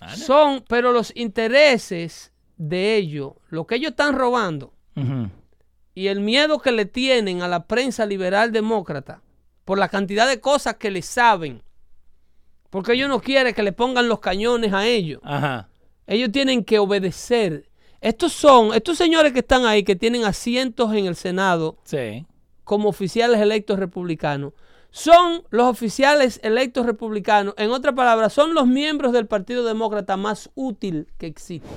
Ah. 0.00 0.14
Son, 0.14 0.62
pero 0.68 0.92
los 0.92 1.10
intereses 1.16 2.32
de 2.58 2.96
ellos, 2.96 3.32
lo 3.48 3.66
que 3.66 3.76
ellos 3.76 3.92
están 3.92 4.14
robando. 4.14 4.74
Y 5.96 6.08
el 6.08 6.20
miedo 6.20 6.58
que 6.58 6.72
le 6.72 6.84
tienen 6.84 7.40
a 7.40 7.48
la 7.48 7.66
prensa 7.66 8.04
liberal 8.04 8.52
demócrata 8.52 9.22
por 9.64 9.78
la 9.78 9.88
cantidad 9.88 10.28
de 10.28 10.40
cosas 10.42 10.76
que 10.76 10.90
le 10.90 11.00
saben, 11.00 11.62
porque 12.68 12.92
ellos 12.92 13.08
no 13.08 13.20
quieren 13.22 13.54
que 13.54 13.62
le 13.62 13.72
pongan 13.72 14.06
los 14.06 14.20
cañones 14.20 14.74
a 14.74 14.86
ellos. 14.86 15.22
Ajá. 15.24 15.70
Ellos 16.06 16.30
tienen 16.30 16.64
que 16.64 16.78
obedecer. 16.78 17.70
Estos 18.02 18.34
son, 18.34 18.74
estos 18.74 18.98
señores 18.98 19.32
que 19.32 19.38
están 19.38 19.64
ahí, 19.64 19.84
que 19.84 19.96
tienen 19.96 20.24
asientos 20.24 20.92
en 20.92 21.06
el 21.06 21.16
Senado 21.16 21.78
Sí. 21.84 22.26
como 22.64 22.90
oficiales 22.90 23.40
electos 23.40 23.78
republicanos, 23.78 24.52
son 24.90 25.44
los 25.48 25.66
oficiales 25.66 26.40
electos 26.42 26.84
republicanos. 26.84 27.54
En 27.56 27.70
otras 27.70 27.94
palabras, 27.94 28.34
son 28.34 28.52
los 28.52 28.66
miembros 28.66 29.14
del 29.14 29.26
Partido 29.26 29.64
Demócrata 29.64 30.18
más 30.18 30.50
útil 30.54 31.08
que 31.16 31.26
existe. 31.26 31.68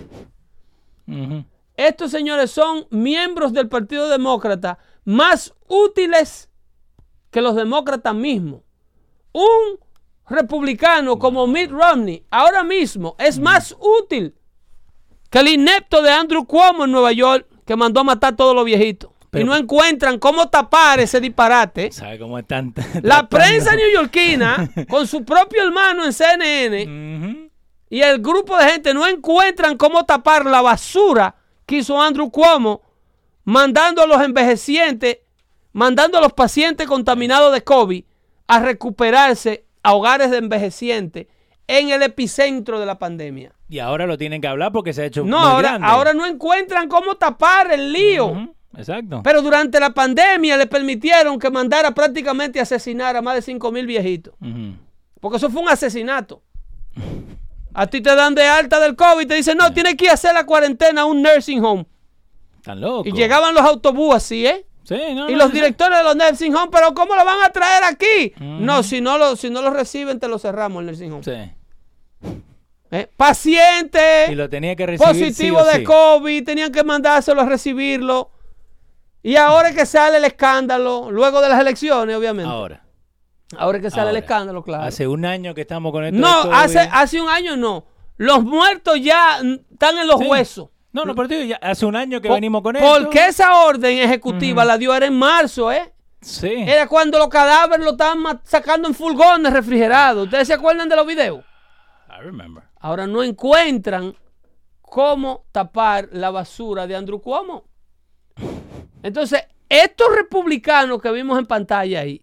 Estos 1.79 2.11
señores 2.11 2.51
son 2.51 2.85
miembros 2.89 3.53
del 3.53 3.69
Partido 3.69 4.09
Demócrata 4.09 4.79
más 5.05 5.53
útiles 5.69 6.49
que 7.31 7.39
los 7.39 7.55
demócratas 7.55 8.13
mismos. 8.13 8.63
Un 9.31 9.79
republicano 10.27 11.17
como 11.17 11.47
Mitt 11.47 11.71
Romney 11.71 12.25
ahora 12.31 12.65
mismo 12.65 13.15
es 13.17 13.39
más 13.39 13.73
útil 13.79 14.35
que 15.29 15.39
el 15.39 15.47
inepto 15.47 16.01
de 16.01 16.11
Andrew 16.11 16.45
Cuomo 16.45 16.83
en 16.83 16.91
Nueva 16.91 17.13
York 17.13 17.47
que 17.65 17.77
mandó 17.77 18.01
a 18.01 18.03
matar 18.03 18.33
a 18.33 18.35
todos 18.35 18.53
los 18.53 18.65
viejitos. 18.65 19.11
Pero- 19.29 19.45
y 19.45 19.47
no 19.47 19.55
encuentran 19.55 20.19
cómo 20.19 20.49
tapar 20.49 20.99
ese 20.99 21.21
disparate. 21.21 21.93
¿Sabe 21.93 22.19
cómo 22.19 22.37
están? 22.37 22.73
La 23.03 23.29
prensa 23.29 23.73
neoyorquina, 23.73 24.69
con 24.89 25.07
su 25.07 25.23
propio 25.23 25.63
hermano 25.63 26.03
en 26.03 26.11
CNN, 26.11 27.49
y 27.89 28.01
el 28.01 28.19
grupo 28.19 28.57
de 28.57 28.65
gente 28.69 28.93
no 28.93 29.07
encuentran 29.07 29.77
cómo 29.77 30.03
tapar 30.03 30.45
la 30.45 30.61
basura 30.61 31.35
que 31.69 31.77
hizo 31.77 32.01
Andrew 32.01 32.31
Cuomo, 32.31 32.81
mandando 33.43 34.01
a 34.01 34.07
los 34.07 34.19
envejecientes, 34.23 35.19
mandando 35.71 36.17
a 36.17 36.21
los 36.21 36.33
pacientes 36.33 36.87
contaminados 36.87 37.53
de 37.53 37.63
COVID 37.63 38.03
a 38.47 38.59
recuperarse 38.59 39.65
a 39.83 39.93
hogares 39.93 40.31
de 40.31 40.37
envejecientes 40.37 41.27
en 41.67 41.89
el 41.91 42.01
epicentro 42.01 42.79
de 42.79 42.87
la 42.87 42.97
pandemia. 42.97 43.53
Y 43.69 43.77
ahora 43.77 44.07
lo 44.07 44.17
tienen 44.17 44.41
que 44.41 44.47
hablar 44.47 44.71
porque 44.71 44.93
se 44.93 45.03
ha 45.03 45.05
hecho 45.05 45.23
No, 45.23 45.37
muy 45.37 45.47
ahora, 45.47 45.69
grande. 45.69 45.87
ahora 45.87 46.13
no 46.15 46.25
encuentran 46.25 46.89
cómo 46.89 47.13
tapar 47.17 47.71
el 47.71 47.93
lío. 47.93 48.51
Exacto. 48.75 49.21
Pero 49.23 49.43
durante 49.43 49.79
la 49.79 49.91
pandemia 49.91 50.57
le 50.57 50.65
permitieron 50.65 51.37
que 51.37 51.51
mandara 51.51 51.91
prácticamente 51.91 52.59
a 52.59 52.63
asesinar 52.63 53.15
a 53.15 53.21
más 53.21 53.35
de 53.35 53.43
5 53.43 53.71
mil 53.71 53.85
viejitos. 53.85 54.33
Porque 55.21 55.37
eso 55.37 55.51
fue 55.51 55.61
un 55.61 55.69
asesinato. 55.69 56.41
A 57.73 57.87
ti 57.87 58.01
te 58.01 58.15
dan 58.15 58.35
de 58.35 58.45
alta 58.45 58.79
del 58.79 58.95
COVID 58.95 59.21
y 59.21 59.25
te 59.27 59.35
dicen, 59.35 59.57
no, 59.57 59.71
tienes 59.73 59.95
que 59.95 60.05
ir 60.05 60.11
a 60.11 60.15
hacer 60.15 60.33
la 60.33 60.45
cuarentena 60.45 61.01
a 61.01 61.05
un 61.05 61.21
nursing 61.21 61.63
home. 61.63 61.85
Están 62.57 62.81
locos. 62.81 63.07
Y 63.07 63.11
llegaban 63.11 63.53
los 63.53 63.63
autobús 63.63 64.15
así, 64.15 64.45
¿eh? 64.45 64.65
Sí, 64.83 64.95
no, 65.13 65.29
Y 65.29 65.33
no, 65.33 65.37
los 65.37 65.49
no, 65.49 65.53
directores 65.53 65.97
de 65.99 66.03
los 66.03 66.15
nursing 66.15 66.55
home, 66.55 66.69
pero 66.71 66.93
¿cómo 66.93 67.15
lo 67.15 67.23
van 67.23 67.43
a 67.43 67.49
traer 67.49 67.83
aquí? 67.83 68.33
No, 68.39 68.81
si 68.81 69.01
no 69.01 69.17
lo, 69.17 69.35
si 69.35 69.49
no 69.49 69.61
lo 69.61 69.69
reciben, 69.71 70.19
te 70.19 70.27
lo 70.27 70.39
cerramos 70.39 70.81
el 70.81 70.87
nursing 70.87 71.11
home. 71.13 71.23
Sí. 71.23 71.51
¿Eh? 72.91 73.07
Paciente 73.15 74.27
Y 74.31 74.35
lo 74.35 74.49
tenía 74.49 74.75
que 74.75 74.87
recibir 74.87 75.07
positivo 75.07 75.59
sí 75.63 75.67
de 75.67 75.75
sí. 75.77 75.83
COVID, 75.83 76.43
tenían 76.43 76.71
que 76.71 76.83
mandárselo 76.83 77.41
a 77.41 77.45
recibirlo. 77.45 78.31
Y 79.21 79.35
ahora 79.35 79.69
es 79.69 79.75
que 79.75 79.85
sale 79.85 80.17
el 80.17 80.25
escándalo, 80.25 81.11
luego 81.11 81.41
de 81.41 81.49
las 81.49 81.59
elecciones, 81.61 82.15
obviamente. 82.15 82.49
Ahora, 82.49 82.81
Ahora. 83.57 83.79
que 83.79 83.89
sale 83.89 84.11
el 84.11 84.17
escándalo, 84.17 84.63
claro. 84.63 84.83
Hace 84.83 85.07
un 85.07 85.25
año 85.25 85.53
que 85.53 85.61
estamos 85.61 85.91
con 85.91 86.03
esto. 86.05 86.17
No, 86.19 86.41
hace, 86.53 86.79
hace 86.79 87.21
un 87.21 87.29
año 87.29 87.57
no. 87.57 87.85
Los 88.17 88.43
muertos 88.43 88.99
ya 89.01 89.39
están 89.71 89.97
en 89.97 90.07
los 90.07 90.19
Sí. 90.19 90.27
huesos. 90.27 90.69
No, 90.91 91.05
no, 91.05 91.13
pero 91.15 91.27
digo, 91.27 91.43
ya 91.43 91.55
hace 91.57 91.85
un 91.85 91.95
año 91.95 92.19
que 92.19 92.29
venimos 92.29 92.61
con 92.61 92.75
esto. 92.75 92.87
Porque 92.99 93.27
esa 93.27 93.61
orden 93.63 93.97
ejecutiva 93.99 94.65
la 94.65 94.77
dio 94.77 94.93
era 94.93 95.05
en 95.05 95.17
marzo, 95.17 95.71
¿eh? 95.71 95.93
Sí. 96.21 96.51
Era 96.67 96.87
cuando 96.87 97.17
los 97.17 97.29
cadáveres 97.29 97.85
lo 97.85 97.91
estaban 97.91 98.41
sacando 98.43 98.87
en 98.87 98.93
furgones 98.93 99.53
refrigerados. 99.53 100.25
¿Ustedes 100.25 100.47
se 100.47 100.53
acuerdan 100.53 100.89
de 100.89 100.95
los 100.95 101.05
videos? 101.07 101.43
I 102.09 102.21
remember. 102.23 102.63
Ahora 102.79 103.07
no 103.07 103.23
encuentran 103.23 104.15
cómo 104.81 105.45
tapar 105.51 106.09
la 106.11 106.31
basura 106.31 106.87
de 106.87 106.95
Andrew 106.95 107.21
Cuomo. 107.21 107.65
Entonces, 109.03 109.43
estos 109.69 110.07
republicanos 110.15 111.01
que 111.01 111.11
vimos 111.11 111.37
en 111.39 111.45
pantalla 111.45 112.01
ahí. 112.01 112.21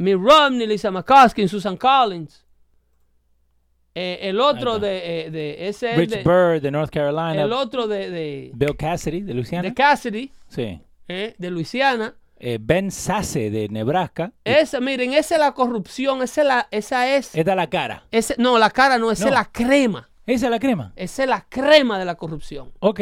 Mitt 0.00 0.16
Romney, 0.16 0.66
Lisa 0.66 0.90
McCoskey, 0.90 1.46
Susan 1.46 1.76
Collins, 1.76 2.44
eh, 3.94 4.18
el 4.22 4.40
otro 4.40 4.78
de, 4.78 5.26
eh, 5.26 5.30
de 5.30 5.68
ese 5.68 5.90
es 5.90 5.96
Rich 5.98 6.10
de- 6.10 6.16
Bird 6.22 6.62
de 6.62 6.70
North 6.70 6.90
Carolina. 6.90 7.42
el 7.42 7.52
otro 7.52 7.86
de, 7.86 8.08
de, 8.10 8.50
Bill 8.54 8.76
Cassidy 8.76 9.20
de 9.22 9.34
Luisiana. 9.34 9.68
de 9.68 9.74
Cassidy, 9.74 10.32
sí. 10.48 10.80
eh, 11.08 11.34
de 11.36 11.50
Luisiana. 11.50 12.14
Eh, 12.42 12.56
ben 12.58 12.90
Sasse 12.90 13.50
de 13.50 13.68
Nebraska. 13.68 14.32
Esa, 14.44 14.80
miren, 14.80 15.12
esa 15.12 15.34
es 15.34 15.40
la 15.40 15.52
corrupción, 15.52 16.22
esa 16.22 16.40
es 16.40 16.46
la, 16.46 16.68
esa 16.70 17.14
es, 17.14 17.34
Esta 17.34 17.50
es 17.50 17.56
la 17.56 17.68
cara. 17.68 18.04
ese- 18.10 18.36
no, 18.38 18.58
la 18.58 18.70
cara 18.70 18.96
no, 18.96 19.10
esa 19.10 19.24
No. 19.24 19.28
es 19.30 19.34
la 19.34 19.44
crema, 19.44 20.08
Esa 20.24 20.46
es 20.46 20.50
la 20.50 20.58
crema. 20.58 20.92
esa 20.96 21.22
es 21.24 21.28
la 21.28 21.44
crema 21.46 21.98
de 21.98 22.06
la 22.06 22.14
corrupción. 22.14 22.72
Ok. 22.78 23.00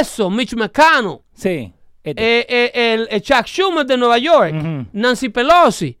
Eso, 0.00 0.30
Mitch 0.30 0.54
McConnell, 0.54 1.18
Sí. 1.34 1.72
Este. 2.10 2.40
eh, 2.40 2.46
eh, 2.48 2.94
el, 2.94 3.08
el 3.10 3.22
Chuck 3.22 3.44
Schumer 3.46 3.84
de 3.86 3.96
Nueva 3.96 4.18
York. 4.18 4.54
Nancy 4.92 5.28
Pelosi, 5.28 5.98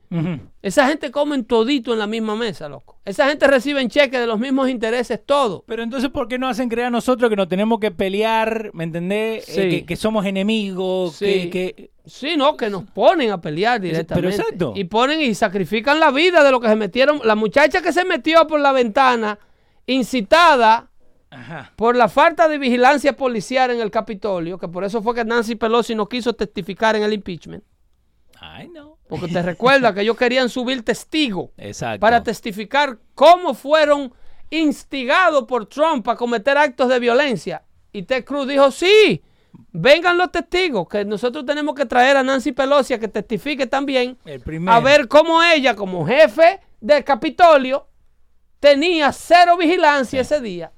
esa 0.62 0.86
gente 0.88 1.10
comen 1.10 1.44
todito 1.44 1.92
en 1.92 1.98
la 1.98 2.06
misma 2.06 2.34
mesa, 2.36 2.68
loco. 2.68 2.94
Esa 3.04 3.28
gente 3.28 3.46
recibe 3.46 3.86
cheques 3.88 4.18
de 4.20 4.26
los 4.26 4.38
mismos 4.38 4.68
intereses, 4.68 5.20
todo. 5.24 5.62
Pero 5.66 5.82
entonces, 5.84 6.10
¿por 6.10 6.26
qué 6.26 6.38
no 6.38 6.48
hacen 6.48 6.68
creer 6.68 6.88
a 6.88 6.90
nosotros 6.90 7.30
que 7.30 7.36
nos 7.36 7.48
tenemos 7.48 7.78
que 7.78 7.92
pelear? 7.92 8.70
¿Me 8.72 8.82
entendés? 8.84 9.48
Eh, 9.48 9.52
Sí. 9.52 9.68
que, 9.70 9.86
que 9.86 9.96
somos 9.96 10.26
enemigos. 10.26 11.14
Sí. 11.16 11.50
Que, 11.50 11.50
que- 11.50 11.90
Sí, 12.04 12.36
no, 12.36 12.56
que 12.56 12.70
nos 12.70 12.84
ponen 12.84 13.32
a 13.32 13.40
pelear 13.40 13.80
directamente. 13.80 14.28
exacto. 14.36 14.72
Y 14.76 14.84
ponen 14.84 15.20
y 15.20 15.34
sacrifican 15.34 15.98
la 15.98 16.12
vida 16.12 16.44
de 16.44 16.52
lo 16.52 16.60
que 16.60 16.68
se 16.68 16.76
metieron. 16.76 17.20
La 17.24 17.34
muchacha 17.34 17.82
que 17.82 17.92
se 17.92 18.04
metió 18.04 18.46
por 18.46 18.60
la 18.60 18.70
ventana, 18.70 19.38
incitada 19.86 20.88
Ajá. 21.30 21.72
por 21.76 21.96
la 21.96 22.08
falta 22.08 22.48
de 22.48 22.56
vigilancia 22.56 23.16
policial 23.16 23.70
en 23.70 23.80
el 23.80 23.90
Capitolio, 23.90 24.58
que 24.58 24.68
por 24.68 24.84
eso 24.84 25.02
fue 25.02 25.14
que 25.14 25.24
Nancy 25.24 25.56
Pelosi 25.56 25.94
no 25.94 26.08
quiso 26.08 26.34
testificar 26.34 26.96
en 26.96 27.02
el 27.02 27.12
impeachment. 27.12 27.64
Ay, 28.40 28.68
no. 28.68 28.98
Porque 29.08 29.28
te 29.28 29.42
recuerda 29.42 29.94
que 29.94 30.02
ellos 30.02 30.16
querían 30.16 30.48
subir 30.48 30.84
testigos 30.84 31.50
Exacto. 31.56 32.00
para 32.00 32.22
testificar 32.22 32.98
cómo 33.14 33.54
fueron 33.54 34.12
instigados 34.50 35.44
por 35.44 35.66
Trump 35.66 36.08
a 36.08 36.16
cometer 36.16 36.56
actos 36.58 36.88
de 36.88 36.98
violencia. 36.98 37.62
Y 37.92 38.02
Ted 38.02 38.24
Cruz 38.24 38.46
dijo, 38.46 38.70
sí, 38.70 39.22
vengan 39.72 40.18
los 40.18 40.30
testigos, 40.30 40.88
que 40.88 41.04
nosotros 41.04 41.44
tenemos 41.46 41.74
que 41.74 41.86
traer 41.86 42.16
a 42.16 42.22
Nancy 42.22 42.52
Pelosi 42.52 42.94
a 42.94 42.98
que 42.98 43.08
testifique 43.08 43.66
también, 43.66 44.18
a 44.68 44.80
ver 44.80 45.08
cómo 45.08 45.42
ella, 45.42 45.74
como 45.74 46.06
jefe 46.06 46.60
del 46.80 47.04
Capitolio, 47.04 47.88
tenía 48.60 49.12
cero 49.12 49.56
vigilancia 49.56 50.20
ese 50.20 50.40
día. 50.40 50.72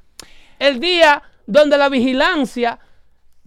El 0.58 0.80
día 0.80 1.22
donde 1.46 1.76
la 1.78 1.88
vigilancia... 1.88 2.78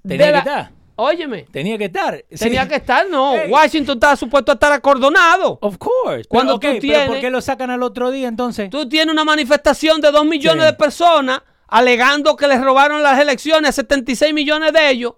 Tenía 0.07 0.17
de 0.17 0.25
que 0.25 0.31
la- 0.31 0.39
estar. 0.39 0.71
Óyeme, 0.95 1.43
Tenía 1.51 1.77
que 1.79 1.85
estar. 1.85 2.23
Sí. 2.29 2.37
tenía 2.37 2.67
que 2.67 2.75
estar, 2.75 3.09
no. 3.09 3.33
Hey. 3.35 3.49
Washington 3.49 3.95
estaba 3.95 4.15
supuesto 4.15 4.51
a 4.51 4.55
estar 4.55 4.71
acordonado. 4.71 5.57
Of 5.61 5.77
course. 5.77 6.25
Cuando 6.27 6.59
pero, 6.59 6.79
tú 6.79 6.87
¿por 7.07 7.19
qué 7.19 7.29
lo 7.31 7.41
sacan 7.41 7.71
al 7.71 7.81
otro 7.81 8.11
día 8.11 8.27
entonces? 8.27 8.69
Tú 8.69 8.87
tienes 8.87 9.11
una 9.11 9.23
manifestación 9.23 9.99
de 9.99 10.11
2 10.11 10.25
millones 10.25 10.63
Sí. 10.65 10.71
de 10.71 10.77
personas 10.77 11.41
alegando 11.67 12.35
que 12.35 12.47
les 12.47 12.61
robaron 12.61 13.01
las 13.01 13.19
elecciones 13.19 13.69
a 13.69 13.71
76 13.71 14.31
millones 14.33 14.73
de 14.73 14.89
ellos 14.91 15.13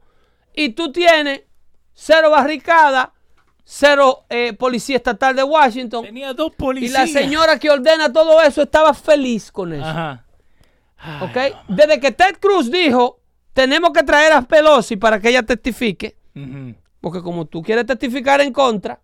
y 0.56 0.70
tú 0.70 0.92
tienes 0.92 1.42
cero 1.94 2.30
barricada, 2.30 3.12
cero 3.66 4.24
eh, 4.30 4.54
policía 4.54 4.98
estatal 4.98 5.36
de 5.36 5.44
Washington 5.44 6.06
Tenía 6.06 6.34
dos 6.34 6.52
y 6.54 6.56
policías. 6.56 7.12
la 7.14 7.22
señora 7.22 7.60
que 7.60 7.70
ordena 7.70 8.14
todo 8.14 8.40
eso 8.42 8.62
estaba 8.62 8.94
feliz 8.94 9.52
con 9.52 9.74
eso. 9.74 9.84
Ajá. 9.86 10.23
¿Ok? 11.22 11.38
Desde 11.68 12.00
que 12.00 12.12
Ted 12.12 12.38
Cruz 12.40 12.72
dijo, 12.72 13.20
tenemos 13.54 13.92
que 13.92 14.04
traer 14.04 14.34
a 14.34 14.42
Pelosi 14.42 14.96
para 14.96 15.20
que 15.20 15.30
ella 15.30 15.44
testifique, 15.44 16.18
porque 17.02 17.22
como 17.22 17.46
tú 17.46 17.62
quieres 17.62 17.86
testificar 17.86 18.42
en 18.42 18.54
contra, 18.54 19.02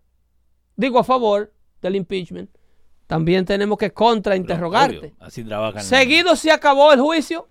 digo 0.76 0.98
a 0.98 1.04
favor 1.04 1.52
del 1.82 1.96
impeachment, 1.96 2.50
también 3.06 3.44
tenemos 3.44 3.76
que 3.76 3.92
contrainterrogarte. 3.92 5.14
Así 5.18 5.44
trabajan. 5.44 5.82
Seguido 5.82 6.36
se 6.36 6.52
acabó 6.52 6.92
el 6.92 7.00
juicio. 7.00 7.48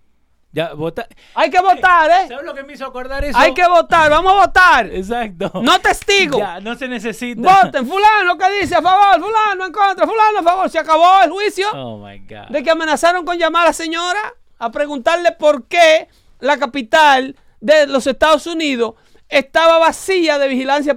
Ya, 0.51 0.73
vota. 0.73 1.07
Hay 1.35 1.51
que 1.51 1.59
votar, 1.61 2.09
¿eh? 2.09 2.27
¿Sabes 2.27 2.43
lo 2.45 2.55
que 2.55 2.63
me 2.63 2.73
hizo 2.73 2.85
acordar 2.85 3.23
eso? 3.23 3.37
Hay 3.37 3.53
que 3.53 3.67
votar, 3.67 4.09
vamos 4.09 4.33
a 4.33 4.35
votar. 4.47 4.85
Exacto. 4.87 5.51
No 5.61 5.79
testigo. 5.79 6.39
Ya, 6.39 6.59
no 6.59 6.75
se 6.75 6.87
necesita. 6.87 7.41
Voten, 7.41 7.87
fulano 7.87 8.35
que 8.37 8.61
dice 8.61 8.75
a 8.75 8.81
favor, 8.81 9.21
fulano 9.21 9.65
en 9.67 9.71
contra, 9.71 10.07
fulano 10.07 10.39
a 10.39 10.43
favor. 10.43 10.69
Se 10.69 10.79
acabó 10.79 11.21
el 11.23 11.29
juicio 11.29 11.67
Oh 11.73 11.97
my 12.03 12.17
God. 12.19 12.47
de 12.49 12.63
que 12.63 12.71
amenazaron 12.71 13.25
con 13.25 13.37
llamar 13.37 13.63
a 13.63 13.65
la 13.67 13.73
señora 13.73 14.33
a 14.57 14.71
preguntarle 14.71 15.33
por 15.33 15.67
qué 15.67 16.07
la 16.39 16.57
capital 16.57 17.35
de 17.59 17.85
los 17.85 18.07
Estados 18.07 18.47
Unidos 18.47 18.95
estaba 19.27 19.77
vacía 19.77 20.39
de 20.39 20.47
vigilancia 20.47 20.95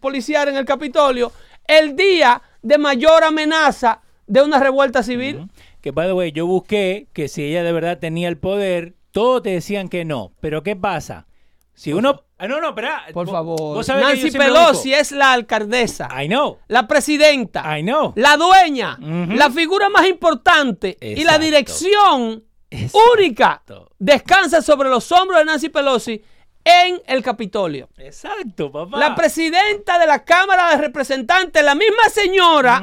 policial 0.00 0.48
en 0.48 0.56
el 0.56 0.64
Capitolio 0.64 1.30
el 1.66 1.94
día 1.94 2.42
de 2.62 2.78
mayor 2.78 3.22
amenaza 3.22 4.00
de 4.26 4.42
una 4.42 4.58
revuelta 4.58 5.02
civil. 5.04 5.48
Que, 5.80 5.90
by 5.92 6.06
the 6.08 6.12
way, 6.12 6.32
yo 6.32 6.46
busqué 6.46 7.08
que 7.12 7.28
si 7.28 7.44
ella 7.44 7.62
de 7.62 7.72
verdad 7.72 7.98
tenía 7.98 8.28
el 8.28 8.36
poder, 8.38 8.94
todos 9.12 9.42
te 9.42 9.50
decían 9.50 9.88
que 9.88 10.04
no. 10.04 10.32
Pero 10.40 10.62
¿qué 10.62 10.74
pasa? 10.76 11.26
Si 11.74 11.92
uno... 11.92 12.24
Ah, 12.38 12.46
no, 12.48 12.60
no, 12.60 12.68
espera. 12.70 13.04
Por 13.12 13.26
Vos- 13.26 13.32
favor. 13.32 13.58
vos 13.76 13.88
Nancy 13.88 14.30
Pelosi 14.30 14.92
es 14.94 15.10
la 15.12 15.32
alcaldesa, 15.32 16.08
I 16.22 16.26
know. 16.28 16.58
la 16.68 16.86
presidenta, 16.86 17.76
I 17.78 17.82
know. 17.82 18.12
la 18.16 18.36
dueña, 18.36 18.96
la 19.00 19.50
figura 19.50 19.88
más 19.88 20.06
importante 20.08 20.96
y 21.00 21.24
la 21.24 21.38
dirección 21.38 22.44
Exacto. 22.70 22.98
única 23.16 23.62
descansa 23.98 24.62
sobre 24.62 24.88
los 24.88 25.10
hombros 25.10 25.38
de 25.40 25.44
Nancy 25.46 25.68
Pelosi 25.68 26.22
en 26.64 27.00
el 27.06 27.22
Capitolio. 27.22 27.88
Exacto, 27.98 28.70
papá. 28.70 28.98
La 28.98 29.14
presidenta 29.16 29.98
de 29.98 30.06
la 30.06 30.24
Cámara 30.24 30.70
de 30.70 30.76
Representantes, 30.78 31.64
la 31.64 31.74
misma 31.74 32.08
señora. 32.12 32.82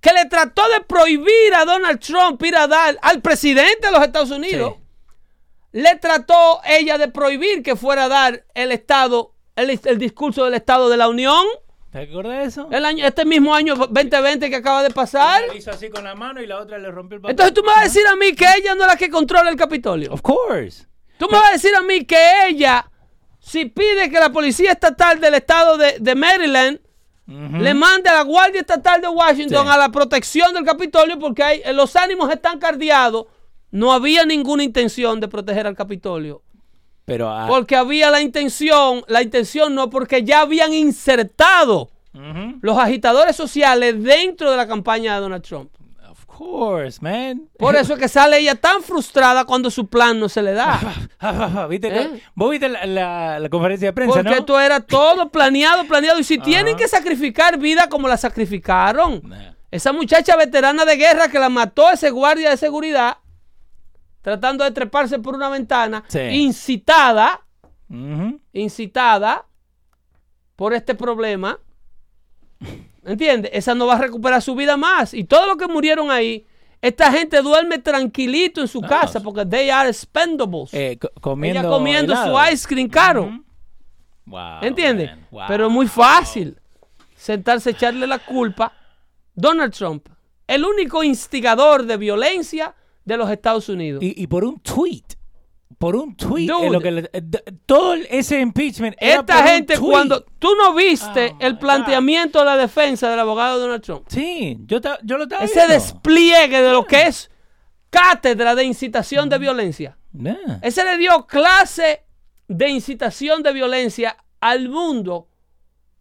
Que 0.00 0.12
le 0.12 0.24
trató 0.26 0.68
de 0.70 0.80
prohibir 0.80 1.54
a 1.54 1.64
Donald 1.64 2.00
Trump 2.00 2.42
ir 2.42 2.56
a 2.56 2.66
dar 2.66 2.98
al 3.02 3.20
presidente 3.20 3.86
de 3.86 3.92
los 3.92 4.02
Estados 4.02 4.30
Unidos, 4.30 4.74
Sí. 4.76 4.80
le 5.72 5.96
trató 5.96 6.60
ella 6.64 6.98
de 6.98 7.08
prohibir 7.08 7.62
que 7.62 7.76
fuera 7.76 8.04
a 8.04 8.08
dar 8.08 8.44
el 8.54 8.72
Estado, 8.72 9.34
el, 9.56 9.78
el 9.84 9.98
discurso 9.98 10.44
del 10.44 10.54
Estado 10.54 10.88
de 10.88 10.96
la 10.96 11.08
Unión, 11.08 11.44
¿Te 11.92 11.98
acuerdas 12.02 12.38
de 12.38 12.44
eso? 12.44 12.68
el 12.70 12.84
año, 12.84 13.04
este 13.04 13.24
mismo 13.24 13.52
año 13.54 13.74
2020 13.74 14.48
que 14.48 14.56
acaba 14.56 14.82
de 14.84 14.90
pasar. 14.90 15.42
Una 15.46 15.54
hizo 15.56 15.70
así 15.72 15.90
con 15.90 16.04
la 16.04 16.14
mano 16.14 16.40
y 16.40 16.46
la 16.46 16.60
otra 16.60 16.78
le 16.78 16.88
rompió 16.90 17.16
el 17.16 17.22
papel. 17.22 17.32
Entonces 17.32 17.52
tú 17.52 17.62
me 17.62 17.68
vas 17.68 17.78
a 17.80 17.84
decir 17.84 18.06
a 18.06 18.14
mí 18.16 18.32
que 18.32 18.46
ella 18.58 18.74
no 18.76 18.82
es 18.82 18.86
la 18.88 18.96
que 18.96 19.10
controla 19.10 19.50
el 19.50 19.56
Capitolio. 19.56 20.12
Of 20.12 20.22
course. 20.22 20.86
Tú 21.18 21.26
me 21.26 21.32
vas 21.36 21.50
a 21.50 21.52
decir 21.54 21.74
a 21.74 21.82
mí 21.82 22.04
que 22.04 22.46
ella, 22.46 22.88
si 23.40 23.64
pide 23.64 24.08
que 24.08 24.20
la 24.20 24.30
Policía 24.30 24.70
Estatal 24.72 25.20
del 25.20 25.34
Estado 25.34 25.76
de, 25.76 25.96
de 25.98 26.14
Maryland 26.14 26.80
le 27.30 27.74
mande 27.74 28.08
a 28.08 28.14
la 28.14 28.22
Guardia 28.24 28.60
Estatal 28.60 29.00
de 29.00 29.08
Washington 29.08 29.64
Sí. 29.66 29.72
a 29.72 29.76
la 29.76 29.88
protección 29.90 30.52
del 30.52 30.64
Capitolio 30.64 31.18
porque 31.18 31.42
hay, 31.44 31.62
eh, 31.64 31.72
los 31.72 31.94
ánimos 31.94 32.30
están 32.30 32.58
cardeados, 32.58 33.26
no 33.70 33.92
había 33.92 34.24
ninguna 34.26 34.64
intención 34.64 35.20
de 35.20 35.28
proteger 35.28 35.66
al 35.66 35.76
Capitolio. 35.76 36.42
Pero... 37.04 37.28
ah, 37.30 37.46
Porque 37.48 37.76
había 37.76 38.10
la 38.10 38.20
intención, 38.20 39.04
la 39.08 39.22
intención 39.22 39.74
no, 39.74 39.90
porque 39.90 40.24
ya 40.24 40.40
habían 40.40 40.72
insertado 40.72 41.90
los 42.60 42.76
agitadores 42.76 43.36
sociales 43.36 44.02
dentro 44.02 44.50
de 44.50 44.56
la 44.56 44.66
campaña 44.66 45.14
de 45.14 45.20
Donald 45.20 45.44
Trump. 45.44 45.70
Of 46.42 46.46
course, 46.48 46.98
man. 47.02 47.48
Por 47.58 47.76
eso 47.76 47.92
es 47.94 47.98
que 47.98 48.08
sale 48.08 48.38
ella 48.38 48.54
tan 48.54 48.82
frustrada 48.82 49.44
cuando 49.44 49.70
su 49.70 49.88
plan 49.88 50.18
no 50.18 50.28
se 50.28 50.40
le 50.42 50.52
da. 50.52 50.80
¿Viste? 51.68 51.88
¿Eh? 51.88 52.22
Vos 52.34 52.50
viste 52.50 52.68
la, 52.68 52.86
la- 52.86 53.38
la 53.40 53.48
conferencia 53.50 53.88
de 53.88 53.92
prensa, 53.92 54.14
Porque 54.14 54.30
¿no? 54.30 54.36
esto 54.36 54.58
era 54.58 54.80
todo 54.80 55.30
planeado, 55.30 55.84
planeado. 55.84 56.18
Y 56.18 56.24
si 56.24 56.38
tienen 56.38 56.76
que 56.76 56.88
sacrificar 56.88 57.58
vida 57.58 57.88
como 57.88 58.08
la 58.08 58.16
sacrificaron, 58.16 59.20
Nah. 59.24 59.52
esa 59.70 59.92
muchacha 59.92 60.34
veterana 60.36 60.84
de 60.86 60.96
guerra 60.96 61.28
que 61.28 61.38
la 61.38 61.48
mató 61.50 61.90
ese 61.90 62.08
guardia 62.10 62.50
de 62.50 62.56
seguridad, 62.56 63.18
tratando 64.22 64.64
de 64.64 64.70
treparse 64.70 65.18
por 65.18 65.34
una 65.34 65.48
ventana, 65.50 66.04
Sí. 66.08 66.20
incitada, 66.20 67.42
incitada 68.52 69.46
por 70.56 70.72
este 70.74 70.94
problema. 70.94 71.58
¿Entiendes? 73.04 73.50
Esa 73.54 73.74
no 73.74 73.86
va 73.86 73.94
a 73.94 73.98
recuperar 73.98 74.42
su 74.42 74.54
vida 74.54 74.76
más. 74.76 75.14
Y 75.14 75.24
todo 75.24 75.46
lo 75.46 75.56
que 75.56 75.66
murieron 75.66 76.10
ahí, 76.10 76.46
esta 76.82 77.10
gente 77.12 77.40
duerme 77.42 77.78
tranquilito 77.78 78.60
en 78.60 78.68
su 78.68 78.80
casa 78.80 79.20
porque 79.20 79.44
they 79.46 79.70
are 79.70 79.92
spendables. 79.92 80.72
Eh, 80.74 80.98
co- 81.00 81.10
comiendo 81.20 81.60
Ella 81.60 81.68
comiendo 81.68 82.12
helado. 82.12 82.38
su 82.46 82.52
ice 82.52 82.68
cream 82.68 82.88
caro. 82.88 83.42
Wow, 84.26 84.58
¿Entiendes? 84.62 85.10
Wow. 85.30 85.44
Pero 85.48 85.66
es 85.66 85.72
muy 85.72 85.88
fácil 85.88 86.56
sentarse 87.16 87.70
a 87.70 87.72
echarle 87.72 88.06
la 88.06 88.18
culpa. 88.18 88.72
Donald 89.34 89.72
Trump, 89.74 90.06
el 90.46 90.64
único 90.64 91.02
instigador 91.02 91.84
de 91.84 91.96
violencia 91.96 92.74
de 93.04 93.16
los 93.16 93.30
Estados 93.30 93.68
Unidos. 93.68 94.02
Y, 94.02 94.14
y 94.22 94.26
por 94.26 94.44
un 94.44 94.60
tweet. 94.60 95.02
Por 95.78 95.96
un 95.96 96.14
tweet. 96.14 96.46
Dude. 96.46 96.70
lo 96.70 96.80
que 96.80 96.90
le- 96.90 97.10
eh, 97.12 97.22
todo 97.64 97.94
ese 97.94 98.38
impeachment. 98.40 98.94
era 99.00 99.20
Esta 99.20 99.34
por 99.36 99.42
un 99.44 99.48
gente, 99.50 99.74
tweet. 99.76 99.90
cuando 99.90 100.20
tú 100.38 100.54
no 100.54 100.74
viste 100.74 101.32
Oh, 101.34 101.36
el 101.40 101.58
planteamiento 101.58 102.38
de 102.40 102.44
la 102.44 102.56
defensa 102.56 103.08
del 103.08 103.18
abogado 103.20 103.56
de 103.56 103.62
Donald 103.62 103.82
Trump, 103.82 104.04
Sí, 104.08 104.58
yo, 104.66 104.80
ta- 104.80 104.98
yo 105.02 105.16
lo 105.16 105.22
estaba 105.24 105.44
ese 105.44 105.54
viendo. 105.54 105.72
despliegue 105.74 106.60
de 106.62 106.72
lo 106.72 106.84
que 106.84 107.02
es 107.06 107.30
cátedra 107.88 108.54
de 108.54 108.64
incitación 108.64 109.28
de 109.30 109.38
violencia, 109.38 109.96
Nah. 110.12 110.58
ese 110.62 110.84
le 110.84 110.98
dio 110.98 111.26
clase 111.26 112.04
de 112.46 112.68
incitación 112.68 113.42
de 113.42 113.52
violencia 113.52 114.16
al 114.40 114.68
mundo 114.68 115.28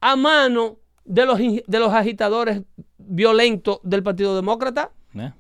a 0.02 0.16
mano 0.16 0.80
de 1.06 1.26
los, 1.26 1.38
de 1.40 1.80
los 1.80 1.94
agitadores 1.94 2.62
violentos 2.98 3.80
del 3.84 4.04
Partido 4.04 4.36
Demócrata. 4.36 4.92
Nah. 5.14 5.32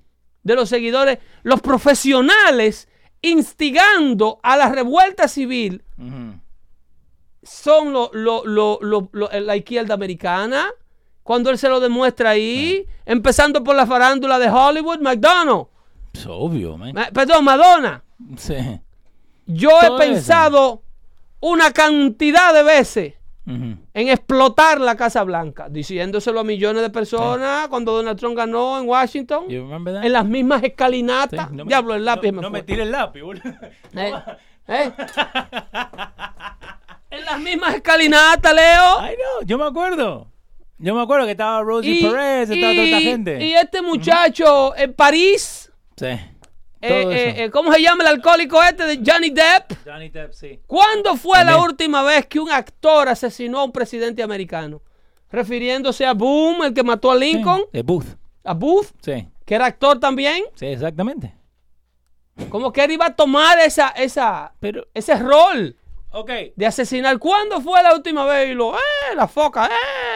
de 0.42 0.56
los 0.56 0.70
seguidores, 0.70 1.20
los 1.44 1.60
profesionales 1.62 2.88
instigando 3.22 4.40
a 4.44 4.56
la 4.58 4.70
revuelta 4.70 5.28
civil 5.28 5.84
son 7.44 7.94
lo- 7.94 8.12
lo- 8.14 8.80
lo- 8.82 9.30
la 9.32 9.56
izquierda 9.56 9.94
americana. 9.94 10.70
Cuando 11.24 11.50
él 11.52 11.58
se 11.58 11.70
lo 11.70 11.80
demuestra 11.80 12.32
ahí, 12.32 12.86
empezando 13.06 13.64
por 13.64 13.76
la 13.76 13.86
farándula 13.86 14.40
de 14.40 14.50
Hollywood, 14.50 15.00
McDonald's, 15.00 15.70
Es 16.14 16.26
obvio, 16.28 16.76
man. 16.78 16.92
Ma- 16.94 17.10
perdón, 17.14 17.44
Madonna. 17.46 18.04
Sí. 18.38 18.56
Yo 19.46 19.70
Todo 19.70 19.82
he 19.82 19.86
eso. 19.86 19.98
pensado 19.98 20.84
una 21.40 21.72
cantidad 21.72 22.54
de 22.54 22.64
veces 22.64 23.14
En 23.50 24.10
explotar 24.10 24.80
la 24.80 24.96
Casa 24.96 25.24
Blanca, 25.24 25.68
diciéndoselo 25.70 26.40
a 26.42 26.44
millones 26.44 26.84
de 26.84 26.90
personas 26.92 27.68
cuando 27.68 27.94
Donald 27.94 28.20
Trump 28.20 28.38
ganó 28.38 28.80
en 28.80 28.88
Washington, 28.88 29.46
en 29.50 30.12
las 30.14 30.26
mismas 30.26 30.60
Sí, 30.62 30.68
escalinatas. 30.68 31.52
no 31.52 31.66
me- 31.66 31.70
Diablo, 31.70 31.96
el 31.96 32.06
lápiz 32.06 32.32
no, 32.32 32.36
me 32.38 32.42
no 32.44 32.50
me 32.52 32.62
tire 32.64 32.84
el 32.84 32.92
lápiz, 32.92 33.22
boludo. 33.22 33.44
¿Eh? 33.96 34.14
¿Eh? 34.68 34.92
en 37.12 37.26
las 37.26 37.40
mismas 37.40 37.76
escalinatas, 37.76 38.54
Leo. 38.54 39.00
Ay, 39.00 39.16
no, 39.18 39.46
yo 39.46 39.58
me 39.58 39.66
acuerdo. 39.66 40.28
Yo 40.78 40.96
me 40.96 41.02
acuerdo 41.02 41.26
que 41.26 41.32
estaba 41.32 41.62
Rosie 41.62 42.02
Perez, 42.08 42.50
estaba 42.50 42.72
toda 42.74 42.86
esta 42.86 43.00
gente. 43.02 43.44
y 43.46 43.54
este 43.54 43.82
muchacho 43.82 44.76
en 44.78 44.94
París, 44.94 45.72
sí. 45.98 46.08
Eh, 46.82 47.04
eh, 47.12 47.44
eh, 47.44 47.50
¿cómo 47.52 47.74
se 47.74 47.82
llama 47.82 48.04
el 48.04 48.10
alcohólico 48.10 48.62
este 48.64 48.86
de 48.86 49.02
Johnny 49.06 49.30
Depp? 49.32 49.74
Johnny 49.86 50.10
Depp, 50.10 50.32
sí. 50.34 50.60
¿Cuándo 50.66 51.16
fue 51.18 51.44
la 51.44 51.58
última 51.58 52.04
vez 52.04 52.26
que 52.28 52.40
un 52.40 52.50
actor 52.52 53.10
asesinó 53.10 53.60
a 53.60 53.64
un 53.66 53.72
presidente 53.72 54.24
americano? 54.24 54.82
Refiriéndose 55.32 56.06
a 56.06 56.14
Boom, 56.14 56.64
el 56.64 56.74
que 56.74 56.84
mató 56.84 57.12
a 57.12 57.16
Lincoln, 57.16 57.64
De 57.74 57.84
Booth. 57.84 58.06
a 58.44 58.54
Booth, 58.54 58.88
Sí. 59.02 59.28
que 59.46 59.56
era 59.56 59.66
actor 59.66 60.00
también. 60.00 60.44
Sí, 60.56 60.66
exactamente. 60.68 61.36
Como 62.50 62.72
que 62.72 62.84
él 62.86 62.92
iba 62.92 63.08
a 63.08 63.16
tomar 63.16 63.60
esa, 63.60 63.90
esa, 63.90 64.54
Pero, 64.62 64.88
ese 64.94 65.16
rol 65.16 65.76
ok. 66.12 66.32
de 66.56 66.66
asesinar. 66.66 67.20
¿Cuándo 67.20 67.60
fue 67.60 67.84
la 67.84 67.94
última 67.94 68.24
vez? 68.26 68.50
Y 68.52 68.54
lo, 68.54 68.74
¡eh! 68.76 69.16
La 69.16 69.28
foca, 69.28 69.70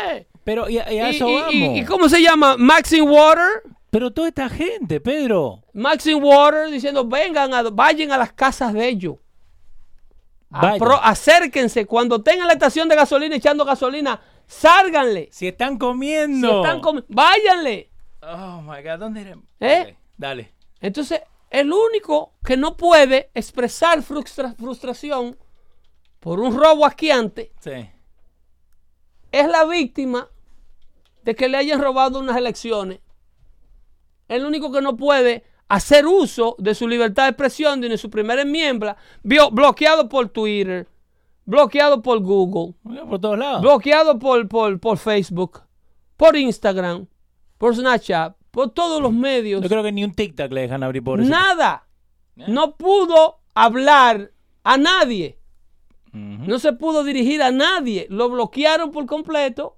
¡eh! 0.07 0.27
Pero, 0.45 0.69
y, 0.69 0.75
y 0.75 0.77
a 0.79 1.11
Y, 1.11 1.15
eso 1.15 1.27
y- 1.27 1.35
vamos. 1.35 1.53
y- 1.53 1.79
y 1.79 1.85
cómo 1.85 2.07
se 2.09 2.21
llama? 2.21 2.55
Maxine 2.57 3.01
Water. 3.03 3.63
Pero 3.93 4.09
toda 4.09 4.29
esta 4.29 4.49
gente, 4.49 4.99
Pedro. 4.99 5.65
Maxine 5.71 6.15
Water 6.15 6.67
diciendo, 6.71 7.07
vengan, 7.07 7.53
a, 7.53 7.61
vayan 7.69 8.11
a 8.11 8.17
las 8.17 8.33
casas 8.33 8.73
de 8.73 8.87
ellos. 8.87 9.17
Apro- 10.49 10.99
acérquense. 11.03 11.85
Cuando 11.85 12.23
tengan 12.23 12.47
la 12.47 12.53
estación 12.53 12.89
de 12.89 12.95
gasolina 12.95 13.35
echando 13.35 13.63
gasolina, 13.65 14.19
sálganle. 14.47 15.29
Si 15.31 15.47
están 15.47 15.73
Si 15.73 15.77
comiendo. 15.77 16.63
están 16.63 16.81
comi- 16.81 17.05
váyanle. 17.07 17.91
Oh 18.23 18.63
my 18.63 18.81
God, 18.81 18.97
¿dónde 18.97 19.21
era? 19.21 19.37
¿Eh? 19.59 19.95
Dale. 20.17 20.51
Entonces, 20.81 21.21
el 21.51 21.71
único 21.71 22.33
que 22.43 22.57
no 22.57 22.75
puede 22.75 23.29
expresar 23.35 24.01
frustra- 24.01 24.55
frustración 24.55 25.37
por 26.19 26.39
un 26.39 26.57
robo 26.57 26.83
asquiante 26.83 27.51
Sí. 27.59 27.91
es 29.31 29.47
la 29.47 29.65
víctima 29.65 30.29
de 31.21 31.35
que 31.35 31.47
le 31.47 31.57
hayan 31.57 31.79
robado 31.79 32.17
unas 32.17 32.37
elecciones. 32.37 32.99
El 34.27 34.45
único 34.45 34.71
que 34.71 34.81
no 34.81 34.95
puede 34.97 35.43
hacer 35.67 36.05
uso 36.05 36.55
de 36.59 36.75
su 36.75 36.87
libertad 36.87 37.23
de 37.23 37.29
expresión, 37.29 37.81
de 37.81 37.97
su 37.97 38.09
primera 38.09 38.41
enmienda, 38.41 38.95
vio 39.23 39.49
bloqueado 39.51 40.07
por 40.09 40.29
Twitter, 40.29 40.87
bloqueado 41.45 42.01
por 42.01 42.19
Google, 42.19 42.73
Por 43.09 43.19
todos 43.19 43.37
lados. 43.37 43.61
bloqueado 43.61 44.19
por, 44.19 44.47
por, 44.47 44.79
por 44.79 44.97
Facebook, 44.97 45.61
por 46.17 46.35
Instagram, 46.37 47.07
por 47.57 47.75
Snapchat, 47.75 48.35
por 48.51 48.69
todos 48.71 49.01
los 49.01 49.11
medios. 49.13 49.61
Yo 49.61 49.69
creo 49.69 49.83
que 49.83 49.91
ni 49.91 50.03
un 50.03 50.13
TikTok 50.13 50.51
le 50.51 50.61
dejan 50.61 50.83
abrir 50.83 51.03
por 51.03 51.19
eso. 51.19 51.29
Nada. 51.29 51.87
No 52.35 52.75
pudo 52.75 53.39
hablar 53.53 54.31
a 54.63 54.77
nadie. 54.77 55.37
No 56.11 56.59
se 56.59 56.73
pudo 56.73 57.03
dirigir 57.03 57.41
a 57.41 57.49
nadie. 57.51 58.05
Lo 58.09 58.29
bloquearon 58.29 58.91
por 58.91 59.05
completo. 59.07 59.75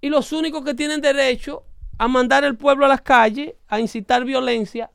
Y 0.00 0.08
los 0.08 0.32
únicos 0.32 0.64
que 0.64 0.72
tienen 0.74 1.00
derecho 1.02 1.64
a 1.98 2.08
mandar 2.08 2.44
al 2.44 2.56
pueblo 2.56 2.84
a 2.86 2.88
las 2.88 3.00
calles, 3.02 3.54
a 3.68 3.80
incitar 3.80 4.24
violencia, 4.24 4.90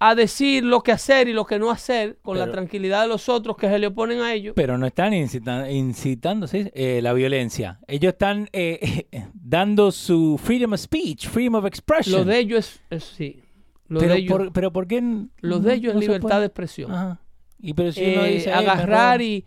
a 0.00 0.14
decir 0.14 0.64
lo 0.64 0.82
que 0.82 0.92
hacer 0.92 1.28
y 1.28 1.32
lo 1.32 1.46
que 1.46 1.58
no 1.58 1.70
hacer, 1.70 2.18
con 2.20 2.38
la 2.38 2.50
tranquilidad 2.50 3.02
de 3.02 3.08
los 3.08 3.28
otros 3.30 3.56
que 3.56 3.68
se 3.68 3.78
le 3.78 3.86
oponen 3.86 4.20
a 4.20 4.34
ellos. 4.34 4.52
Pero 4.54 4.76
no 4.76 4.86
están 4.86 5.14
incita- 5.14 5.70
incitando 5.70 6.46
¿sí? 6.46 6.70
Eh, 6.74 7.00
la 7.02 7.12
violencia. 7.14 7.78
Ellos 7.86 8.12
están 8.12 8.48
eh, 8.52 9.06
dando 9.32 9.90
su 9.92 10.38
freedom 10.42 10.74
of 10.74 10.80
speech, 10.80 11.28
freedom 11.28 11.54
of 11.54 11.64
expression. 11.64 12.18
Lo 12.18 12.24
de 12.24 12.38
ellos 12.38 12.80
es, 12.90 13.02
es- 13.02 13.04
sí. 13.04 13.40
Lo 13.86 14.00
pero, 14.00 14.12
de 14.14 14.18
ellos, 14.20 14.32
por, 14.38 14.52
pero 14.52 14.72
¿por 14.72 14.86
qué? 14.86 15.02
lo 15.40 15.58
de 15.60 15.74
ellos 15.74 15.94
no 15.94 16.00
es 16.00 16.06
libertad 16.06 16.28
puede? 16.28 16.40
de 16.40 16.46
expresión. 16.46 16.92
Ajá. 16.92 17.20
Y 17.60 17.72
pero 17.74 17.92
si 17.92 18.02
uno 18.02 18.24
Eh, 18.24 18.32
dice, 18.34 18.50
"Ey, 18.50 18.56
me 18.64 18.70
agarrar 18.70 19.18
roban". 19.18 19.22
y, 19.22 19.44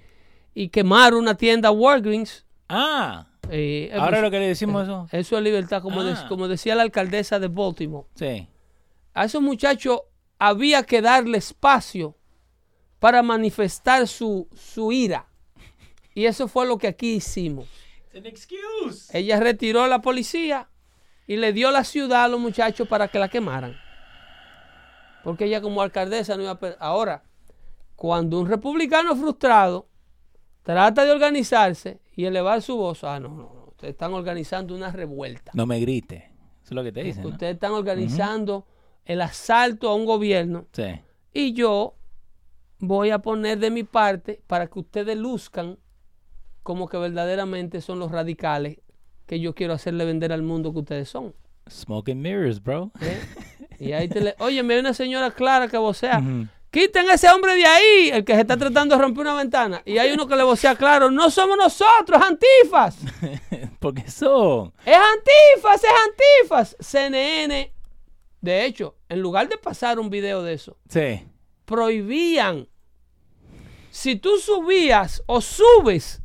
y 0.55 0.69
quemar 0.69 1.13
una 1.13 1.35
tienda 1.35 1.69
Walgreens. 1.71 2.45
Ah, 2.69 3.27
eh, 3.51 3.91
ahora 3.93 4.09
pues, 4.11 4.21
lo 4.21 4.31
que 4.31 4.39
le 4.39 4.47
decimos 4.47 4.83
eso. 4.83 5.07
Eso 5.11 5.37
es 5.37 5.43
libertad, 5.43 5.81
como, 5.81 6.03
de- 6.03 6.13
Ah. 6.13 6.25
como 6.27 6.47
decía 6.47 6.75
la 6.75 6.83
alcaldesa 6.83 7.39
de 7.39 7.47
Baltimore. 7.47 8.07
Sí. 8.15 8.47
A 9.13 9.25
esos 9.25 9.41
muchachos 9.41 10.01
había 10.39 10.83
que 10.83 11.01
darle 11.01 11.37
espacio 11.39 12.15
para 12.99 13.21
manifestar 13.23 14.07
su, 14.07 14.47
su 14.55 14.91
ira. 14.91 15.27
Y 16.13 16.25
eso 16.25 16.47
fue 16.47 16.65
lo 16.67 16.77
que 16.77 16.87
aquí 16.87 17.15
hicimos. 17.15 17.67
Ella 19.13 19.39
retiró 19.39 19.83
a 19.83 19.87
la 19.87 20.01
policía 20.01 20.69
y 21.27 21.37
le 21.37 21.53
dio 21.53 21.69
la 21.71 21.83
ciudad 21.83 22.23
a 22.23 22.27
los 22.27 22.39
muchachos 22.39 22.87
para 22.87 23.07
que 23.07 23.19
la 23.19 23.29
quemaran. 23.29 23.77
Porque 25.23 25.45
ella 25.45 25.61
como 25.61 25.81
alcaldesa 25.81 26.35
no 26.37 26.43
iba 26.43 26.51
a... 26.53 26.75
Ahora, 26.79 27.23
cuando 27.95 28.39
un 28.39 28.47
republicano 28.47 29.15
frustrado 29.15 29.87
trata 30.63 31.05
de 31.05 31.11
organizarse 31.11 31.99
y 32.17 32.25
elevar 32.25 32.61
su 32.61 32.75
voz, 32.75 33.05
ah, 33.05 33.19
no, 33.21 33.29
no, 33.29 33.35
no, 33.53 33.65
ustedes 33.69 33.93
están 33.93 34.13
organizando 34.13 34.75
una 34.75 34.91
revuelta. 34.91 35.51
No 35.53 35.65
me 35.65 35.79
grite. 35.79 36.31
Eso 36.63 36.71
es 36.71 36.71
lo 36.71 36.83
que 36.83 36.91
te 36.91 37.03
dicen. 37.03 37.23
¿no? 37.23 37.29
Ustedes 37.29 37.53
están 37.53 37.71
organizando 37.71 38.65
el 39.05 39.21
asalto 39.21 39.87
a 39.87 39.95
un 39.95 40.05
gobierno 40.05 40.65
Sí. 40.73 40.99
y 41.31 41.53
yo 41.53 41.93
voy 42.79 43.11
a 43.11 43.19
poner 43.19 43.59
de 43.59 43.71
mi 43.71 43.83
parte 43.83 44.41
para 44.47 44.67
que 44.67 44.79
ustedes 44.79 45.15
luzcan 45.17 45.77
como 46.63 46.89
que 46.89 46.97
verdaderamente 46.97 47.79
son 47.81 47.99
los 47.99 48.11
radicales 48.11 48.79
que 49.25 49.39
yo 49.39 49.55
quiero 49.55 49.73
hacerle 49.73 50.03
vender 50.05 50.33
al 50.33 50.41
mundo 50.41 50.73
que 50.73 50.79
ustedes 50.79 51.07
son. 51.09 51.33
Smoke 51.69 52.09
and 52.11 52.21
mirrors, 52.21 52.61
bro. 52.61 52.91
¿eh? 53.01 53.19
Y 53.79 53.91
ahí 53.93 54.07
te 54.09 54.21
le... 54.21 54.35
Oye, 54.39 54.63
me 54.63 54.73
hay 54.73 54.79
una 54.79 54.93
señora 54.93 55.31
clara 55.31 55.67
que 55.67 55.77
vocea. 55.77 56.19
Ujú. 56.19 56.47
Quiten 56.69 57.09
ese 57.09 57.29
hombre 57.29 57.55
de 57.55 57.65
ahí, 57.65 58.09
el 58.11 58.25
que 58.25 58.33
se 58.35 58.41
está 58.41 58.57
tratando 58.57 58.95
de 58.95 59.01
romper 59.01 59.21
una 59.21 59.35
ventana. 59.35 59.81
Y 59.85 59.97
hay 59.97 60.11
uno 60.11 60.27
que 60.27 60.35
le 60.35 60.43
vocea 60.43 60.75
claro, 60.75 61.09
no 61.09 61.29
somos 61.31 61.57
nosotros, 61.57 62.21
es 62.21 62.27
antifas. 62.27 62.97
Porque 63.79 64.09
son. 64.11 64.73
Es 64.85 64.97
antifas, 64.97 65.83
es 65.83 65.89
antifas. 66.43 66.75
CNN, 66.79 67.73
de 68.41 68.65
hecho, 68.65 68.97
en 69.07 69.21
lugar 69.21 69.47
de 69.47 69.57
pasar 69.57 69.97
un 69.99 70.09
video 70.09 70.43
de 70.43 70.53
eso, 70.53 70.77
Sí. 70.89 71.25
prohibían. 71.65 72.67
Si 73.89 74.15
tú 74.17 74.37
subías 74.37 75.23
o 75.25 75.41
subes 75.41 76.21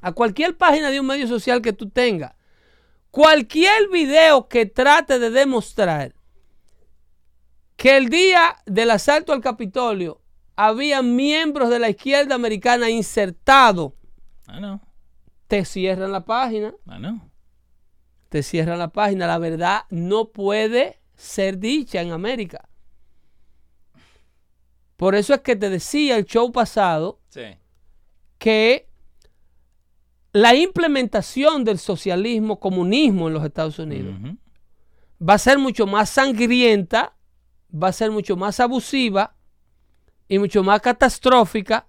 a 0.00 0.12
cualquier 0.12 0.56
página 0.56 0.90
de 0.90 0.98
un 1.00 1.06
medio 1.06 1.28
social 1.28 1.60
que 1.62 1.72
tú 1.72 1.88
tengas, 1.90 2.32
cualquier 3.10 3.88
video 3.90 4.48
que 4.48 4.66
trate 4.66 5.18
de 5.20 5.30
demostrar 5.30 6.14
que 7.76 7.96
el 7.96 8.08
día 8.08 8.56
del 8.66 8.90
asalto 8.90 9.32
al 9.32 9.40
Capitolio 9.40 10.20
había 10.56 11.02
miembros 11.02 11.70
de 11.70 11.78
la 11.78 11.88
izquierda 11.90 12.34
americana 12.36 12.88
insertados, 12.90 13.92
Ah, 14.46 14.60
no. 14.60 14.80
te 15.48 15.64
cierran 15.64 16.12
la 16.12 16.24
página, 16.24 16.74
Ah, 16.86 16.98
no. 16.98 17.30
te 18.28 18.42
cierran 18.42 18.78
la 18.78 18.88
página. 18.88 19.26
La 19.26 19.38
verdad 19.38 19.82
no 19.90 20.28
puede 20.30 21.00
ser 21.16 21.58
dicha 21.58 22.00
en 22.02 22.12
América. 22.12 22.68
Por 24.96 25.14
eso 25.14 25.34
es 25.34 25.40
que 25.40 25.56
te 25.56 25.70
decía 25.70 26.16
el 26.16 26.24
show 26.24 26.52
pasado 26.52 27.20
Sí. 27.28 27.42
que 28.38 28.88
la 30.32 30.54
implementación 30.54 31.64
del 31.64 31.78
socialismo, 31.78 32.58
comunismo 32.60 33.28
en 33.28 33.34
los 33.34 33.44
Estados 33.44 33.78
Unidos 33.78 34.14
Ujú. 34.20 34.36
va 35.28 35.34
a 35.34 35.38
ser 35.38 35.58
mucho 35.58 35.86
más 35.86 36.10
sangrienta, 36.10 37.16
va 37.74 37.88
a 37.88 37.92
ser 37.92 38.10
mucho 38.10 38.36
más 38.36 38.60
abusiva 38.60 39.34
y 40.28 40.38
mucho 40.38 40.62
más 40.62 40.80
catastrófica 40.80 41.86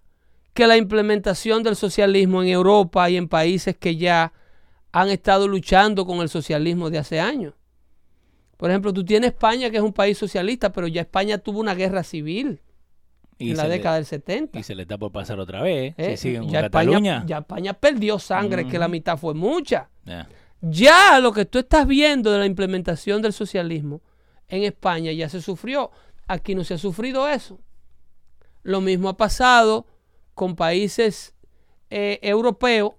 que 0.53 0.67
la 0.67 0.77
implementación 0.77 1.63
del 1.63 1.75
socialismo 1.75 2.41
en 2.41 2.49
Europa 2.49 3.09
y 3.09 3.17
en 3.17 3.27
países 3.27 3.77
que 3.77 3.95
ya 3.97 4.33
han 4.91 5.09
estado 5.09 5.47
luchando 5.47 6.05
con 6.05 6.19
el 6.21 6.29
socialismo 6.29 6.89
de 6.89 6.97
hace 6.99 7.19
años. 7.19 7.53
Por 8.57 8.69
ejemplo, 8.69 8.93
tú 8.93 9.03
tienes 9.03 9.31
España, 9.31 9.69
que 9.69 9.77
es 9.77 9.83
un 9.83 9.91
país 9.91 10.17
socialista, 10.17 10.71
pero 10.71 10.87
ya 10.87 11.01
España 11.01 11.37
tuvo 11.37 11.59
una 11.59 11.75
guerra 11.75 12.03
civil 12.03 12.61
Y 13.37 13.51
en 13.51 13.57
la 13.57 13.63
le- 13.65 13.69
década 13.71 13.95
del 13.95 14.05
70. 14.05 14.57
Y 14.57 14.63
se 14.63 14.73
le 14.75 14.83
está 14.83 14.97
por 14.97 15.11
pasar 15.11 15.37
otra 15.41 15.61
vez. 15.61 15.93
¿eh? 15.97 16.11
Si 16.15 16.29
siguen 16.29 16.43
con 16.43 16.51
ya, 16.51 16.61
Cataluña. 16.61 17.15
España, 17.17 17.25
ya 17.27 17.37
España 17.39 17.73
perdió 17.73 18.17
sangre, 18.17 18.65
que 18.65 18.79
la 18.79 18.87
mitad 18.87 19.17
fue 19.17 19.33
mucha. 19.33 19.89
Ya 20.61 21.19
lo 21.19 21.33
que 21.33 21.43
tú 21.45 21.59
estás 21.59 21.85
viendo 21.85 22.31
de 22.31 22.39
la 22.39 22.45
implementación 22.45 23.21
del 23.21 23.33
socialismo 23.33 24.01
en 24.47 24.63
España 24.63 25.11
ya 25.11 25.29
se 25.29 25.41
sufrió. 25.41 25.91
Aquí 26.27 26.55
no 26.55 26.63
se 26.63 26.75
ha 26.75 26.77
sufrido 26.77 27.27
eso. 27.27 27.59
Lo 28.63 28.81
mismo 28.81 29.09
ha 29.09 29.17
pasado 29.17 29.85
con 30.33 30.55
países 30.55 31.33
eh, 31.89 32.19
europeos 32.21 32.93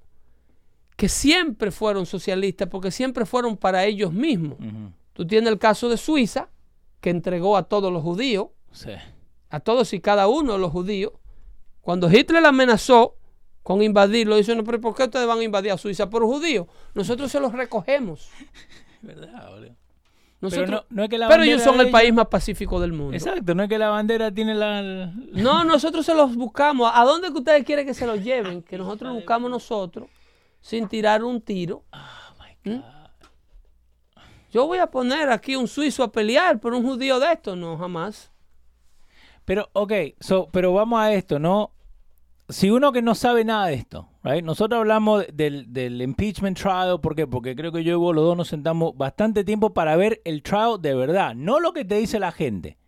que 0.97 1.09
siempre 1.09 1.71
fueron 1.71 2.07
socialistas 2.07 2.69
porque 2.69 2.91
siempre 2.91 3.27
fueron 3.27 3.57
para 3.57 3.85
ellos 3.85 4.13
mismos. 4.13 4.59
Tú 5.13 5.27
tienes 5.27 5.51
el 5.53 5.59
caso 5.59 5.89
de 5.89 5.97
Suiza, 5.97 6.49
que 7.01 7.11
entregó 7.11 7.57
a 7.57 7.65
todos 7.65 7.93
los 7.93 8.03
judíos, 8.03 8.49
Sí. 8.73 8.93
a 9.51 9.61
todos 9.61 9.93
y 9.93 10.01
cada 10.01 10.29
uno 10.29 10.55
de 10.55 10.59
los 10.59 10.71
judíos. 10.73 11.13
Cuando 11.81 12.11
Hitler 12.11 12.43
la 12.43 12.49
amenazó 12.49 13.17
con 13.63 13.83
invadirlo, 13.83 14.37
dice, 14.37 14.55
no, 14.55 14.65
pero 14.65 14.81
¿por 14.81 14.95
qué 14.95 15.05
ustedes 15.05 15.27
van 15.27 15.39
a 15.41 15.43
invadir 15.45 15.73
a 15.73 15.79
Suiza 15.79 16.09
por 16.09 16.23
judíos? 16.25 16.67
Nosotros 16.95 17.31
se 17.31 17.41
los 17.41 17.53
recogemos. 17.53 18.31
¿Verdad, 19.03 19.51
boludo? 19.51 19.75
Nosotros- 20.41 20.71
no- 20.71 20.85
no 20.91 21.05
es 21.05 21.09
que 21.09 21.19
la 21.19 21.29
pero 21.29 21.43
ellos 21.45 21.63
son 21.63 21.77
el 21.77 21.83
ellos- 21.83 21.93
país 21.93 22.13
más 22.13 22.27
pacífico 22.27 22.79
del 22.81 22.93
mundo. 22.93 23.15
Exacto, 23.15 23.55
no 23.55 23.63
es 23.63 23.69
que 23.69 23.79
la 23.79 23.89
bandera 23.89 24.31
tiene 24.31 24.55
la... 24.55 25.11
No, 25.33 25.65
nosotros 25.65 26.05
se 26.05 26.15
los 26.15 26.37
buscamos. 26.37 26.91
¿A 26.95 27.05
dónde 27.05 27.29
que 27.33 27.39
ustedes 27.39 27.65
quieren 27.65 27.87
que 27.87 27.95
se 27.95 28.07
los 28.07 28.23
lleven? 28.23 28.63
Que 28.63 28.77
nosotros 28.79 29.09
los 29.13 29.17
buscamos 29.23 29.51
nosotros 29.51 30.09
sin 30.61 30.89
tirar 30.89 31.25
un 31.25 31.41
tiro. 31.41 31.85
¿Mm? 32.65 32.81
Yo 34.53 34.67
voy 34.67 34.79
a 34.79 34.87
poner 34.87 35.31
aquí 35.31 35.57
un 35.57 35.69
suizo 35.69 36.03
a 36.03 36.13
pelear 36.13 36.59
por 36.61 36.75
un 36.75 36.83
judío 36.83 37.19
de 37.19 37.33
esto. 37.33 37.57
No, 37.57 37.77
jamás. 37.79 38.31
Pero, 39.45 39.69
ok, 39.73 39.93
so, 40.21 40.49
pero 40.53 40.73
vamos 40.73 40.99
a 41.01 41.13
esto, 41.13 41.39
¿no? 41.39 41.71
Si 42.49 42.71
uno 42.71 42.93
que 42.93 43.03
no 43.03 43.15
sabe 43.17 43.45
nada 43.45 43.67
de 43.67 43.75
esto, 43.75 44.09
right? 44.23 44.45
Nosotros 44.45 44.79
hablamos 44.79 45.25
del, 45.33 45.73
del 45.73 46.01
impeachment 46.01 46.57
trial, 46.57 47.01
¿por 47.01 47.17
qué? 47.17 47.27
Porque 47.27 47.57
creo 47.57 47.73
que 47.73 47.83
yo 47.83 47.95
y 47.95 47.97
vos 47.97 48.15
los 48.15 48.25
dos 48.25 48.37
nos 48.37 48.49
sentamos 48.49 48.97
bastante 48.97 49.43
tiempo 49.43 49.75
para 49.75 49.97
ver 49.97 50.21
el 50.25 50.43
trial 50.43 50.81
de 50.81 50.95
verdad, 50.95 51.35
no 51.35 51.59
lo 51.59 51.73
que 51.73 51.85
te 51.85 51.97
dice 51.97 52.21
la 52.21 52.31
gente. 52.31 52.79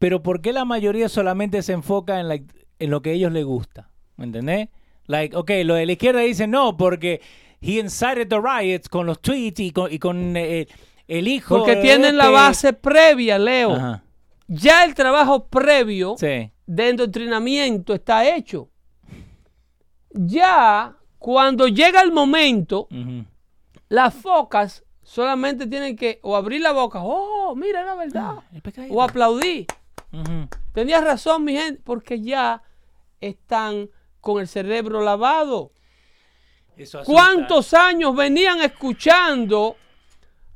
Pero 0.00 0.22
¿por 0.22 0.40
qué 0.40 0.52
la 0.52 0.64
mayoría 0.64 1.08
solamente 1.08 1.62
se 1.62 1.72
enfoca 1.72 2.18
en, 2.18 2.28
like, 2.28 2.52
en 2.80 2.90
lo 2.90 3.00
que 3.00 3.10
a 3.10 3.12
ellos 3.12 3.30
les 3.32 3.44
gusta? 3.44 3.90
¿Me 4.16 4.24
entendés? 4.24 4.68
Like, 5.06 5.36
ok, 5.36 5.50
lo 5.64 5.74
de 5.74 5.86
la 5.86 5.92
izquierda 5.92 6.20
dice 6.20 6.46
no, 6.46 6.76
porque 6.76 7.20
he 7.60 7.78
incited 7.78 8.28
the 8.28 8.40
riots 8.40 8.88
con 8.88 9.06
los 9.06 9.20
tweets 9.20 9.60
y 9.60 9.70
con, 9.70 9.92
y 9.92 9.98
con 9.98 10.36
eh, 10.36 10.66
el 11.06 11.28
hijo. 11.28 11.58
Porque 11.58 11.76
tienen 11.76 12.16
la 12.16 12.24
este- 12.24 12.34
base 12.34 12.72
previa, 12.72 13.38
Leo. 13.38 13.72
Ajá, 13.74 14.02
Ya 14.48 14.84
el 14.84 14.94
trabajo 14.94 15.46
previo 15.46 16.16
sí. 16.18 16.50
De 16.66 16.88
endoctrinamiento 16.88 17.94
está 17.94 18.24
hecho. 18.34 18.70
Ya 20.10 20.96
cuando 21.18 21.68
llega 21.68 22.02
el 22.02 22.12
momento, 22.12 22.88
las 23.88 24.14
focas 24.14 24.84
solamente 25.02 25.66
tienen 25.66 25.96
que 25.96 26.20
o 26.22 26.36
abrir 26.36 26.60
la 26.60 26.72
boca, 26.72 27.00
oh, 27.02 27.54
mira 27.56 27.84
la 27.84 27.94
verdad, 27.94 28.36
pecadito. 28.62 28.94
o 28.94 29.02
aplaudir. 29.02 29.66
Tenías 30.72 31.02
razón, 31.02 31.44
mi 31.44 31.54
gente, 31.54 31.80
porque 31.84 32.20
ya 32.20 32.62
están 33.20 33.90
con 34.20 34.40
el 34.40 34.48
cerebro 34.48 35.02
lavado. 35.02 35.72
Eso. 36.76 37.02
¿Cuántos 37.04 37.74
años 37.74 38.16
venían 38.16 38.60
escuchando 38.60 39.76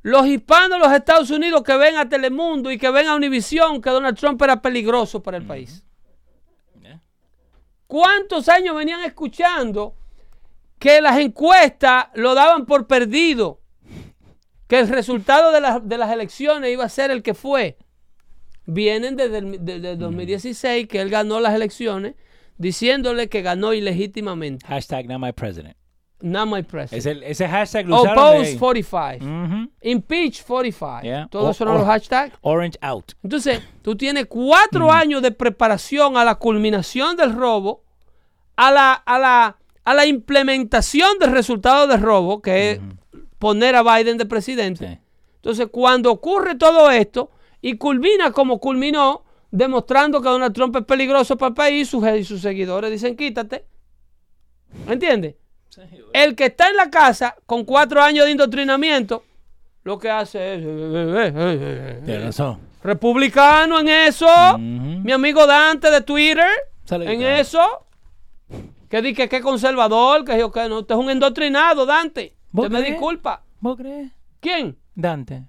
los 0.03 0.27
hispanos 0.27 0.71
de 0.71 0.79
los 0.79 0.93
Estados 0.93 1.31
Unidos 1.31 1.63
que 1.63 1.77
ven 1.77 1.97
a 1.97 2.09
Telemundo 2.09 2.71
y 2.71 2.79
que 2.79 2.91
ven 2.91 3.09
a 3.09 3.15
Univisión 3.15 3.83
que 3.83 3.91
Donald 3.91 4.17
Trump 4.17 4.41
era 4.43 4.63
peligroso 4.63 5.23
para 5.23 5.37
el 5.37 5.47
país. 5.47 5.85
¿Cuántos 7.89 8.49
años 8.49 8.77
venían 8.77 9.03
escuchando 9.03 9.97
que 10.79 11.01
las 11.01 11.19
encuestas 11.19 12.07
lo 12.15 12.35
daban 12.37 12.65
por 12.67 12.87
perdido? 12.87 13.61
Que 14.69 14.79
el 14.79 14.89
resultado 14.89 15.51
de, 15.51 15.61
las- 15.63 15.89
de 15.89 15.99
las 15.99 16.13
elecciones 16.13 16.71
iba 16.71 16.85
a 16.85 16.89
ser 16.91 17.11
el 17.11 17.23
que 17.23 17.33
fue. 17.35 17.79
Vienen 18.67 19.17
desde 19.17 19.39
el 19.39 19.65
desde 19.65 19.93
el 19.93 19.99
2016 19.99 20.87
que 20.87 21.01
él 21.01 21.09
ganó 21.09 21.41
las 21.41 21.55
elecciones 21.55 22.15
diciéndole 22.59 23.31
que 23.31 23.41
ganó 23.41 23.73
ilegítimamente. 23.73 24.67
Hashtag 24.67 25.07
not 25.09 25.19
my 25.21 25.33
president. 25.33 25.75
Not 26.21 26.49
my 26.49 26.63
president. 26.63 27.23
Ese, 27.23 27.31
ese 27.31 27.49
hashtag 27.49 27.87
lo 27.87 28.01
Oppose 28.03 28.49
ahí. 28.49 28.59
45. 28.59 29.25
Ujú. 29.25 29.71
Impeach 29.83 30.45
45. 30.45 31.03
Yeah. 31.03 31.29
Todos 31.31 31.57
son 31.57 31.69
los 31.69 31.85
hashtags. 31.87 32.37
Orange 32.41 32.77
out. 32.81 33.13
Entonces, 33.23 33.61
tú 33.83 33.97
tienes 33.97 34.27
cuatro 34.27 34.91
años 34.91 35.23
de 35.23 35.31
preparación 35.31 36.17
a 36.17 36.25
la 36.25 36.35
culminación 36.35 37.17
del 37.17 37.35
robo, 37.35 37.85
a 38.57 38.73
la, 38.73 38.93
a 38.95 39.19
la, 39.19 39.59
a 39.85 39.95
la 39.95 40.07
implementación 40.07 41.19
del 41.21 41.31
resultado 41.31 41.87
del 41.87 42.03
robo, 42.03 42.43
que 42.43 42.73
es 42.73 42.81
poner 43.39 43.77
a 43.77 43.83
Biden 43.85 44.19
de 44.19 44.27
presidente. 44.27 44.89
Sí. 44.89 44.99
Entonces, 45.37 45.69
cuando 45.71 46.11
ocurre 46.11 46.57
todo 46.57 46.91
esto 46.91 47.31
y 47.61 47.77
culmina 47.77 48.33
como 48.33 48.59
culminó, 48.59 49.25
demostrando 49.53 50.21
que 50.21 50.29
Donald 50.29 50.53
Trump 50.53 50.75
es 50.77 50.85
peligroso 50.85 51.37
para 51.39 51.51
el 51.51 51.55
país, 51.55 51.89
sus, 51.89 52.05
y 52.09 52.25
sus 52.25 52.41
seguidores 52.41 52.91
dicen 52.91 53.17
quítate. 53.17 53.65
¿Entiendes? 54.89 55.37
El 56.13 56.35
que 56.35 56.47
está 56.47 56.69
en 56.69 56.77
la 56.77 56.91
casa 56.91 57.37
con 57.47 57.65
cuatro 57.65 58.01
años 58.03 58.25
de 58.27 58.33
indoctrinamiento, 58.33 59.25
lo 59.85 59.99
que 59.99 60.11
hace 60.11 60.55
es... 60.55 60.61
eh, 60.63 60.67
eh, 60.67 61.33
eh, 61.35 61.59
eh, 61.61 62.03
Tiene 62.05 62.25
razón. 62.27 62.59
republicano 62.83 63.81
en 63.81 63.89
eso. 63.89 64.27
Ujú. 64.27 64.59
Mi 64.61 65.13
amigo 65.13 65.47
Dante 65.47 65.91
de 65.91 66.01
Twitter, 66.03 66.49
Sale 66.85 67.13
en 67.13 67.23
eso. 67.23 67.87
Que 68.89 69.03
dice 69.03 69.29
que 69.29 69.37
es 69.37 69.43
conservador, 69.43 70.25
que 70.25 70.39
yo 70.39 70.51
que 70.51 70.67
no, 70.69 70.79
usted 70.81 70.95
es 70.95 71.01
un 71.01 71.11
endoctrinado, 71.11 71.85
Dante. 71.85 72.35
¿Vos 72.51 72.67
Usted 72.67 72.79
me 72.79 72.85
disculpa. 72.91 73.43
¿Vos 73.61 73.77
crees? 73.77 74.11
¿Quién? 74.41 74.77
Dante. 74.95 75.45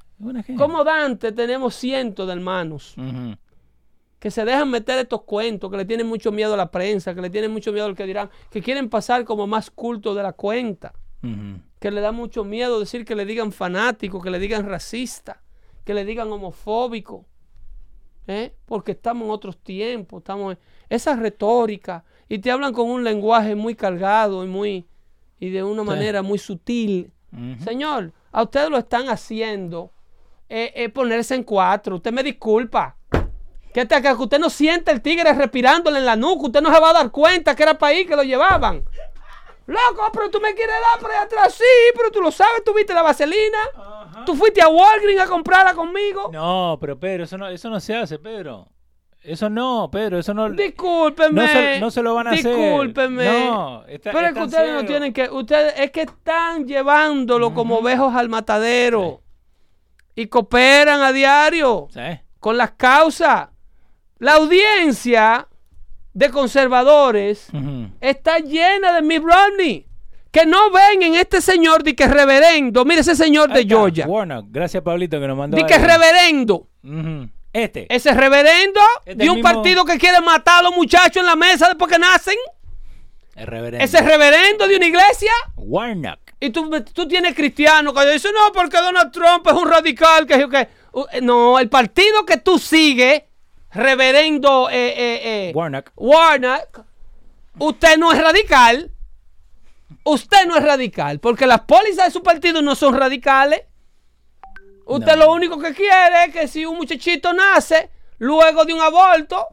Como 0.57 0.83
Dante 0.83 1.31
tenemos 1.31 1.75
cientos 1.75 2.27
de 2.27 2.33
hermanos 2.33 2.93
Ujú. 2.97 3.37
Que 4.19 4.31
se 4.31 4.45
dejan 4.45 4.69
meter 4.69 4.99
estos 4.99 5.23
cuentos, 5.23 5.71
que 5.71 5.77
le 5.77 5.85
tienen 5.85 6.07
mucho 6.07 6.31
miedo 6.31 6.53
a 6.53 6.57
la 6.57 6.71
prensa, 6.71 7.15
que 7.15 7.21
le 7.21 7.29
tienen 7.29 7.51
mucho 7.51 7.71
miedo 7.71 7.85
al 7.85 7.95
que 7.95 8.05
dirán, 8.05 8.29
que 8.49 8.61
quieren 8.61 8.89
pasar 8.89 9.23
como 9.23 9.47
más 9.47 9.71
culto 9.71 10.13
de 10.13 10.23
la 10.23 10.33
cuenta, 10.33 10.93
que 11.79 11.91
le 11.91 12.01
da 12.01 12.11
mucho 12.11 12.43
miedo 12.43 12.79
decir 12.79 13.03
que 13.05 13.15
le 13.15 13.25
digan 13.25 13.51
fanático, 13.51 14.21
que 14.21 14.29
le 14.29 14.39
digan 14.39 14.67
racista, 14.67 15.41
que 15.83 15.93
le 15.93 16.05
digan 16.05 16.31
homofóbico, 16.31 17.25
¿eh? 18.27 18.53
porque 18.65 18.91
estamos 18.91 19.25
en 19.25 19.31
otros 19.31 19.57
tiempos, 19.57 20.19
estamos 20.19 20.53
en 20.53 20.59
esa 20.89 21.15
retórica 21.15 22.03
y 22.27 22.39
te 22.39 22.51
hablan 22.51 22.73
con 22.73 22.89
un 22.89 23.03
lenguaje 23.03 23.55
muy 23.55 23.75
cargado 23.75 24.43
y 24.43 24.47
muy 24.47 24.85
y 25.39 25.49
de 25.49 25.63
una 25.63 25.83
manera 25.83 26.21
muy 26.21 26.37
sutil. 26.37 27.11
Señor, 27.63 28.11
a 28.31 28.43
ustedes 28.43 28.69
lo 28.69 28.77
están 28.77 29.07
haciendo 29.07 29.93
eh, 30.49 30.73
eh, 30.75 30.89
ponerse 30.89 31.35
en 31.35 31.43
cuatro. 31.43 31.97
Usted 31.97 32.11
me 32.11 32.23
disculpa. 32.23 32.97
Que, 33.79 33.85
te- 33.85 34.01
que 34.01 34.11
usted 34.11 34.39
no 34.39 34.49
siente 34.49 34.91
el 34.91 35.01
tigre 35.01 35.31
respirándole 35.33 35.99
en 35.99 36.05
la 36.05 36.15
nuca. 36.17 36.47
Usted 36.47 36.61
no 36.61 36.73
se 36.73 36.81
va 36.81 36.89
a 36.89 36.93
dar 36.93 37.11
cuenta 37.11 37.55
que 37.55 37.63
era 37.63 37.77
para 37.77 37.91
ahí 37.95 38.05
que 38.05 38.15
lo 38.15 38.23
llevaban. 38.23 38.83
Loco, 39.67 40.09
pero 40.11 40.29
tú 40.29 40.39
me 40.41 40.53
quieres 40.55 40.75
dar 40.91 40.99
por 40.99 41.11
ahí 41.11 41.17
atrás. 41.17 41.53
Sí, 41.53 41.63
pero 41.95 42.09
tú 42.11 42.21
lo 42.21 42.31
sabes. 42.31 42.63
Tú 42.65 42.73
viste 42.73 42.93
la 42.93 43.03
vaselina. 43.03 43.57
Tú 44.25 44.35
fuiste 44.35 44.61
a 44.61 44.67
Walgreens 44.67 45.21
a 45.21 45.27
comprarla 45.27 45.73
conmigo. 45.75 46.29
No, 46.33 46.77
pero 46.81 46.99
Pedro, 46.99 47.23
eso 47.23 47.37
no, 47.37 47.47
eso 47.47 47.69
no 47.69 47.79
se 47.79 47.95
hace, 47.95 48.19
Pedro. 48.19 48.67
Eso 49.21 49.49
no, 49.49 49.89
Pedro, 49.91 50.17
eso 50.17 50.33
no. 50.33 50.49
Discúlpenme. 50.49 51.41
No 51.41 51.47
se- 51.47 51.79
no 51.79 51.91
se 51.91 52.01
lo 52.01 52.15
van 52.15 52.27
a 52.27 52.31
hacer. 52.31 52.53
Discúlpenme. 52.55 53.25
No, 53.25 53.85
está- 53.85 54.11
Pero 54.11 54.27
es 54.27 54.33
que 54.33 54.41
ustedes 54.43 54.73
no 54.73 54.85
tienen 54.85 55.13
que. 55.13 55.29
Ustedes 55.29 55.73
es 55.77 55.91
que 55.91 56.01
están 56.01 56.65
llevándolo 56.67 57.53
como 57.53 57.77
ovejos 57.77 58.13
al 58.15 58.27
matadero. 58.27 59.21
Y 60.15 60.27
cooperan 60.27 61.01
a 61.01 61.11
diario 61.13 61.87
¿Sí? 61.91 62.01
con 62.39 62.57
las 62.57 62.71
causas. 62.71 63.49
La 64.19 64.33
audiencia 64.33 65.47
de 66.13 66.29
conservadores 66.29 67.47
está 68.01 68.39
llena 68.39 68.93
de 68.93 69.01
Mitt 69.01 69.23
Romney. 69.23 69.85
Que 70.31 70.45
no 70.45 70.69
ven 70.69 71.01
en 71.01 71.15
este 71.15 71.41
señor 71.41 71.81
de 71.81 71.95
que 71.95 72.03
es 72.03 72.11
reverendo. 72.11 72.85
Mire 72.85 73.01
ese 73.01 73.15
señor 73.15 73.51
de 73.51 73.65
Georgia. 73.65 74.05
Warnock, 74.05 74.45
gracias 74.49 74.83
Pablito 74.83 75.19
que 75.19 75.27
nos 75.27 75.35
mandó. 75.37 75.57
De 75.57 75.65
que 75.65 75.77
reverendo. 75.79 76.67
Este. 77.51 77.87
Ese 77.93 78.13
reverendo 78.13 78.79
Es 79.05 79.17
de 79.17 79.27
un 79.29 79.37
mismo- 79.37 79.51
partido 79.51 79.83
que 79.85 79.97
quiere 79.97 80.21
matar 80.21 80.59
a 80.59 80.63
los 80.63 80.75
muchachos 80.75 81.17
en 81.17 81.25
la 81.25 81.35
mesa 81.35 81.67
después 81.67 81.91
que 81.91 81.97
nacen. 81.97 82.35
El 83.35 83.47
reverendo. 83.47 83.83
Ese 83.83 84.01
reverendo 84.01 84.67
de 84.67 84.75
una 84.75 84.85
iglesia. 84.85 85.31
Warnock. 85.55 86.19
Y 86.39 86.51
tú, 86.51 86.69
tú 86.93 87.07
tienes 87.07 87.33
cristianos 87.33 87.93
que 87.93 88.11
dicen, 88.11 88.31
no, 88.33 88.51
porque 88.51 88.77
Donald 88.77 89.11
Trump 89.11 89.47
es 89.47 89.53
un 89.53 89.67
radical. 89.67 90.27
Que, 90.27 90.47
que- 90.47 90.67
uh, 90.91 91.05
no, 91.23 91.57
el 91.57 91.69
partido 91.69 92.23
que 92.25 92.37
tú 92.37 92.59
sigues, 92.59 93.23
reverendo 93.71 94.69
eh, 94.69 94.89
eh, 94.89 95.49
eh, 95.49 95.51
Warnock. 95.53 95.91
Warnock, 95.95 96.81
usted 97.57 97.97
no 97.97 98.11
es 98.11 98.21
radical. 98.21 98.91
Usted 100.03 100.45
no 100.47 100.55
es 100.55 100.63
radical, 100.63 101.19
porque 101.19 101.45
las 101.45 101.61
pólizas 101.61 102.05
de 102.05 102.11
su 102.11 102.23
partido 102.23 102.61
no 102.61 102.75
son 102.75 102.95
radicales. 102.97 103.61
Usted 104.85 105.15
No. 105.17 105.25
lo 105.25 105.33
único 105.33 105.59
que 105.59 105.73
quiere 105.73 106.25
es 106.27 106.33
que 106.33 106.47
si 106.47 106.65
un 106.65 106.77
muchachito 106.77 107.33
nace 107.33 107.89
luego 108.17 108.65
de 108.65 108.73
un 108.73 108.81
aborto, 108.81 109.47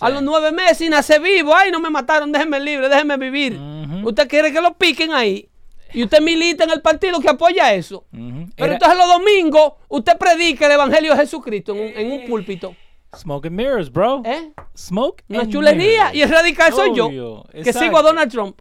a 0.00 0.10
los 0.10 0.22
nueve 0.22 0.50
meses 0.50 0.80
y 0.82 0.88
nace 0.88 1.18
vivo, 1.18 1.54
ay, 1.54 1.70
no 1.70 1.78
me 1.78 1.88
mataron, 1.88 2.32
déjenme 2.32 2.58
libre, 2.60 2.88
déjenme 2.88 3.16
vivir. 3.16 3.58
Usted 4.04 4.28
quiere 4.28 4.52
que 4.52 4.60
lo 4.60 4.74
piquen 4.74 5.12
ahí. 5.12 5.48
Y 5.94 6.02
usted 6.04 6.20
milita 6.20 6.64
en 6.64 6.70
el 6.70 6.80
partido 6.80 7.20
que 7.20 7.28
apoya 7.28 7.72
eso. 7.72 8.04
Pero 8.10 8.52
Era 8.56 8.72
entonces 8.74 8.98
los 8.98 9.08
domingos 9.08 9.74
usted 9.88 10.16
predica 10.18 10.66
el 10.66 10.72
Evangelio 10.72 11.12
de 11.12 11.20
Jesucristo 11.20 11.72
en 11.74 11.80
un, 11.80 11.86
en 11.98 12.12
un 12.12 12.26
púlpito. 12.26 12.74
Smoke 13.14 13.46
and 13.46 13.56
mirrors, 13.56 13.90
bro. 13.90 14.22
¿Eh? 14.24 14.52
Smoke 14.76 15.22
and 15.28 15.50
chulería. 15.52 16.04
mirrors. 16.04 16.14
Y 16.14 16.22
el 16.22 16.30
radical 16.30 16.72
soy 16.72 16.94
yo. 16.96 17.06
Obvio, 17.06 17.44
Que 17.52 17.58
exacto. 17.60 17.80
sigo 17.80 17.98
a 17.98 18.02
Donald 18.02 18.30
Trump. 18.32 18.60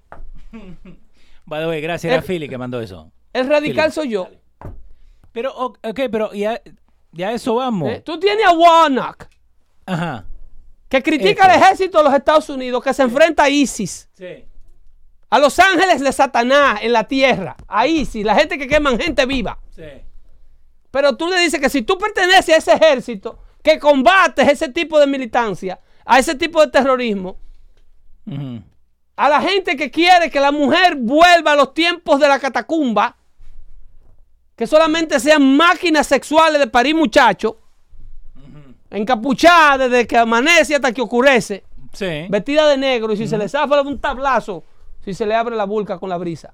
By 1.45 1.61
the 1.61 1.67
way, 1.67 1.81
gracias 1.81 2.11
a 2.11 2.17
El- 2.17 2.23
Philly 2.23 2.49
que 2.49 2.57
mandó 2.57 2.81
eso. 2.81 3.11
El 3.33 3.47
radical 3.47 3.91
soy 3.91 4.09
yo. 4.09 4.27
Pero, 5.31 5.53
o- 5.55 5.73
ok, 5.83 5.99
pero 6.11 6.33
ya, 6.33 6.61
ya 7.13 7.31
eso 7.31 7.55
vamos. 7.55 7.89
¿Eh? 7.89 8.01
Tú 8.05 8.19
tienes 8.19 8.45
a 8.45 8.51
Warnock, 8.51 9.25
Ajá. 9.85 10.25
que 10.89 11.01
critica 11.01 11.43
Este. 11.43 11.53
al 11.53 11.61
ejército 11.61 11.97
de 11.99 12.03
los 12.03 12.13
Estados 12.13 12.49
Unidos, 12.49 12.83
que 12.83 12.93
se 12.93 13.03
enfrenta 13.03 13.43
a 13.43 13.49
ISIS. 13.49 14.09
Sí. 14.13 14.45
A 15.29 15.39
los 15.39 15.57
ángeles 15.59 16.01
de 16.01 16.11
Satanás 16.11 16.79
en 16.83 16.91
la 16.91 17.05
tierra. 17.07 17.55
A 17.69 17.87
ISIS, 17.87 18.25
la 18.25 18.35
gente 18.35 18.57
que 18.57 18.67
queman 18.67 18.99
gente 18.99 19.25
viva. 19.25 19.57
Sí. 19.69 19.83
Pero 20.91 21.15
tú 21.15 21.29
le 21.29 21.39
dices 21.39 21.61
que 21.61 21.69
si 21.69 21.81
tú 21.83 21.97
perteneces 21.97 22.49
a 22.53 22.57
ese 22.57 22.73
ejército, 22.73 23.39
que 23.63 23.79
combates 23.79 24.47
ese 24.47 24.69
tipo 24.69 24.99
de 24.99 25.07
militancia, 25.07 25.79
a 26.05 26.19
ese 26.19 26.35
tipo 26.35 26.61
de 26.61 26.67
terrorismo, 26.71 27.37
a 29.15 29.29
la 29.29 29.41
gente 29.41 29.75
que 29.75 29.91
quiere 29.91 30.29
que 30.29 30.39
la 30.39 30.51
mujer 30.51 30.95
vuelva 30.95 31.51
a 31.51 31.55
los 31.55 31.73
tiempos 31.73 32.19
de 32.19 32.27
la 32.27 32.39
catacumba, 32.39 33.15
que 34.55 34.65
solamente 34.67 35.19
sean 35.19 35.55
máquinas 35.55 36.07
sexuales 36.07 36.59
de 36.59 36.67
parir 36.67 36.95
muchachos, 36.95 37.55
encapuchadas 38.89 39.89
desde 39.89 40.05
que 40.07 40.17
amanece 40.17 40.75
hasta 40.75 40.91
que 40.91 41.01
oscurece, 41.01 41.63
Sí. 41.93 42.25
vestida 42.29 42.67
de 42.67 42.77
negro, 42.77 43.13
y 43.13 43.17
si 43.17 43.27
se 43.27 43.37
le 43.37 43.47
zafa 43.49 43.81
un 43.81 43.99
tablazo, 43.99 44.63
si 45.03 45.13
se 45.13 45.25
le 45.25 45.35
abre 45.35 45.55
la 45.55 45.65
vulca 45.65 45.97
con 45.99 46.09
la 46.09 46.17
brisa. 46.17 46.53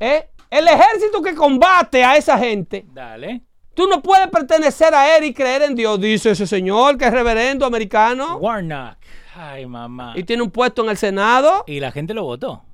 ¿Eh? 0.00 0.28
El 0.50 0.66
ejército 0.66 1.20
que 1.22 1.34
combate 1.34 2.04
a 2.04 2.16
esa 2.16 2.38
gente, 2.38 2.86
Dale. 2.92 3.42
Tú 3.78 3.86
no 3.86 4.02
puedes 4.02 4.26
pertenecer 4.26 4.92
a 4.92 5.16
él 5.16 5.22
y 5.22 5.32
creer 5.32 5.62
en 5.62 5.76
Dios, 5.76 6.00
dice 6.00 6.32
ese 6.32 6.48
señor 6.48 6.98
que 6.98 7.04
es 7.04 7.12
reverendo 7.12 7.64
americano 7.64 8.36
Warnock. 8.38 8.96
Ay, 9.36 9.66
mamá. 9.66 10.14
y 10.16 10.24
tiene 10.24 10.42
un 10.42 10.50
puesto 10.50 10.82
en 10.82 10.90
el 10.90 10.96
Senado. 10.96 11.62
Y 11.68 11.78
la 11.78 11.92
gente 11.92 12.12
lo 12.12 12.24
votó. 12.24 12.64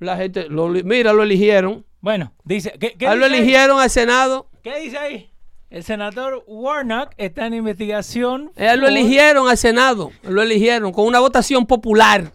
La 0.00 0.16
gente, 0.16 0.48
lo, 0.48 0.66
mira, 0.66 1.12
lo 1.12 1.22
eligieron. 1.22 1.86
Bueno, 2.00 2.32
dice. 2.42 2.72
¿Qué, 2.80 2.94
qué 2.98 3.06
lo 3.06 3.14
dice 3.14 3.24
ahí? 3.26 3.34
eligieron 3.34 3.78
al 3.78 3.88
Senado. 3.88 4.50
¿Qué 4.64 4.80
dice 4.80 4.98
ahí? 4.98 5.30
El 5.70 5.84
senador 5.84 6.42
Warnock 6.48 7.12
está 7.18 7.46
en 7.46 7.54
investigación. 7.54 8.50
Él 8.56 8.80
lo 8.80 8.88
eligieron 8.88 9.48
al 9.48 9.58
Senado. 9.58 10.10
Lo 10.22 10.42
eligieron 10.42 10.90
con 10.90 11.06
una 11.06 11.20
votación 11.20 11.66
popular. 11.66 12.32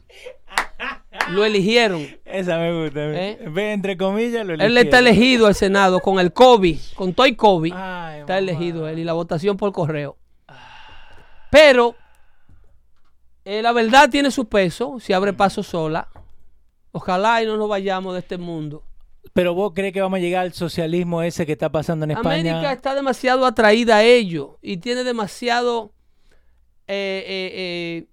Lo 1.30 1.46
eligieron. 1.46 2.06
Esa 2.26 2.58
me 2.58 2.84
gusta. 2.84 3.00
¿Eh? 3.02 3.40
Entre 3.74 3.98
comillas, 3.98 4.46
lo 4.46 4.54
Él 4.54 4.62
está 4.78 5.00
eligieron. 5.00 5.08
elegido 5.08 5.48
al 5.48 5.56
Senado 5.56 6.00
con 6.00 6.20
el 6.20 6.34
COVID, 6.34 6.80
con 6.96 7.14
Toy 7.14 7.36
COVID. 7.36 7.74
Ay, 7.76 8.22
Está 8.22 8.34
mamá. 8.34 8.38
elegido 8.40 8.88
él 8.90 9.00
y 9.00 9.04
la 9.04 9.14
votación 9.14 9.56
por 9.58 9.72
correo. 9.72 10.18
Pero 11.52 11.96
eh, 13.46 13.62
la 13.62 13.72
verdad 13.72 14.10
tiene 14.10 14.32
su 14.32 14.48
peso, 14.48 15.00
si 15.00 15.14
abre 15.14 15.34
paso 15.34 15.62
sola. 15.64 16.10
Ojalá 16.92 17.42
y 17.42 17.46
no 17.46 17.58
nos 17.58 17.68
vayamos 17.70 18.14
de 18.14 18.20
este 18.20 18.38
mundo 18.38 18.84
Pero 19.34 19.56
vos 19.56 19.72
crees 19.74 19.94
que 19.94 20.02
vamos 20.02 20.18
a 20.18 20.22
llegar 20.22 20.44
al 20.44 20.54
socialismo 20.54 21.24
ese 21.24 21.44
que 21.46 21.54
está 21.54 21.72
pasando 21.72 22.06
en 22.06 22.12
España. 22.12 22.52
América 22.52 22.72
está 22.72 22.94
demasiado 22.94 23.46
atraída 23.48 23.98
a 23.98 24.04
ello 24.04 24.60
y 24.62 24.78
tiene 24.78 25.04
demasiado 25.04 25.92
eh, 26.88 27.24
eh, 27.28 27.52
eh, 27.56 28.08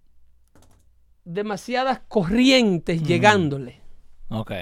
demasiadas 1.25 2.01
corrientes 2.09 3.03
llegándole. 3.03 3.81
Ok. 4.29 4.53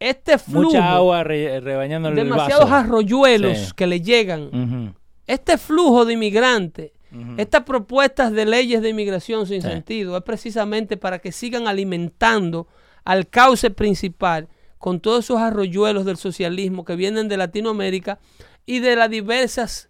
Este 0.00 0.38
flujo, 0.38 0.66
Mucha 0.66 0.92
agua 0.94 1.24
re- 1.24 1.60
rebañándole 1.60 2.20
el 2.22 2.28
demasiados 2.28 2.70
vaso. 2.70 2.74
arroyuelos 2.86 3.58
Sí. 3.58 3.72
que 3.74 3.86
le 3.86 4.00
llegan. 4.00 4.94
Este 5.26 5.58
flujo 5.58 6.04
de 6.04 6.14
inmigrantes, 6.14 6.92
estas 7.36 7.64
propuestas 7.64 8.32
de 8.32 8.46
leyes 8.46 8.80
de 8.82 8.90
inmigración 8.90 9.46
sin 9.46 9.60
Sí. 9.62 9.68
sentido, 9.68 10.16
es 10.16 10.22
precisamente 10.22 10.96
para 10.96 11.18
que 11.18 11.32
sigan 11.32 11.66
alimentando 11.66 12.68
al 13.04 13.28
cauce 13.28 13.70
principal 13.70 14.48
con 14.78 15.00
todos 15.00 15.24
esos 15.24 15.38
arroyuelos 15.38 16.04
del 16.04 16.16
socialismo 16.16 16.84
que 16.84 16.94
vienen 16.94 17.26
de 17.28 17.36
Latinoamérica 17.36 18.20
y 18.66 18.78
de 18.78 18.94
las 18.94 19.10
diversas, 19.10 19.88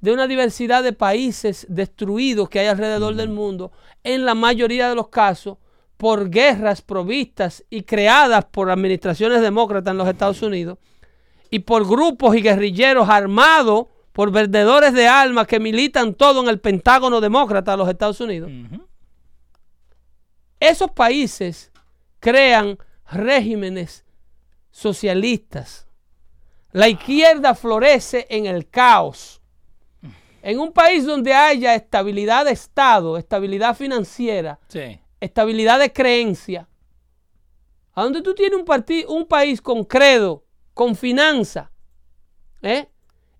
de 0.00 0.12
una 0.12 0.26
diversidad 0.26 0.82
de 0.82 0.92
países 0.92 1.66
destruidos 1.68 2.48
que 2.48 2.60
hay 2.60 2.66
alrededor 2.66 3.14
del 3.14 3.28
mundo, 3.28 3.72
en 4.04 4.24
la 4.24 4.34
mayoría 4.34 4.88
de 4.88 4.94
los 4.94 5.08
casos 5.08 5.58
por 5.96 6.30
guerras 6.30 6.82
provistas 6.82 7.64
y 7.70 7.82
creadas 7.82 8.44
por 8.44 8.70
administraciones 8.70 9.40
demócratas 9.40 9.92
en 9.92 9.98
los 9.98 10.08
Estados 10.08 10.42
Unidos 10.42 10.78
y 11.50 11.60
por 11.60 11.86
grupos 11.86 12.36
y 12.36 12.42
guerrilleros 12.42 13.08
armados 13.08 13.86
por 14.12 14.30
vendedores 14.30 14.92
de 14.92 15.08
armas 15.08 15.46
que 15.46 15.60
militan 15.60 16.14
todo 16.14 16.42
en 16.42 16.48
el 16.48 16.60
Pentágono 16.60 17.20
demócrata 17.20 17.72
de 17.72 17.76
los 17.76 17.88
Estados 17.88 18.20
Unidos. 18.20 18.50
Esos 20.58 20.90
países 20.90 21.70
crean 22.18 22.78
regímenes 23.10 24.04
socialistas. 24.70 25.86
La 26.72 26.88
izquierda 26.88 27.54
florece 27.54 28.26
en 28.30 28.46
el 28.46 28.68
caos. 28.68 29.35
En 30.46 30.60
un 30.60 30.72
país 30.72 31.04
donde 31.04 31.34
haya 31.34 31.74
estabilidad 31.74 32.44
de 32.44 32.52
Estado, 32.52 33.16
estabilidad 33.16 33.74
financiera, 33.76 34.60
Sí. 34.68 35.00
estabilidad 35.18 35.80
de 35.80 35.92
creencia, 35.92 36.68
a 37.92 38.04
donde 38.04 38.22
tú 38.22 38.32
tienes 38.32 38.56
un, 39.08 39.26
país 39.26 39.60
con 39.60 39.82
credo, 39.82 40.44
con 40.72 40.94
finanza, 40.94 41.72
¿eh? 42.62 42.86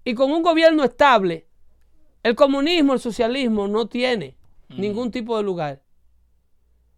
y 0.02 0.14
con 0.14 0.32
un 0.32 0.42
gobierno 0.42 0.82
estable, 0.82 1.46
el 2.24 2.34
comunismo, 2.34 2.94
el 2.94 2.98
socialismo 2.98 3.68
no 3.68 3.86
tiene 3.86 4.36
ningún 4.70 5.12
tipo 5.12 5.36
de 5.36 5.44
lugar. 5.44 5.84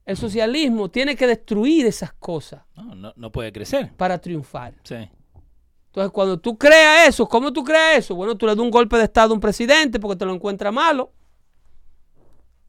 El 0.07 0.17
socialismo 0.17 0.91
tiene 0.91 1.17
que 1.17 1.27
destruir 1.27 1.85
esas 1.85 2.15
cosas 2.15 2.63
No, 2.75 2.95
no, 2.95 3.13
no 3.15 3.31
puede 3.31 3.53
crecer. 3.53 3.93
para 3.95 4.17
triunfar. 4.17 4.73
Sí. 4.85 5.11
Entonces, 5.99 6.13
cuando 6.13 6.39
tú 6.39 6.57
creas 6.57 7.09
eso, 7.09 7.27
¿cómo 7.27 7.53
tú 7.53 7.65
creas 7.65 7.99
eso? 7.99 8.15
Bueno, 8.15 8.37
tú 8.37 8.47
le 8.47 8.55
das 8.55 8.63
un 8.63 8.71
golpe 8.71 8.97
de 8.97 9.03
Estado 9.03 9.33
a 9.33 9.35
un 9.35 9.41
presidente 9.41 9.99
porque 9.99 10.15
te 10.15 10.25
lo 10.25 10.33
encuentra 10.33 10.71
malo. 10.71 11.11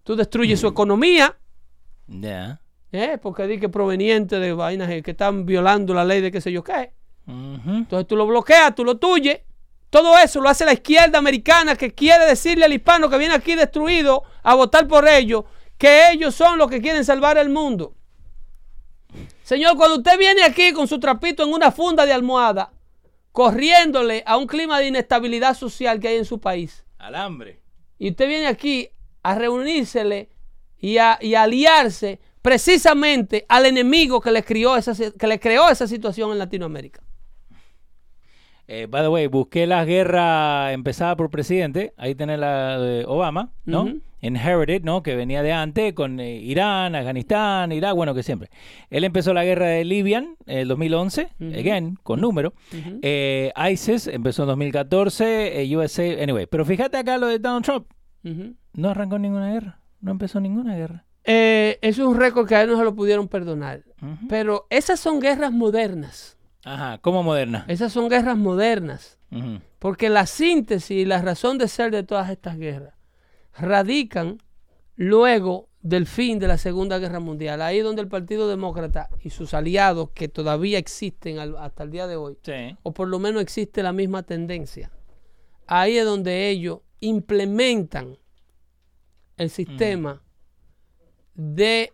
Tú 0.03 0.15
destruyes 0.15 0.59
su 0.59 0.65
economía. 0.65 1.37
Ya. 2.07 2.59
¿eh? 2.91 3.19
Porque 3.21 3.45
di 3.45 3.59
que 3.59 3.69
proveniente 3.69 4.39
de 4.39 4.51
vainas 4.53 4.89
eh, 4.89 5.03
que 5.03 5.11
están 5.11 5.45
violando 5.45 5.93
la 5.93 6.05
ley 6.05 6.21
de 6.21 6.31
qué 6.31 6.41
sé 6.41 6.51
yo 6.51 6.63
qué. 6.63 6.91
Entonces 7.27 8.07
tú 8.07 8.15
lo 8.15 8.25
bloqueas, 8.25 8.73
tú 8.73 8.83
lo 8.83 8.97
tuyes. 8.97 9.41
Todo 9.91 10.17
eso 10.17 10.41
lo 10.41 10.49
hace 10.49 10.65
la 10.65 10.73
izquierda 10.73 11.19
americana 11.19 11.75
que 11.75 11.93
quiere 11.93 12.25
decirle 12.25 12.65
al 12.65 12.73
hispano 12.73 13.11
que 13.11 13.19
viene 13.19 13.35
aquí 13.35 13.53
destruido 13.53 14.23
a 14.41 14.55
votar 14.55 14.87
por 14.87 15.07
ellos, 15.07 15.43
que 15.77 16.11
ellos 16.11 16.33
son 16.33 16.57
los 16.57 16.67
que 16.67 16.81
quieren 16.81 17.05
salvar 17.05 17.37
el 17.37 17.49
mundo. 17.49 17.93
Señor, 19.43 19.77
cuando 19.77 19.97
usted 19.97 20.17
viene 20.17 20.41
aquí 20.41 20.73
con 20.73 20.87
su 20.87 20.99
trapito 20.99 21.43
en 21.43 21.53
una 21.53 21.71
funda 21.71 22.07
de 22.07 22.13
almohada, 22.13 22.71
corriéndole 23.31 24.23
a 24.25 24.37
un 24.37 24.47
clima 24.47 24.79
de 24.79 24.87
inestabilidad 24.87 25.55
social 25.55 25.99
que 25.99 26.09
hay 26.09 26.17
en 26.17 26.25
su 26.25 26.39
país, 26.39 26.85
Alambre. 26.97 27.61
y 27.97 28.09
usted 28.09 28.27
viene 28.27 28.47
aquí 28.47 28.89
a 29.23 29.35
reunírsele 29.35 30.29
y 30.77 30.97
a, 30.97 31.17
y 31.21 31.35
a 31.35 31.43
aliarse 31.43 32.19
precisamente 32.41 33.45
al 33.49 33.65
enemigo 33.65 34.21
que 34.21 34.31
le, 34.31 34.43
crió 34.43 34.77
esa, 34.77 34.93
que 34.95 35.27
le 35.27 35.39
creó 35.39 35.69
esa 35.69 35.87
situación 35.87 36.31
en 36.31 36.39
Latinoamérica. 36.39 37.01
Eh, 38.71 38.85
by 38.87 39.01
the 39.01 39.09
way, 39.09 39.25
busqué 39.25 39.65
la 39.65 39.83
guerra 39.83 40.71
empezada 40.73 41.15
por 41.15 41.31
presidente. 41.31 41.91
Ahí 41.97 42.13
tenés 42.13 42.37
la 42.37 42.79
de 42.79 43.03
Obama, 43.07 43.49
¿no? 43.65 43.85
Ujú. 43.85 44.01
Inherited, 44.21 44.83
¿no? 44.83 45.01
Que 45.01 45.15
venía 45.15 45.41
de 45.41 45.51
antes 45.51 45.93
con 45.93 46.19
eh, 46.19 46.35
Irán, 46.35 46.93
Afganistán, 46.93 47.71
Irak, 47.71 47.95
bueno, 47.95 48.13
que 48.13 48.21
siempre. 48.21 48.51
Él 48.91 49.05
empezó 49.05 49.33
la 49.33 49.43
guerra 49.43 49.65
de 49.65 49.85
Libyan 49.85 50.35
en 50.45 50.59
el 50.59 50.67
2011, 50.67 51.29
again, 51.57 51.97
con 52.03 52.21
número. 52.21 52.53
Eh, 53.01 53.51
ISIS 53.71 54.05
empezó 54.05 54.43
en 54.43 54.49
2014, 54.49 55.63
eh, 55.63 55.75
USA, 55.75 56.21
anyway. 56.21 56.45
Pero 56.45 56.63
fíjate 56.63 56.97
acá 56.97 57.17
lo 57.17 57.25
de 57.25 57.39
Donald 57.39 57.65
Trump. 57.65 57.87
No 58.73 58.89
arrancó 58.89 59.17
ninguna 59.17 59.51
guerra. 59.51 59.79
No 59.99 60.11
empezó 60.11 60.39
ninguna 60.39 60.75
guerra. 60.75 61.05
Es 61.23 61.97
un 61.97 62.19
récord 62.19 62.47
que 62.47 62.53
a 62.53 62.61
él 62.61 62.69
no 62.69 62.77
se 62.77 62.83
lo 62.83 62.93
pudieron 62.93 63.27
perdonar. 63.27 63.83
Pero 64.27 64.67
esas 64.69 64.99
son 64.99 65.19
guerras 65.19 65.51
modernas. 65.51 66.38
Ajá, 66.63 66.97
como 66.99 67.23
moderna. 67.23 67.65
Esas 67.67 67.91
son 67.93 68.09
guerras 68.09 68.37
modernas. 68.37 69.17
Porque 69.77 70.09
la 70.09 70.25
síntesis 70.25 70.91
y 70.91 71.05
la 71.05 71.21
razón 71.21 71.57
de 71.57 71.67
ser 71.67 71.91
de 71.91 72.03
todas 72.03 72.29
estas 72.29 72.57
guerras 72.57 72.95
radican 73.57 74.41
luego 74.95 75.69
del 75.81 76.07
fin 76.07 76.39
de 76.39 76.47
la 76.47 76.57
Segunda 76.57 76.97
Guerra 76.97 77.19
Mundial. 77.19 77.61
Ahí 77.61 77.79
donde 77.79 78.01
el 78.01 78.07
Partido 78.07 78.49
Demócrata 78.49 79.07
y 79.21 79.29
sus 79.29 79.53
aliados, 79.53 80.09
que 80.11 80.27
todavía 80.27 80.77
existen 80.79 81.39
al- 81.39 81.55
hasta 81.57 81.83
el 81.83 81.91
día 81.91 82.07
de 82.07 82.15
hoy, 82.17 82.37
Sí. 82.43 82.75
o 82.83 82.91
por 82.91 83.07
lo 83.07 83.19
menos 83.19 83.41
existe 83.41 83.83
la 83.83 83.93
misma 83.93 84.23
tendencia. 84.23 84.91
Ahí 85.67 85.97
es 85.97 86.05
donde 86.05 86.49
ellos 86.49 86.79
implementan 86.99 88.17
el 89.37 89.49
sistema 89.49 90.21
de 91.35 91.93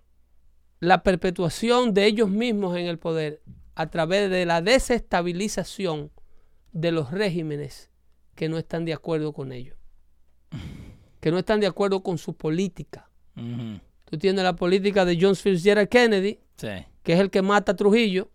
la 0.79 1.03
perpetuación 1.03 1.93
de 1.93 2.05
ellos 2.05 2.29
mismos 2.29 2.75
en 2.77 2.85
el 2.87 2.97
poder 2.97 3.41
a 3.75 3.87
través 3.87 4.29
de 4.29 4.45
la 4.45 4.61
desestabilización 4.61 6.11
de 6.71 6.91
los 6.91 7.11
regímenes 7.11 7.89
que 8.35 8.49
no 8.49 8.57
están 8.57 8.85
de 8.85 8.93
acuerdo 8.93 9.33
con 9.33 9.51
ellos, 9.51 9.77
que 11.19 11.31
no 11.31 11.37
están 11.37 11.59
de 11.59 11.67
acuerdo 11.67 12.01
con 12.03 12.17
su 12.17 12.35
política. 12.35 13.09
Tú 14.05 14.17
tienes 14.17 14.43
la 14.43 14.55
política 14.55 15.03
de 15.05 15.17
John 15.19 15.35
Fitzgerald 15.35 15.89
Kennedy, 15.89 16.39
Sí. 16.57 16.67
que 17.03 17.13
es 17.13 17.19
el 17.19 17.29
que 17.29 17.41
mata 17.41 17.73
a 17.73 17.75
Trujillo. 17.75 18.29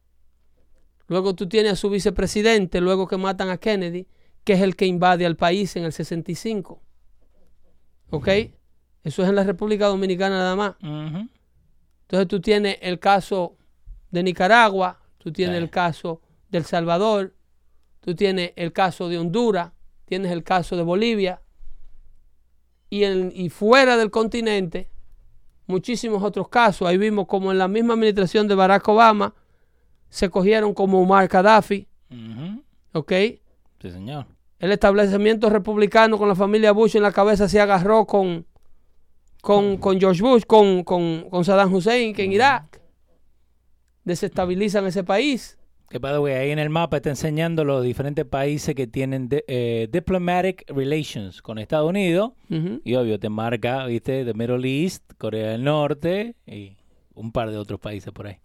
Luego 1.07 1.35
tú 1.35 1.49
tienes 1.49 1.73
a 1.73 1.77
su 1.77 1.89
vicepresidente, 1.91 2.81
luego 2.81 3.09
que 3.09 3.17
matan 3.17 3.49
a 3.51 3.57
Kennedy, 3.57 4.07
que 4.45 4.53
es 4.55 4.61
el 4.61 4.77
que 4.77 4.87
invade 4.87 5.27
al 5.27 5.37
país 5.37 5.75
en 5.77 5.85
el 5.85 5.93
65. 5.93 6.83
¿Ok? 8.11 8.29
Eso 9.05 9.23
es 9.23 9.29
en 9.29 9.35
la 9.37 9.45
República 9.45 9.87
Dominicana 9.87 10.37
nada 10.39 10.57
más. 10.57 10.75
Entonces 10.83 12.29
tú 12.29 12.41
tienes 12.41 12.77
el 12.83 12.99
caso 12.99 13.57
de 14.11 14.23
Nicaragua, 14.23 15.00
tú 15.23 15.33
tienes 15.33 15.57
Sí. 15.59 15.63
el 15.63 15.71
caso 15.71 16.21
de 16.49 16.59
El 16.59 16.65
Salvador, 16.65 17.35
tú 18.01 18.15
tienes 18.15 18.53
el 18.57 18.73
caso 18.73 19.09
de 19.09 19.19
Honduras, 19.19 19.71
tienes 20.07 20.33
el 20.33 20.43
caso 20.43 20.77
de 20.77 20.83
Bolivia, 20.83 21.41
y, 22.89 23.05
en- 23.05 23.31
y 23.35 23.49
fuera 23.51 23.97
del 23.97 24.11
continente, 24.11 24.89
muchísimos 25.67 26.23
otros 26.25 26.49
casos. 26.49 26.89
Ahí 26.89 26.99
vimos 26.99 27.27
como 27.27 27.53
en 27.53 27.59
la 27.59 27.69
misma 27.69 27.95
administración 27.95 28.49
de 28.49 28.55
Barack 28.57 28.89
Obama 28.89 29.35
se 30.09 30.29
cogieron 30.29 30.75
como 30.75 31.01
Omar 31.01 31.29
Gaddafi. 31.29 31.87
¿ok? 32.93 33.13
Sí, 33.81 33.91
señor. 33.93 34.27
El 34.59 34.73
establecimiento 34.73 35.49
republicano 35.49 36.19
con 36.19 36.29
la 36.29 36.35
familia 36.35 36.73
Bush 36.73 36.97
en 36.97 37.03
la 37.03 37.13
cabeza 37.13 37.49
se 37.49 37.61
agarró 37.61 38.05
con, 38.07 38.45
con, 39.41 39.77
con 39.77 40.01
George 40.01 40.21
Bush, 40.21 40.43
con, 40.45 40.83
con, 40.83 41.31
con 41.31 41.45
Saddam 41.45 41.73
Hussein, 41.73 42.13
que 42.13 42.25
en 42.25 42.33
Irak 42.33 42.80
desestabilizan 44.05 44.87
ese 44.87 45.05
país. 45.05 45.57
Que 45.89 45.99
the 45.99 46.19
way, 46.21 46.35
ahí 46.35 46.51
en 46.53 46.61
el 46.61 46.71
mapa 46.71 46.99
está 46.99 47.11
enseñando 47.11 47.65
los 47.65 47.83
diferentes 47.83 48.25
países 48.25 48.77
que 48.77 48.87
tienen 48.87 49.29
de- 49.29 49.45
eh, 49.49 49.89
diplomatic 49.91 50.65
relations 50.71 51.43
con 51.43 51.59
Estados 51.59 51.89
Unidos. 51.91 52.33
Y 52.85 52.95
obvio, 52.95 53.19
te 53.19 53.29
marca, 53.29 53.85
viste, 53.87 54.25
de 54.25 54.35
Middle 54.35 54.69
East, 54.85 55.03
Corea 55.19 55.51
del 55.51 55.65
Norte 55.65 56.37
y 56.47 56.77
un 57.15 57.33
par 57.33 57.51
de 57.51 57.57
otros 57.57 57.81
países 57.81 58.13
por 58.13 58.29
ahí. 58.29 58.37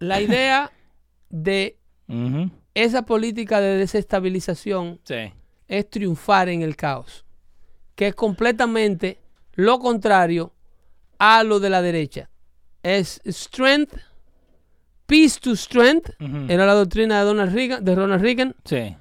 La 0.00 0.20
idea 0.20 0.72
de 1.30 1.78
esa 2.74 3.06
política 3.06 3.60
de 3.60 3.76
desestabilización 3.78 5.00
Sí. 5.04 5.32
es 5.68 5.88
triunfar 5.88 6.48
en 6.48 6.62
el 6.62 6.74
caos, 6.74 7.24
que 7.94 8.08
es 8.08 8.14
completamente 8.16 9.20
lo 9.52 9.78
contrario 9.78 10.52
a 11.18 11.44
lo 11.44 11.60
de 11.60 11.70
la 11.70 11.82
derecha. 11.82 12.28
Es 12.82 13.20
strength, 13.24 13.94
peace 15.06 15.38
to 15.40 15.54
strength, 15.56 16.10
era 16.48 16.66
la 16.66 16.74
doctrina 16.74 17.18
de 17.20 17.24
Donald 17.24 17.52
Reagan, 17.54 17.84
de 17.84 17.94
Ronald 17.94 18.22
Reagan. 18.22 18.54
Sí. 18.64 18.96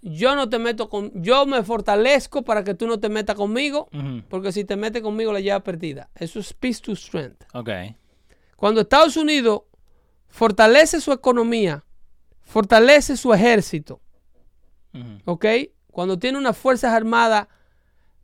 Yo 0.00 0.36
no 0.36 0.48
te 0.48 0.58
meto 0.58 0.88
con, 0.88 1.10
yo 1.22 1.44
me 1.46 1.62
fortalezco 1.62 2.42
para 2.42 2.62
que 2.64 2.74
tú 2.74 2.86
no 2.86 3.00
te 3.00 3.08
metas 3.08 3.34
conmigo, 3.36 3.88
porque 4.28 4.52
si 4.52 4.64
te 4.64 4.76
metes 4.76 5.02
conmigo 5.02 5.32
la 5.32 5.40
llevas 5.40 5.62
perdida. 5.62 6.08
Eso 6.14 6.38
es 6.40 6.52
peace 6.52 6.80
to 6.80 6.94
strength. 6.94 7.42
Ok. 7.52 7.70
Cuando 8.56 8.80
Estados 8.80 9.16
Unidos 9.16 9.62
fortalece 10.28 11.00
su 11.00 11.12
economía 11.12 11.84
fortalece 12.42 13.16
su 13.16 13.32
ejército, 13.34 14.00
Ujú. 14.94 15.18
¿ok? 15.26 15.44
Cuando 15.92 16.18
tiene 16.18 16.38
unas 16.38 16.56
fuerzas 16.56 16.92
armadas 16.94 17.46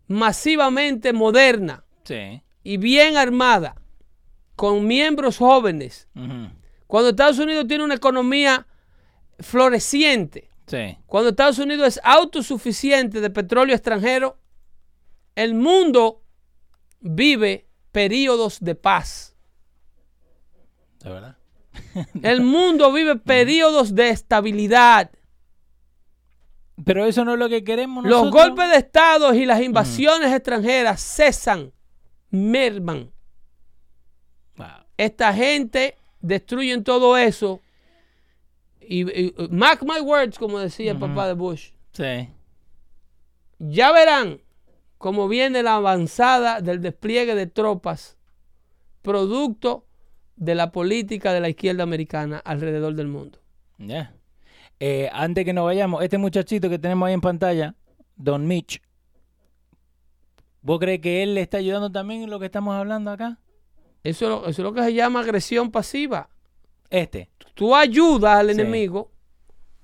masivamente 0.06 1.12
modernas 1.12 1.80
Sí. 2.04 2.42
y 2.62 2.76
bien 2.78 3.16
armadas, 3.16 3.74
con 4.56 4.86
miembros 4.86 5.38
jóvenes. 5.38 6.08
Cuando 6.86 7.10
Estados 7.10 7.38
Unidos 7.38 7.66
tiene 7.66 7.84
una 7.84 7.94
economía 7.94 8.66
floreciente, 9.40 10.50
Sí. 10.66 10.96
cuando 11.06 11.30
Estados 11.30 11.58
Unidos 11.58 11.88
es 11.88 12.00
autosuficiente 12.04 13.20
de 13.20 13.30
petróleo 13.30 13.74
extranjero, 13.74 14.38
el 15.34 15.54
mundo 15.54 16.22
vive 17.00 17.66
periodos 17.92 18.60
de 18.60 18.74
paz. 18.74 19.36
¿De 21.00 21.10
verdad? 21.10 21.36
El 22.22 22.40
mundo 22.40 22.92
vive 22.92 23.16
periodos 23.16 23.94
de 23.94 24.08
estabilidad. 24.08 25.10
Pero 26.84 27.04
eso 27.04 27.24
no 27.24 27.34
es 27.34 27.38
lo 27.38 27.48
que 27.48 27.62
queremos 27.62 28.04
Los 28.04 28.24
nosotros. 28.26 28.44
golpes 28.46 28.70
de 28.70 28.76
Estado 28.78 29.34
y 29.34 29.44
las 29.44 29.60
invasiones 29.60 30.32
extranjeras 30.32 31.00
cesan, 31.00 31.72
merman. 32.30 33.12
Wow. 34.56 34.66
Esta 34.96 35.32
gente 35.34 35.96
destruyen 36.24 36.84
todo 36.84 37.16
eso. 37.16 37.60
Y, 38.80 39.02
y- 39.10 39.34
mark 39.50 39.80
my 39.82 40.00
words, 40.00 40.38
como 40.38 40.58
decía 40.58 40.92
el 40.92 40.98
papá 40.98 41.26
de 41.26 41.34
Bush. 41.34 41.70
Sí. 41.92 42.28
Ya 43.58 43.92
verán 43.92 44.40
cómo 44.98 45.28
viene 45.28 45.62
la 45.62 45.76
avanzada 45.76 46.60
del 46.60 46.80
despliegue 46.80 47.34
de 47.34 47.46
tropas, 47.46 48.16
producto 49.02 49.86
de 50.36 50.54
la 50.54 50.72
política 50.72 51.32
de 51.32 51.40
la 51.40 51.48
izquierda 51.48 51.82
americana 51.82 52.38
alrededor 52.38 52.94
del 52.94 53.08
mundo. 53.08 53.38
Ya. 53.78 54.14
Eh, 54.80 55.08
antes 55.12 55.44
que 55.44 55.52
nos 55.52 55.64
vayamos, 55.64 56.02
este 56.02 56.18
muchachito 56.18 56.68
que 56.68 56.78
tenemos 56.78 57.06
ahí 57.06 57.14
en 57.14 57.20
pantalla, 57.20 57.74
Don 58.16 58.46
Mitch, 58.46 58.82
¿vos 60.62 60.78
crees 60.78 61.00
que 61.00 61.22
él 61.22 61.34
le 61.34 61.42
está 61.42 61.58
ayudando 61.58 61.90
también 61.92 62.22
en 62.22 62.30
lo 62.30 62.40
que 62.40 62.46
estamos 62.46 62.74
hablando 62.74 63.10
acá? 63.10 63.38
Eso, 64.04 64.24
es 64.26 64.30
lo- 64.30 64.40
eso 64.42 64.50
es 64.50 64.58
lo 64.58 64.72
que 64.72 64.82
se 64.84 64.92
llama 64.94 65.20
agresión 65.20 65.70
pasiva. 65.70 66.28
Este. 66.90 67.30
Tú 67.54 67.74
ayudas 67.74 68.38
al 68.38 68.46
Sí. 68.46 68.52
enemigo, 68.60 69.10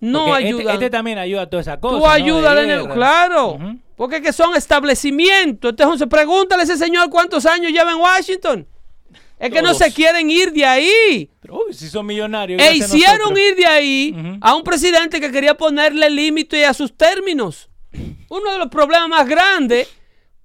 no 0.01 0.27
Porque 0.27 0.45
ayudas. 0.47 0.61
Este, 0.66 0.73
este 0.75 0.91
también 0.91 1.18
ayuda 1.18 1.43
a 1.43 1.47
toda 1.51 1.61
esa 1.62 1.81
cosa. 1.81 1.95
Tú 1.97 2.01
¿no? 2.01 2.07
De 2.09 2.14
ayudas 2.14 2.51
al 2.53 2.59
enemigo, 2.64 2.95
claro. 2.95 3.59
Porque 3.97 4.16
es 4.16 4.23
que 4.23 4.33
son 4.33 4.55
establecimientos. 4.57 5.71
Entonces, 5.71 6.07
pregúntale 6.09 6.62
a 6.62 6.64
ese 6.64 6.77
señor 6.77 7.11
cuántos 7.11 7.45
años 7.47 7.73
lleva 7.73 7.93
en 7.93 7.99
Washington. 7.99 8.66
Es 9.39 9.51
que 9.51 9.62
no 9.62 9.73
se 9.73 9.91
quieren 9.93 10.31
ir 10.31 10.53
de 10.53 10.64
ahí. 10.66 11.31
Pero, 11.41 11.62
uy, 11.66 11.73
si 11.75 11.89
son 11.89 12.05
millonarios. 12.07 12.61
E 12.61 12.75
hicieron 12.75 13.37
ir 13.39 13.57
de 13.57 13.66
ahí 13.66 14.39
a 14.43 14.55
un 14.55 14.62
presidente 14.62 15.18
que 15.21 15.31
quería 15.31 15.55
ponerle 15.57 16.11
límite 16.11 16.66
a 16.66 16.75
sus 16.75 16.95
términos. 16.95 17.68
Uno 18.29 18.53
de 18.53 18.59
los 18.59 18.68
problemas 18.68 19.09
más 19.09 19.27
grandes 19.29 19.89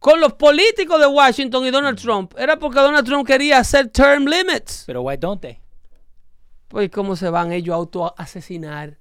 con 0.05 0.19
los 0.19 0.33
políticos 0.33 0.99
de 0.99 1.07
Washington 1.07 1.65
y 1.65 1.71
Donald 1.71 1.99
Trump 1.99 2.35
era 2.37 2.59
porque 2.59 2.79
Donald 2.79 3.07
Trump 3.07 3.25
quería 3.25 3.57
hacer 3.57 3.87
term 3.87 4.27
limits. 4.27 4.83
Pero 4.85 5.01
why 5.01 5.17
don't 5.17 5.41
they? 5.41 5.57
Pues 6.67 6.91
cómo 6.91 7.15
se 7.15 7.27
van 7.31 7.51
ellos 7.51 7.73
a 7.73 7.77
autoasesinar. 7.77 8.99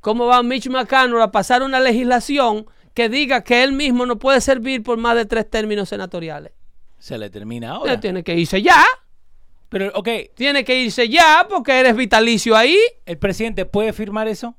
¿Cómo 0.00 0.24
va 0.24 0.42
Mitch 0.42 0.70
McConnell 0.70 1.20
a 1.20 1.30
pasar 1.30 1.62
una 1.62 1.80
legislación 1.80 2.64
que 2.94 3.10
diga 3.10 3.44
que 3.44 3.62
él 3.62 3.74
mismo 3.74 4.06
no 4.06 4.18
puede 4.18 4.40
servir 4.40 4.82
por 4.82 4.96
más 4.96 5.16
de 5.16 5.26
tres 5.26 5.50
términos 5.50 5.90
senatoriales? 5.90 6.52
Se 6.98 7.18
le 7.18 7.28
termina 7.28 7.72
ahora. 7.72 8.00
tiene 8.00 8.24
que 8.24 8.34
irse 8.34 8.62
ya. 8.62 8.82
Pero, 9.68 9.92
ok, 9.94 10.08
Tiene 10.34 10.64
que 10.64 10.80
irse 10.80 11.10
ya 11.10 11.46
porque 11.46 11.78
eres 11.78 11.94
vitalicio 11.94 12.56
ahí. 12.56 12.78
¿el 13.04 13.18
presidente 13.18 13.66
puede 13.66 13.92
firmar 13.92 14.28
eso? 14.28 14.56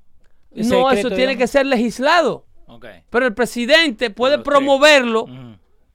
No, 0.52 0.92
eso 0.92 1.10
tiene 1.10 1.36
que 1.36 1.48
ser 1.48 1.66
legislado. 1.66 2.46
Ok. 2.68 2.86
Pero 3.10 3.26
el 3.26 3.34
presidente 3.34 4.12
puede 4.12 4.38
Pero, 4.38 4.44
promoverlo. 4.44 5.26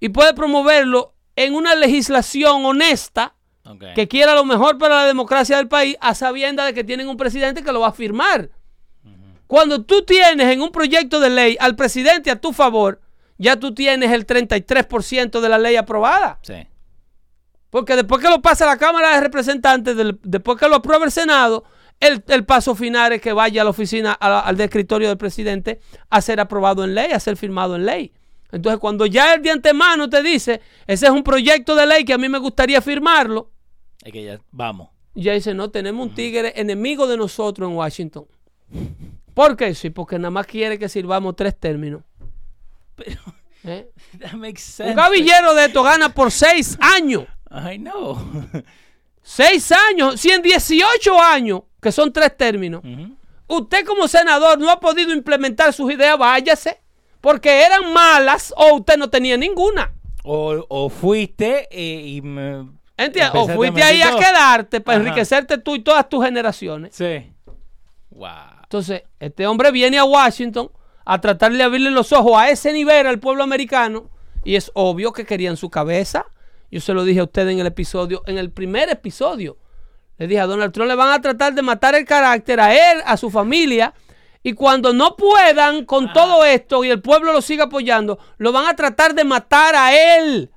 Y 0.05 0.09
puede 0.11 0.35
promoverlo 0.35 1.15
en 1.37 1.55
una 1.55 1.75
legislación 1.75 2.65
honesta 2.65 3.35
que 3.95 4.07
quiera 4.09 4.35
lo 4.35 4.45
mejor 4.45 4.77
para 4.79 4.97
la 4.97 5.07
democracia 5.07 5.57
del 5.57 5.69
país 5.69 5.97
a 6.01 6.15
sabienda 6.15 6.67
de 6.67 6.75
que 6.75 6.85
tienen 6.85 7.09
un 7.09 7.17
presidente 7.17 7.63
que 7.63 7.73
lo 7.73 7.81
va 7.81 7.89
a 7.89 7.93
firmar. 7.93 8.51
Cuando 9.47 9.83
tú 9.83 10.03
tienes 10.05 10.49
en 10.53 10.61
un 10.63 10.71
proyecto 10.71 11.21
de 11.21 11.31
ley 11.31 11.57
al 11.61 11.75
presidente 11.77 12.31
a 12.31 12.37
tu 12.41 12.53
favor, 12.53 13.01
ya 13.39 13.57
tú 13.57 13.75
tienes 13.75 14.11
el 14.13 14.27
33% 14.27 15.41
de 15.41 15.49
la 15.49 15.59
ley 15.59 15.77
aprobada. 15.77 16.39
Sí. 16.43 16.67
Porque 17.71 17.97
después 17.97 18.21
que 18.23 18.29
lo 18.29 18.41
pasa 18.43 18.67
la 18.67 18.77
Cámara 18.77 19.15
de 19.15 19.21
Representantes, 19.21 19.97
del- 19.97 20.19
después 20.23 20.59
que 20.59 20.69
lo 20.69 20.77
aprueba 20.77 21.05
el 21.05 21.11
Senado, 21.11 21.65
el, 22.01 22.23
el 22.29 22.45
paso 22.45 22.75
final 22.75 23.13
es 23.13 23.21
que 23.21 23.33
vaya 23.33 23.63
a 23.63 23.65
la 23.65 23.71
oficina, 23.71 24.13
a 24.13 24.29
la- 24.29 24.41
al 24.41 24.61
escritorio 24.61 25.09
del 25.09 25.19
presidente, 25.19 25.81
a 26.11 26.21
ser 26.21 26.39
aprobado 26.41 26.85
en 26.85 26.95
ley, 26.95 27.13
a 27.13 27.21
ser 27.21 27.37
firmado 27.37 27.77
en 27.77 27.87
ley. 27.87 28.13
Entonces, 28.55 28.79
cuando 28.79 29.05
ya 29.07 29.35
el 29.35 29.43
de 29.43 29.51
antemano 29.51 30.09
te 30.09 30.23
dice, 30.23 30.61
ese 30.87 31.07
es 31.07 31.13
un 31.13 31.25
proyecto 31.25 31.75
de 31.75 31.87
ley 31.87 32.05
que 32.05 32.13
a 32.15 32.19
mí 32.19 32.29
me 32.29 32.39
gustaría 32.39 32.81
firmarlo, 32.81 33.51
Es 34.05 34.13
que 34.13 34.23
ya, 34.23 34.41
vamos. 34.53 34.91
ya 35.15 35.33
dice, 35.33 35.55
no, 35.55 35.71
tenemos 35.71 36.07
un 36.07 36.15
tigre 36.15 36.53
enemigo 36.55 37.07
de 37.09 37.17
nosotros 37.17 37.69
en 37.69 37.77
Washington. 37.77 38.27
¿Por 39.35 39.57
qué? 39.57 39.75
Sí, 39.75 39.91
porque 39.91 40.19
nada 40.19 40.31
más 40.31 40.47
quiere 40.47 40.79
que 40.79 40.89
sirvamos 40.89 41.35
tres 41.35 41.59
términos. 41.59 42.03
Pero, 42.95 43.21
¿eh? 43.65 43.91
that 44.21 44.35
makes 44.35 44.61
sense. 44.63 44.91
Un 44.91 44.97
gavillero 44.97 45.53
de 45.55 45.65
esto 45.67 45.83
gana 45.83 46.09
por 46.15 46.31
seis 46.31 46.79
años. 46.81 47.25
I 47.51 47.79
know. 47.79 48.17
Seis 49.23 49.73
años, 49.73 50.21
si 50.21 50.31
en 50.31 50.43
18 50.43 51.21
años, 51.21 51.63
que 51.81 51.91
son 51.91 52.13
tres 52.13 52.37
términos, 52.37 52.83
usted 53.49 53.85
como 53.85 54.07
senador 54.07 54.59
no 54.59 54.71
ha 54.71 54.79
podido 54.79 55.13
implementar 55.13 55.73
sus 55.73 55.93
ideas, 55.93 56.17
váyase. 56.19 56.81
Porque 57.25 57.65
eran 57.65 57.91
malas 57.95 58.53
o 58.55 58.75
usted 58.75 58.99
no 58.99 59.09
tenía 59.09 59.39
ninguna. 59.39 59.93
o, 60.25 60.65
o 60.69 60.89
fuiste 60.91 61.67
eh, 61.71 62.07
y 62.07 62.21
me... 62.21 62.69
¿Entiendes? 62.99 63.33
O 63.35 63.49
fuiste 63.49 63.83
ahí 63.83 64.03
a 64.03 64.15
quedarte 64.15 64.81
para 64.83 64.99
Ajá. 64.99 65.09
enriquecerte 65.09 65.57
tú 65.57 65.75
y 65.75 65.81
todas 65.81 66.07
tus 66.09 66.23
generaciones. 66.23 66.95
Sí. 66.95 67.33
Wow. 68.11 68.29
Entonces, 68.63 69.03
este 69.19 69.47
hombre 69.47 69.73
viene 69.73 69.99
a 69.99 70.05
Washington 70.05 70.71
a 71.05 71.19
tratar 71.21 71.51
de 71.53 71.63
abrirle 71.63 71.91
los 71.91 72.13
ojos 72.13 72.35
a 72.37 72.51
ese 72.51 72.73
nivel 72.75 73.07
al 73.07 73.19
pueblo 73.21 73.43
americano 73.43 74.11
y 74.45 74.57
es 74.57 74.71
obvio 74.75 75.13
que 75.13 75.25
querían 75.25 75.57
su 75.57 75.71
cabeza. 75.71 76.27
Yo 76.71 76.81
se 76.81 76.93
lo 76.93 77.05
dije 77.05 77.21
a 77.21 77.25
usted 77.25 77.49
en 77.49 77.59
el 77.59 77.67
episodio, 77.67 78.23
en 78.27 78.37
el 78.37 78.51
primer 78.51 78.91
episodio. 78.91 79.57
Le 80.19 80.27
dije 80.27 80.41
a 80.41 80.47
Donald 80.47 80.73
Trump 80.73 80.89
le 80.89 80.95
van 80.95 81.11
a 81.11 81.23
tratar 81.23 81.55
de 81.55 81.63
matar 81.63 81.95
el 81.95 82.05
carácter 82.05 82.61
a 82.61 82.75
él, 82.75 83.03
a 83.07 83.17
su 83.17 83.31
familia. 83.31 83.95
Y 84.47 84.53
cuando 84.53 84.93
no 84.93 85.17
puedan 85.17 85.87
con 85.87 86.13
todo 86.13 86.45
esto 86.45 86.85
y 86.85 86.91
el 86.91 87.01
pueblo 87.01 87.33
lo 87.33 87.41
siga 87.41 87.65
apoyando, 87.65 88.19
lo 88.37 88.53
van 88.53 88.67
a 88.67 88.77
tratar 88.77 89.15
de 89.15 89.25
matar 89.25 89.75
a 89.75 90.19
él. 90.19 90.51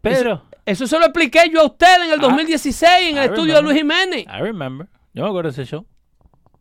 Pedro, 0.00 0.44
Eso 0.66 0.88
se 0.88 0.98
lo 0.98 1.04
expliqué 1.04 1.48
yo 1.48 1.60
a 1.60 1.66
usted 1.66 2.06
en 2.06 2.10
el 2.10 2.18
2016 2.18 3.10
en 3.10 3.18
el 3.18 3.22
I 3.22 3.26
estudio 3.26 3.54
de. 3.54 3.62
Luis 3.62 3.76
Jiménez. 3.78 4.26
I 4.26 4.40
remember. 4.40 4.88
Yo 5.14 5.22
me 5.22 5.28
acuerdo 5.28 5.52
de 5.52 5.62
ese 5.62 5.70
show. 5.70 5.86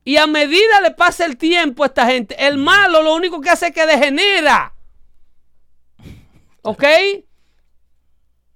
Y 0.04 0.18
a 0.18 0.28
medida 0.28 0.80
le 0.84 0.92
pasa 0.92 1.26
el 1.26 1.38
tiempo 1.38 1.82
a 1.84 1.88
esta 1.88 2.06
gente, 2.06 2.36
el 2.48 2.60
malo 2.60 3.02
lo 3.02 3.16
único 3.16 3.42
que 3.42 3.50
hace 3.50 3.68
es 3.68 3.74
que 3.74 3.88
degenera. 3.88 4.76
¿Ok? 6.62 6.84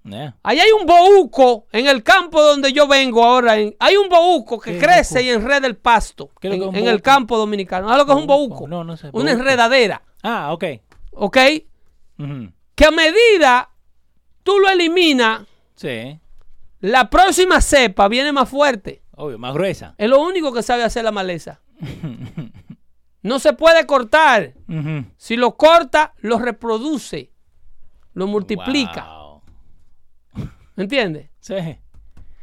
Yeah. 0.04 0.36
Ahí 0.42 0.58
hay 0.60 0.70
un 0.78 0.84
bohuco 0.86 1.66
en 1.72 1.86
el 1.86 2.02
campo 2.02 2.42
donde 2.42 2.72
yo 2.74 2.86
vengo 2.86 3.24
ahora. 3.24 3.56
en- 3.58 3.74
hay 3.78 3.96
un 3.96 4.08
bohuco 4.10 4.58
que 4.60 4.72
¿Qué 4.74 4.78
crece 4.78 5.22
y 5.22 5.30
enreda 5.30 5.66
el 5.66 5.76
pasto 5.76 6.30
¿Qué 6.40 6.48
es 6.48 6.54
en, 6.54 6.86
el 6.88 7.00
campo 7.00 7.38
dominicano. 7.38 7.88
¿Sabes 7.88 8.02
lo 8.02 8.06
que 8.06 8.12
es 8.12 8.18
un 8.18 8.26
Bohuco? 8.26 8.54
bohuco? 8.54 8.68
No, 8.68 8.84
no 8.84 8.96
sé. 8.98 9.08
Una 9.12 9.30
enredadera. 9.32 10.02
Ah, 10.22 10.52
ok. 10.52 10.64
¿Ok? 11.12 11.38
Que 12.74 12.84
a 12.84 12.90
medida 12.90 13.70
tú 14.42 14.58
lo 14.58 14.68
eliminas, 14.68 15.42
Sí. 15.74 16.18
la 16.80 17.08
próxima 17.08 17.60
cepa 17.62 18.06
viene 18.08 18.30
más 18.32 18.48
fuerte. 18.48 19.02
Obvio, 19.16 19.38
más 19.38 19.54
gruesa. 19.54 19.94
Es 19.96 20.10
lo 20.10 20.20
único 20.20 20.52
que 20.52 20.62
sabe 20.62 20.82
hacer 20.84 21.02
la 21.04 21.12
maleza. 21.12 21.60
No 23.22 23.38
se 23.38 23.54
puede 23.54 23.86
cortar. 23.86 24.52
Si 25.16 25.36
lo 25.36 25.56
corta, 25.56 26.12
lo 26.18 26.38
reproduce, 26.38 27.32
lo 28.12 28.26
multiplica. 28.26 29.06
Wow. 29.06 29.23
¿Entiendes? 30.76 31.30
Sí. 31.40 31.54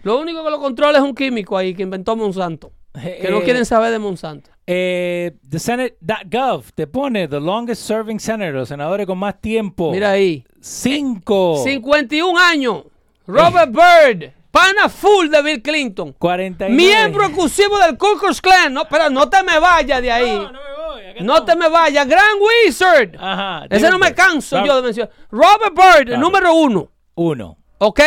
Lo 0.03 0.19
único 0.19 0.43
que 0.43 0.49
lo 0.49 0.59
controla 0.59 0.97
es 0.97 1.03
un 1.03 1.13
químico 1.13 1.57
ahí 1.57 1.73
que 1.75 1.83
inventó 1.83 2.15
Monsanto. 2.15 2.71
Que 2.93 3.27
no 3.29 3.37
Eh, 3.39 3.43
quieren 3.43 3.65
saber 3.65 3.91
de 3.91 3.99
Monsanto. 3.99 4.49
Eh, 4.67 5.33
the 5.49 5.59
Senate.gov 5.59 6.71
te 6.75 6.87
pone 6.87 7.27
the 7.27 7.39
longest 7.39 7.83
serving 7.83 8.19
senator, 8.19 8.53
los 8.53 8.69
senadores 8.69 9.05
con 9.07 9.17
más 9.17 9.39
tiempo. 9.39 9.91
Mira 9.91 10.11
ahí. 10.11 10.43
Cinco. 10.59 11.61
51 11.63 12.37
años. 12.39 12.83
Robert 13.27 13.71
Byrd. 13.71 14.33
Pana 14.51 14.89
full 14.89 15.29
de 15.29 15.41
Bill 15.41 15.61
Clinton. 15.61 16.13
49. 16.19 16.75
Miembro 16.75 17.25
exclusivo 17.25 17.79
del 17.79 17.97
Ku 17.97 18.17
Klux 18.19 18.41
Klan. 18.41 18.73
No, 18.73 18.83
pero 18.89 19.09
no 19.09 19.29
te 19.29 19.41
me 19.43 19.57
vayas 19.59 20.01
de 20.01 20.11
ahí. 20.11 20.29
No, 20.35 20.51
no 20.51 20.59
me 20.59 20.59
voy. 20.93 21.01
acá 21.11 21.23
No 21.23 21.45
te 21.45 21.55
me 21.55 21.69
vayas. 21.69 22.05
Grand 22.07 22.39
Wizard. 22.41 23.15
Ajá. 23.17 23.65
Ese 23.69 23.89
no 23.89 23.97
me 23.97 24.13
canso 24.13 24.57
Robert. 24.57 24.67
yo 24.67 24.75
de 24.75 24.81
mencionar. 24.81 25.11
Robert 25.31 25.73
Byrd, 25.73 25.99
el 25.99 26.05
Robert. 26.07 26.19
número 26.19 26.53
uno. 26.53 26.91
Uno. 27.15 27.57
¿Ok? 27.83 27.99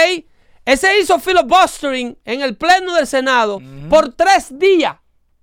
Ese 0.64 1.00
hizo 1.00 1.18
filibustering 1.18 2.16
en 2.24 2.40
el 2.42 2.56
pleno 2.56 2.94
del 2.94 3.06
Senado 3.08 3.60
por 3.90 4.14
tres 4.14 4.56
días. 4.56 4.96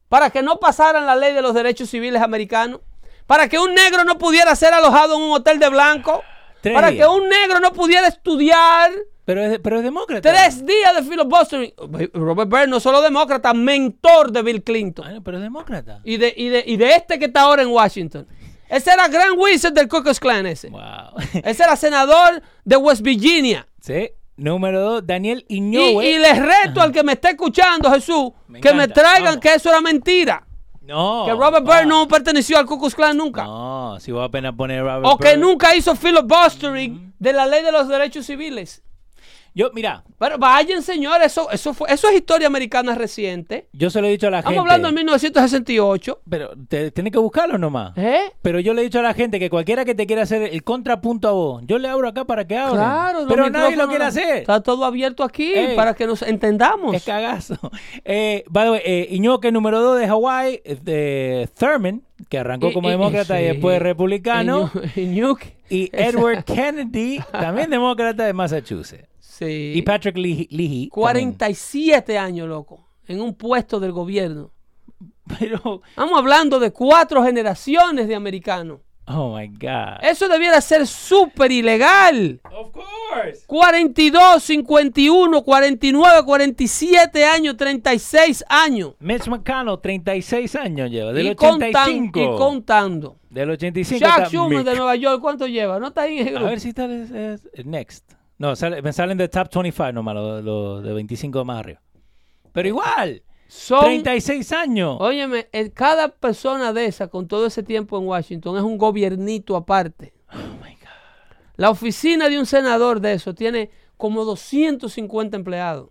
para 0.08 0.30
que 0.30 0.42
no 0.42 0.58
pasaran 0.60 1.06
la 1.06 1.16
ley 1.16 1.34
de 1.34 1.42
los 1.42 1.54
derechos 1.54 1.90
civiles 1.90 2.22
americanos, 2.22 2.80
para 3.28 3.48
que 3.50 3.60
un 3.60 3.74
negro 3.74 4.04
no 4.04 4.18
pudiera 4.18 4.56
ser 4.56 4.74
alojado 4.74 5.16
en 5.16 5.22
un 5.22 5.32
hotel 5.32 5.58
de 5.60 5.70
blanco, 5.70 6.24
Tres 6.62 6.74
para 6.76 6.92
días. 6.92 7.08
que 7.08 7.14
un 7.14 7.28
negro 7.30 7.60
no 7.60 7.72
pudiera 7.74 8.08
estudiar. 8.08 8.92
Pero 9.26 9.42
es, 9.44 9.60
pero 9.60 9.78
es 9.78 9.84
demócrata. 9.84 10.30
Tres 10.32 10.66
días 10.66 10.96
de 10.96 11.04
filibustering. 11.04 11.74
Robert 12.14 12.50
Byrd 12.50 12.68
no 12.68 12.80
solo 12.80 13.02
demócrata, 13.02 13.54
mentor 13.54 14.32
de 14.32 14.42
Bill 14.44 14.64
Clinton. 14.64 15.06
Bueno, 15.06 15.24
pero 15.24 15.38
es 15.38 15.44
demócrata. 15.44 16.00
Y 16.04 16.18
de, 16.18 16.34
y, 16.36 16.50
de, 16.50 16.64
y 16.66 16.78
de 16.78 16.96
este 16.96 17.18
que 17.20 17.26
está 17.26 17.42
ahora 17.42 17.62
en 17.64 17.70
Washington. 17.70 18.28
Ese 18.70 18.92
era 18.92 19.08
Grand 19.08 19.36
Wizard 19.38 19.74
del 19.74 19.88
Ku 19.88 20.02
Klux 20.04 20.20
Klan 20.20 20.46
ese. 20.46 20.70
Wow. 20.70 20.82
Ese 21.44 21.64
era 21.64 21.76
senador 21.76 22.42
de 22.66 22.76
West 22.78 23.02
Virginia. 23.02 23.68
sí. 23.82 24.10
Número 24.42 24.82
dos, 24.82 25.06
Daniel 25.06 25.46
Iñoue. 25.50 26.04
y 26.04 26.18
les 26.18 26.40
reto 26.40 26.82
al 26.82 26.92
que 26.92 27.04
me 27.04 27.14
esté 27.14 27.30
escuchando, 27.30 27.92
Jesús, 27.92 28.32
Me 28.48 28.60
que 28.60 28.74
me 28.74 28.88
traigan 28.88 29.24
Vamos. 29.26 29.40
que 29.40 29.54
eso 29.54 29.70
era 29.70 29.82
mentira. 29.82 30.48
No. 30.82 31.26
que 31.28 31.32
Robert. 31.34 31.64
Byrd 31.64 31.86
no 31.86 32.08
perteneció 32.08 32.58
al 32.58 32.66
Ku 32.66 32.80
Klux 32.80 32.96
Klan 32.96 33.16
nunca. 33.16 33.44
No, 33.44 33.98
si 34.00 34.12
voy 34.12 34.24
a 34.24 34.26
apenas 34.26 34.54
poner 34.56 34.82
Robert 34.82 35.06
o 35.06 35.18
que 35.18 35.38
nunca 35.38 35.76
hizo 35.76 35.96
filibustering 35.96 37.14
de 37.20 37.34
la 37.34 37.46
ley 37.46 37.64
de 37.64 37.72
los 37.72 37.88
derechos 37.88 38.26
civiles. 38.26 38.82
Yo, 39.54 39.70
mira, 39.74 40.04
Pero 40.18 40.38
vayan, 40.38 40.82
señores, 40.82 41.28
eso, 41.34 41.52
eso, 41.52 41.74
fue, 41.74 41.92
eso 41.92 42.08
es 42.08 42.16
historia 42.16 42.48
americana 42.48 42.96
reciente. 42.96 43.68
yo 43.74 43.90
se 43.90 44.00
lo 44.02 44.08
he 44.08 44.12
dicho 44.12 44.28
a 44.28 44.32
la 44.32 44.40
Estamos 44.40 44.60
gente. 44.60 44.72
hablando 44.74 44.88
de 44.88 44.94
1968. 44.96 46.22
Pero 46.30 46.52
te, 46.70 46.92
tienes 46.92 47.12
que 47.12 47.20
buscarlo 47.20 47.58
nomás. 47.58 47.92
¿Eh? 47.98 48.32
Pero 48.42 48.60
yo 48.62 48.74
le 48.74 48.82
he 48.82 48.84
dicho 48.86 49.00
a 49.00 49.02
la 49.04 49.14
gente 49.14 49.40
que 49.40 49.50
cualquiera 49.50 49.84
que 49.84 49.94
te 49.94 50.08
quiera 50.08 50.22
hacer 50.24 50.44
el 50.44 50.64
contrapunto 50.64 51.28
a 51.28 51.32
vos, 51.32 51.64
yo 51.66 51.80
le 51.80 51.90
abro 51.90 52.08
acá 52.08 52.24
para 52.26 52.48
que 52.48 52.58
hable. 52.58 52.76
Claro, 52.78 53.26
pero 53.28 53.50
nadie 53.50 53.76
lo 53.76 53.88
quiere 53.90 54.06
hacer. 54.06 54.38
Está 54.38 54.62
todo 54.62 54.86
abierto 54.86 55.24
aquí 55.24 55.52
Ey. 55.54 55.76
para 55.76 55.94
que 55.96 56.08
nos 56.08 56.22
entendamos. 56.22 56.96
Es 56.96 57.04
cagazo. 57.04 57.56
Eh, 58.06 58.44
by 58.50 58.66
the 58.66 58.72
way, 58.72 58.82
eh, 58.86 59.08
Iñoque 59.12 59.52
número 59.52 59.82
2 59.82 60.00
de 60.00 60.08
Hawái, 60.08 60.62
eh, 60.64 60.78
de 60.82 61.50
Thurman, 61.58 62.02
que 62.30 62.38
arrancó 62.40 62.72
como 62.74 62.88
y- 62.88 62.92
demócrata 62.92 63.40
y, 63.42 63.46
después 63.46 63.82
republicano. 63.82 64.72
Iñuque. 64.96 65.56
Y 65.70 65.90
Edward 65.94 66.44
Kennedy, 66.44 67.20
también 67.32 67.70
demócrata 67.70 68.26
de 68.26 68.34
Massachusetts. 68.34 69.08
Sí. 69.42 69.74
Y 69.76 69.82
Patrick 69.82 70.16
Leahy. 70.18 70.48
Leahy 70.52 70.90
también. 70.90 70.90
47 70.90 72.18
años, 72.18 72.48
loco, 72.48 72.88
en 73.08 73.22
un 73.22 73.34
puesto 73.34 73.80
del 73.80 73.92
gobierno. 73.92 74.52
Pero, 75.40 75.82
Estamos 75.90 76.18
hablando 76.20 76.60
de 76.60 76.72
cuatro 76.72 77.24
generaciones 77.24 78.08
de 78.08 78.16
americanos. 78.16 78.80
oh 79.08 79.36
my 79.38 79.48
God. 79.48 80.04
Eso 80.04 80.28
debiera 80.28 80.60
ser 80.62 80.86
súper 80.86 81.52
ilegal. 81.52 82.40
Of 82.52 82.72
course. 82.72 83.44
42, 83.48 84.44
51, 84.44 85.42
49, 85.44 86.24
47 86.26 87.26
años, 87.26 87.58
36 87.58 88.44
años. 88.50 88.94
Mitch 89.00 89.28
McConnell, 89.28 89.80
36 89.82 90.56
años 90.56 90.90
lleva, 90.92 91.14
del 91.14 91.28
y, 91.28 91.36
contan- 91.36 91.70
85. 91.76 92.20
y 92.20 92.38
contando. 92.38 93.18
Del 93.30 93.50
85. 93.52 94.00
Chuck 94.06 94.18
está 94.18 94.30
Schumer 94.30 94.58
Mick. 94.60 94.68
de 94.68 94.76
Nueva 94.76 94.96
York, 94.98 95.22
¿cuánto 95.22 95.48
lleva? 95.48 95.80
No 95.80 95.88
está 95.88 96.02
ahí 96.04 96.20
en 96.20 96.28
A 96.28 96.32
grupo. 96.32 96.46
ver 96.48 96.60
si 96.60 96.74
tal 96.74 96.92
es, 96.92 97.12
es- 97.12 97.50
es 97.54 97.66
next. 97.66 98.12
No, 98.42 98.56
sale- 98.56 98.82
me 98.82 98.92
salen 98.92 99.20
de 99.20 99.28
top 99.30 99.50
25 99.54 99.92
nomás, 99.94 100.16
los 100.16 100.84
de 100.84 100.94
25 100.94 101.46
más 101.46 101.60
arriba. 101.60 101.80
Pero 102.52 102.68
igual, 102.68 103.22
Son, 103.48 103.84
36 103.84 104.52
años. 104.52 104.98
óyeme, 105.00 105.48
el- 105.52 105.72
cada 105.72 106.08
persona 106.08 106.74
de 106.74 106.86
esa 106.88 107.08
con 107.08 107.28
todo 107.28 107.46
ese 107.46 107.62
tiempo 107.62 108.00
en 108.00 108.08
Washington 108.08 108.58
es 108.58 108.64
un 108.64 108.80
gobiernito 108.80 109.56
aparte. 109.56 110.14
Oh 110.34 110.38
my 110.64 110.72
God. 110.74 111.36
La 111.58 111.70
oficina 111.70 112.30
de 112.30 112.40
un 112.40 112.48
senador 112.48 113.00
de 113.00 113.14
eso 113.14 113.36
tiene 113.36 113.70
como 113.96 114.26
250 114.26 115.38
empleados. 115.38 115.90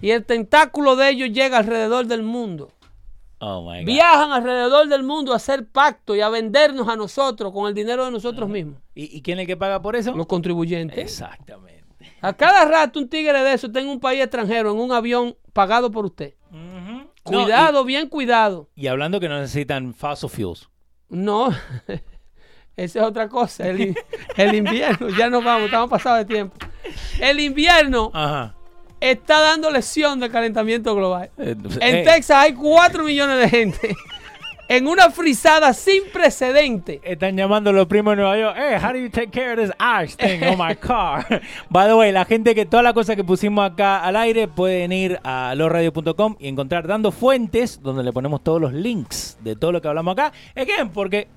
Y 0.00 0.10
el 0.10 0.24
tentáculo 0.24 0.94
de 0.94 1.10
ellos 1.10 1.30
llega 1.30 1.58
alrededor 1.58 2.06
del 2.06 2.22
mundo. 2.22 2.70
Oh 3.38 3.62
my 3.70 3.80
God. 3.80 3.86
Viajan 3.86 4.32
alrededor 4.32 4.88
del 4.88 5.02
mundo 5.02 5.32
a 5.32 5.36
hacer 5.36 5.66
pacto 5.66 6.16
y 6.16 6.20
a 6.20 6.28
vendernos 6.28 6.88
a 6.88 6.96
nosotros 6.96 7.52
con 7.52 7.68
el 7.68 7.74
dinero 7.74 8.04
de 8.04 8.10
nosotros 8.10 8.48
mismos. 8.48 8.80
¿Y, 8.94 9.16
y 9.16 9.22
quién 9.22 9.38
es 9.38 9.42
el 9.42 9.46
que 9.46 9.56
paga 9.56 9.82
por 9.82 9.94
eso? 9.94 10.14
Los 10.14 10.26
contribuyentes. 10.26 10.98
Exactamente. 10.98 11.84
A 12.20 12.32
cada 12.32 12.64
rato 12.64 12.98
un 12.98 13.08
tigre 13.08 13.42
de 13.42 13.52
eso 13.52 13.66
está 13.66 13.80
en 13.80 13.88
un 13.88 14.00
país 14.00 14.22
extranjero, 14.22 14.70
en 14.70 14.78
un 14.78 14.90
avión 14.92 15.36
pagado 15.52 15.90
por 15.90 16.06
usted. 16.06 16.34
Cuidado, 17.22 17.84
bien 17.84 18.08
cuidado. 18.08 18.68
No, 18.74 18.82
y, 18.82 18.84
y 18.84 18.86
hablando 18.88 19.20
que 19.20 19.28
no 19.28 19.38
necesitan 19.38 19.92
fossil 19.94 20.30
fuels. 20.30 20.68
No, 21.08 21.50
esa 22.76 22.98
es 23.00 23.04
otra 23.04 23.28
cosa. 23.28 23.68
El, 23.68 23.96
el 24.36 24.54
invierno, 24.54 25.08
ya 25.10 25.28
nos 25.28 25.44
vamos, 25.44 25.66
estamos 25.66 25.90
pasados 25.90 26.26
de 26.26 26.34
tiempo. 26.34 26.56
El 27.20 27.40
invierno 27.40 28.10
Ajá. 28.14 28.55
Está 29.10 29.40
dando 29.40 29.70
lesión 29.70 30.20
del 30.20 30.30
calentamiento 30.30 30.94
global. 30.94 31.30
Eh, 31.38 31.54
En 31.80 31.96
eh, 31.96 32.02
Texas 32.04 32.36
hay 32.36 32.52
4 32.54 33.04
millones 33.04 33.38
de 33.38 33.48
gente 33.48 33.96
en 34.68 34.86
una 34.86 35.10
frisada 35.10 35.72
sin 35.72 36.02
precedente. 36.12 37.00
Están 37.04 37.36
llamando 37.36 37.72
los 37.72 37.86
primos 37.86 38.12
de 38.12 38.22
Nueva 38.22 38.38
York. 38.38 38.56
Hey, 38.58 38.76
how 38.82 38.92
do 38.92 38.98
you 38.98 39.08
take 39.10 39.30
care 39.30 39.52
of 39.52 39.58
this 39.58 39.70
ice 39.78 40.16
thing 40.16 40.42
on 40.44 40.58
my 40.58 40.74
car? 40.74 41.24
By 41.70 41.86
the 41.86 41.94
way, 41.94 42.12
la 42.12 42.24
gente 42.24 42.54
que 42.54 42.66
toda 42.66 42.82
la 42.82 42.92
cosa 42.92 43.14
que 43.16 43.24
pusimos 43.24 43.70
acá 43.70 44.02
al 44.02 44.16
aire 44.16 44.48
pueden 44.48 44.92
ir 44.92 45.18
a 45.22 45.54
losradio.com 45.56 46.36
y 46.38 46.48
encontrar 46.48 46.86
dando 46.86 47.12
fuentes 47.12 47.80
donde 47.82 48.02
le 48.02 48.12
ponemos 48.12 48.42
todos 48.42 48.60
los 48.60 48.72
links 48.72 49.38
de 49.40 49.56
todo 49.56 49.72
lo 49.72 49.80
que 49.80 49.88
hablamos 49.88 50.12
acá. 50.12 50.32
Again, 50.54 50.90
porque 50.90 51.28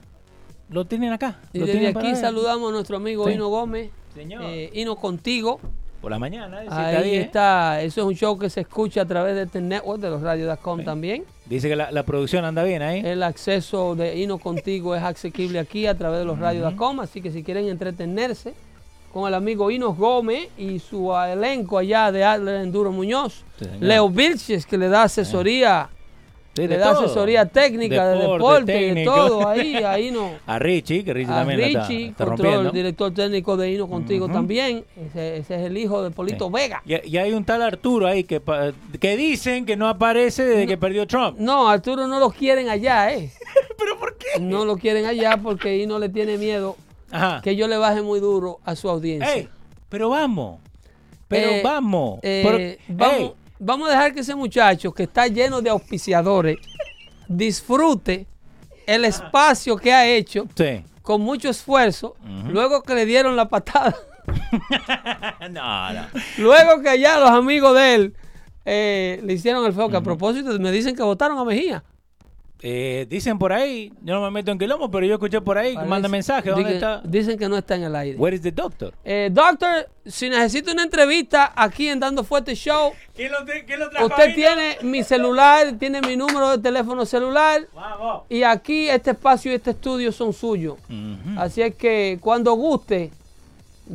lo 0.70 0.86
tienen 0.86 1.12
acá. 1.14 1.40
Y 1.54 1.60
lo 1.60 1.66
desde 1.66 1.80
tienen 1.80 1.98
aquí 1.98 2.16
saludamos 2.16 2.70
a 2.70 2.74
nuestro 2.74 2.98
amigo 2.98 3.28
Sí. 3.28 3.34
Hino 3.34 3.48
Gómez. 3.50 3.92
Señor. 4.14 4.42
Eh, 4.44 4.70
Hino 4.74 4.96
contigo. 4.96 5.60
Por 6.02 6.12
la 6.12 6.20
mañana. 6.20 6.62
de 6.62 6.68
a 6.70 6.88
Ahí 6.88 7.16
está. 7.16 7.82
Eso 7.82 8.02
es 8.02 8.08
un 8.08 8.16
show 8.16 8.38
que 8.40 8.50
se 8.50 8.62
escucha 8.62 9.02
a 9.02 9.06
través 9.06 9.36
de 9.36 9.44
este 9.44 9.60
network 9.62 10.00
de 10.00 10.10
los 10.10 10.22
radios.com 10.22 10.84
también. 10.84 11.26
Dice 11.46 11.68
que 11.68 11.76
la, 11.76 11.92
la 11.92 12.04
producción 12.04 12.46
anda 12.46 12.64
bien 12.64 12.82
ahí. 12.82 13.02
El 13.04 13.22
acceso 13.24 13.96
de 13.96 14.18
Hino 14.18 14.38
Contigo 14.38 14.96
es 14.96 15.04
asequible 15.04 15.60
aquí 15.60 15.88
a 15.88 15.98
través 15.98 16.20
de 16.20 16.26
los 16.26 16.40
radios.com, 16.40 17.00
así 17.02 17.22
que 17.22 17.32
si 17.32 17.44
quieren 17.44 17.68
entretenerse 17.68 18.54
con 19.12 19.28
el 19.28 19.34
amigo 19.34 19.72
Hino 19.72 19.94
Gómez 19.94 20.50
y 20.58 20.80
su 20.80 21.12
elenco 21.16 21.80
allá 21.80 22.12
de 22.12 22.24
Adler 22.24 22.62
Enduro 22.62 22.92
Muñoz, 22.92 23.44
Sí. 23.60 23.66
Leo 23.82 24.08
Vilches 24.10 24.66
que 24.66 24.78
le 24.78 24.88
da 24.88 25.04
asesoría, 25.04 25.90
Sí, 26.56 26.64
le 26.64 26.68
de 26.70 26.78
da 26.78 26.94
todo. 26.94 27.06
asesoría 27.06 27.46
técnica 27.46 28.08
de 28.10 28.18
Deporte, 28.20 28.72
deporte 28.74 28.88
y 28.88 28.94
de 28.96 29.06
todo 29.06 29.48
ahí, 29.48 29.76
a 29.76 30.00
Hino. 30.00 30.32
A 30.48 30.60
Richie, 30.60 31.04
que 31.06 31.14
Richie 31.14 31.32
A 31.32 31.36
también 31.36 31.60
la 31.62 31.68
está, 31.68 31.88
Richie, 31.88 32.08
está 32.08 32.26
control, 32.26 32.46
rompiendo. 32.48 32.72
director 32.72 33.14
técnico 33.14 33.56
de 33.58 33.72
Hino 33.72 33.88
Contigo 33.88 34.28
también. 34.28 34.84
Ese, 34.98 35.38
ese 35.38 35.56
es 35.56 35.62
el 35.62 35.78
hijo 35.78 36.04
de 36.04 36.12
Polito 36.12 36.48
Sí. 36.48 36.52
Vega. 36.54 36.82
Y, 36.86 37.08
y 37.08 37.18
hay 37.18 37.32
un 37.34 37.46
tal 37.46 37.62
Arturo 37.62 38.08
ahí 38.08 38.24
que, 38.24 38.42
que 39.00 39.16
dicen 39.16 39.66
que 39.66 39.78
no 39.78 39.88
aparece 39.88 40.44
desde 40.44 40.68
que 40.68 40.78
perdió 40.78 41.06
Trump. 41.08 41.38
No, 41.40 41.70
Arturo 41.70 42.08
no 42.08 42.20
lo 42.20 42.30
quieren 42.32 42.68
allá, 42.70 43.14
¿eh? 43.14 43.32
¿Pero 43.78 43.98
por 44.00 44.18
qué? 44.18 44.40
No 44.42 44.66
lo 44.66 44.76
quieren 44.78 45.06
allá 45.06 45.38
porque 45.42 45.78
Hino 45.78 46.00
le 46.00 46.10
tiene 46.10 46.38
miedo 46.38 46.76
Ajá. 47.12 47.42
que 47.44 47.56
yo 47.56 47.68
le 47.68 47.78
baje 47.78 48.02
muy 48.02 48.20
duro 48.20 48.60
a 48.66 48.76
su 48.76 48.90
audiencia. 48.90 49.34
Ey, 49.34 49.48
pero 49.88 50.10
vamos. 50.10 50.60
Pero 51.28 51.50
Eh, 51.52 51.62
vamos. 51.64 52.20
Eh, 52.24 52.80
vamos, 52.88 53.18
ey, 53.20 53.32
vamos 53.60 53.90
a 53.90 53.92
dejar 53.92 54.14
que 54.14 54.22
ese 54.22 54.36
muchacho 54.36 54.94
que 54.94 55.04
está 55.04 55.28
lleno 55.28 55.62
de 55.62 55.70
auspiciadores 55.70 56.58
disfrute 57.28 58.26
el 58.88 59.06
espacio 59.06 59.78
que 59.78 59.94
ha 59.94 60.08
hecho 60.08 60.48
sí. 60.56 60.84
con 61.02 61.22
mucho 61.22 61.50
esfuerzo, 61.50 62.16
luego 62.48 62.82
que 62.82 62.96
le 62.96 63.06
dieron 63.06 63.36
la 63.36 63.48
patada, 63.48 63.96
no, 65.52 65.94
no. 65.94 66.06
luego 66.38 66.82
que 66.82 66.90
allá 66.90 67.20
los 67.20 67.30
amigos 67.30 67.76
de 67.76 67.96
él 67.96 68.16
eh, 68.66 69.20
le 69.24 69.34
hicieron 69.34 69.66
el 69.66 69.74
feo, 69.74 69.90
que 69.90 69.98
a 69.98 70.02
propósito 70.02 70.58
me 70.60 70.72
dicen 70.72 70.96
que 70.96 71.04
votaron 71.04 71.38
a 71.38 71.46
Mejía. 71.46 71.84
Eh, 72.62 73.08
dicen 73.10 73.40
por 73.40 73.54
ahí, 73.54 73.94
yo 74.02 74.14
no 74.16 74.22
me 74.22 74.32
meto 74.32 74.52
en 74.52 74.60
quilombo, 74.60 74.92
pero 74.92 75.06
yo 75.06 75.14
escuché 75.14 75.40
por 75.40 75.58
ahí 75.58 75.78
que 75.78 75.86
manda 75.86 76.10
mensaje. 76.10 76.50
¿Dónde 76.50 76.66
Dicen- 76.72 76.76
está? 76.76 77.02
Dicen 77.06 77.38
que 77.40 77.48
no 77.48 77.58
está 77.58 77.76
en 77.76 77.84
el 77.84 77.96
aire. 77.96 78.18
Where 78.18 78.36
is 78.36 78.42
the 78.42 78.52
doctor? 78.52 78.94
Eh, 79.06 79.30
doctor, 79.32 79.88
si 80.06 80.30
necesita 80.30 80.74
una 80.74 80.84
entrevista 80.84 81.54
aquí 81.56 81.88
en 81.88 82.02
Dando 82.02 82.24
Fuerte 82.24 82.56
Show, 82.56 82.92
¿Quién 83.16 83.32
lo, 83.32 83.38
quién 83.46 83.80
lo 83.80 84.06
usted 84.06 84.36
tiene 84.36 84.78
mi 84.82 85.04
celular, 85.04 85.74
tiene 85.80 86.02
mi 86.02 86.18
número 86.18 86.50
de 86.52 86.58
teléfono 86.58 87.06
celular. 87.06 87.66
Vamos. 87.74 88.24
Y 88.28 88.44
aquí 88.44 88.90
este 88.90 89.12
espacio 89.12 89.52
y 89.54 89.56
este 89.56 89.72
estudio 89.72 90.12
son 90.12 90.34
suyos. 90.34 90.76
Así 91.38 91.62
es 91.62 91.74
que 91.76 92.18
cuando 92.20 92.54
guste, 92.56 93.12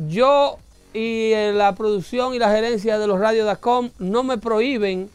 yo 0.07 0.57
y 0.93 1.33
eh, 1.33 1.51
la 1.53 1.75
producción 1.75 2.33
y 2.33 2.39
la 2.39 2.49
gerencia 2.49 2.97
de 2.97 3.05
los 3.05 3.19
radios.com 3.19 3.89
no 3.99 4.23
me 4.23 4.37
prohíben, 4.37 5.09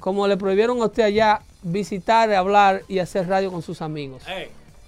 como 0.00 0.26
le 0.26 0.36
prohibieron 0.36 0.80
a 0.82 0.86
usted 0.86 1.02
allá, 1.04 1.42
visitar, 1.62 2.32
hablar 2.32 2.82
y 2.88 2.98
hacer 2.98 3.28
radio 3.28 3.50
con 3.50 3.62
sus 3.62 3.82
amigos. 3.82 4.22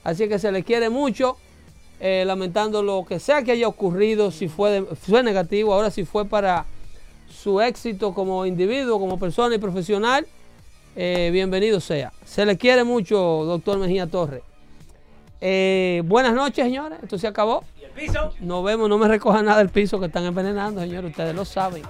Así 0.05 0.29
que 0.29 0.39
se 0.39 0.51
le 0.53 0.63
quiere 0.65 0.89
mucho, 0.91 1.37
eh, 2.01 2.25
lamentando 2.27 2.83
lo 2.83 3.05
que 3.07 3.19
sea 3.21 3.43
que 3.43 3.53
haya 3.53 3.69
ocurrido, 3.69 4.31
si 4.31 4.49
fue, 4.49 4.71
de- 4.71 4.83
fue 4.97 5.23
negativo, 5.23 5.73
ahora 5.75 5.91
si 5.91 6.05
fue 6.05 6.25
para 6.25 6.65
su 7.31 7.61
éxito 7.61 8.13
como 8.15 8.45
individuo, 8.47 8.99
como 8.99 9.19
persona 9.19 9.55
y 9.55 9.59
profesional, 9.59 10.27
eh, 10.97 11.31
bienvenido 11.33 11.81
sea. 11.81 12.13
Se 12.25 12.45
le 12.45 12.57
quiere 12.59 12.85
mucho, 12.85 13.17
doctor 13.17 13.79
Mejía 13.79 14.07
Torres. 14.07 14.43
Eh, 15.41 16.03
buenas 16.05 16.35
noches, 16.35 16.65
señores. 16.65 16.99
Esto 17.03 17.19
se 17.19 17.27
acabó. 17.27 17.65
¿Y 17.81 17.85
el 17.85 17.91
piso? 17.91 18.33
Nos 18.41 18.63
vemos. 18.63 18.89
No 18.89 18.99
me 18.99 19.09
recojan 19.09 19.45
nada 19.45 19.59
del 19.59 19.71
piso 19.71 19.99
que 19.99 20.07
están 20.07 20.25
envenenando, 20.25 20.81
señores. 20.81 21.11
Ustedes 21.11 21.35
lo 21.35 21.45
saben. 21.45 21.83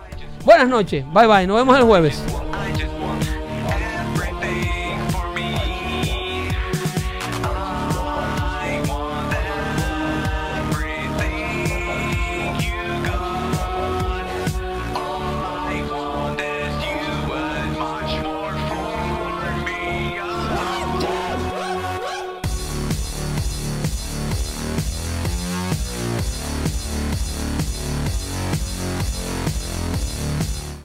Buenas 0.45 0.69
noches. 0.69 1.05
Bye 1.13 1.27
bye. 1.27 1.47
Nos 1.47 1.57
vemos 1.59 1.77
el 1.77 1.85
jueves. 1.85 2.23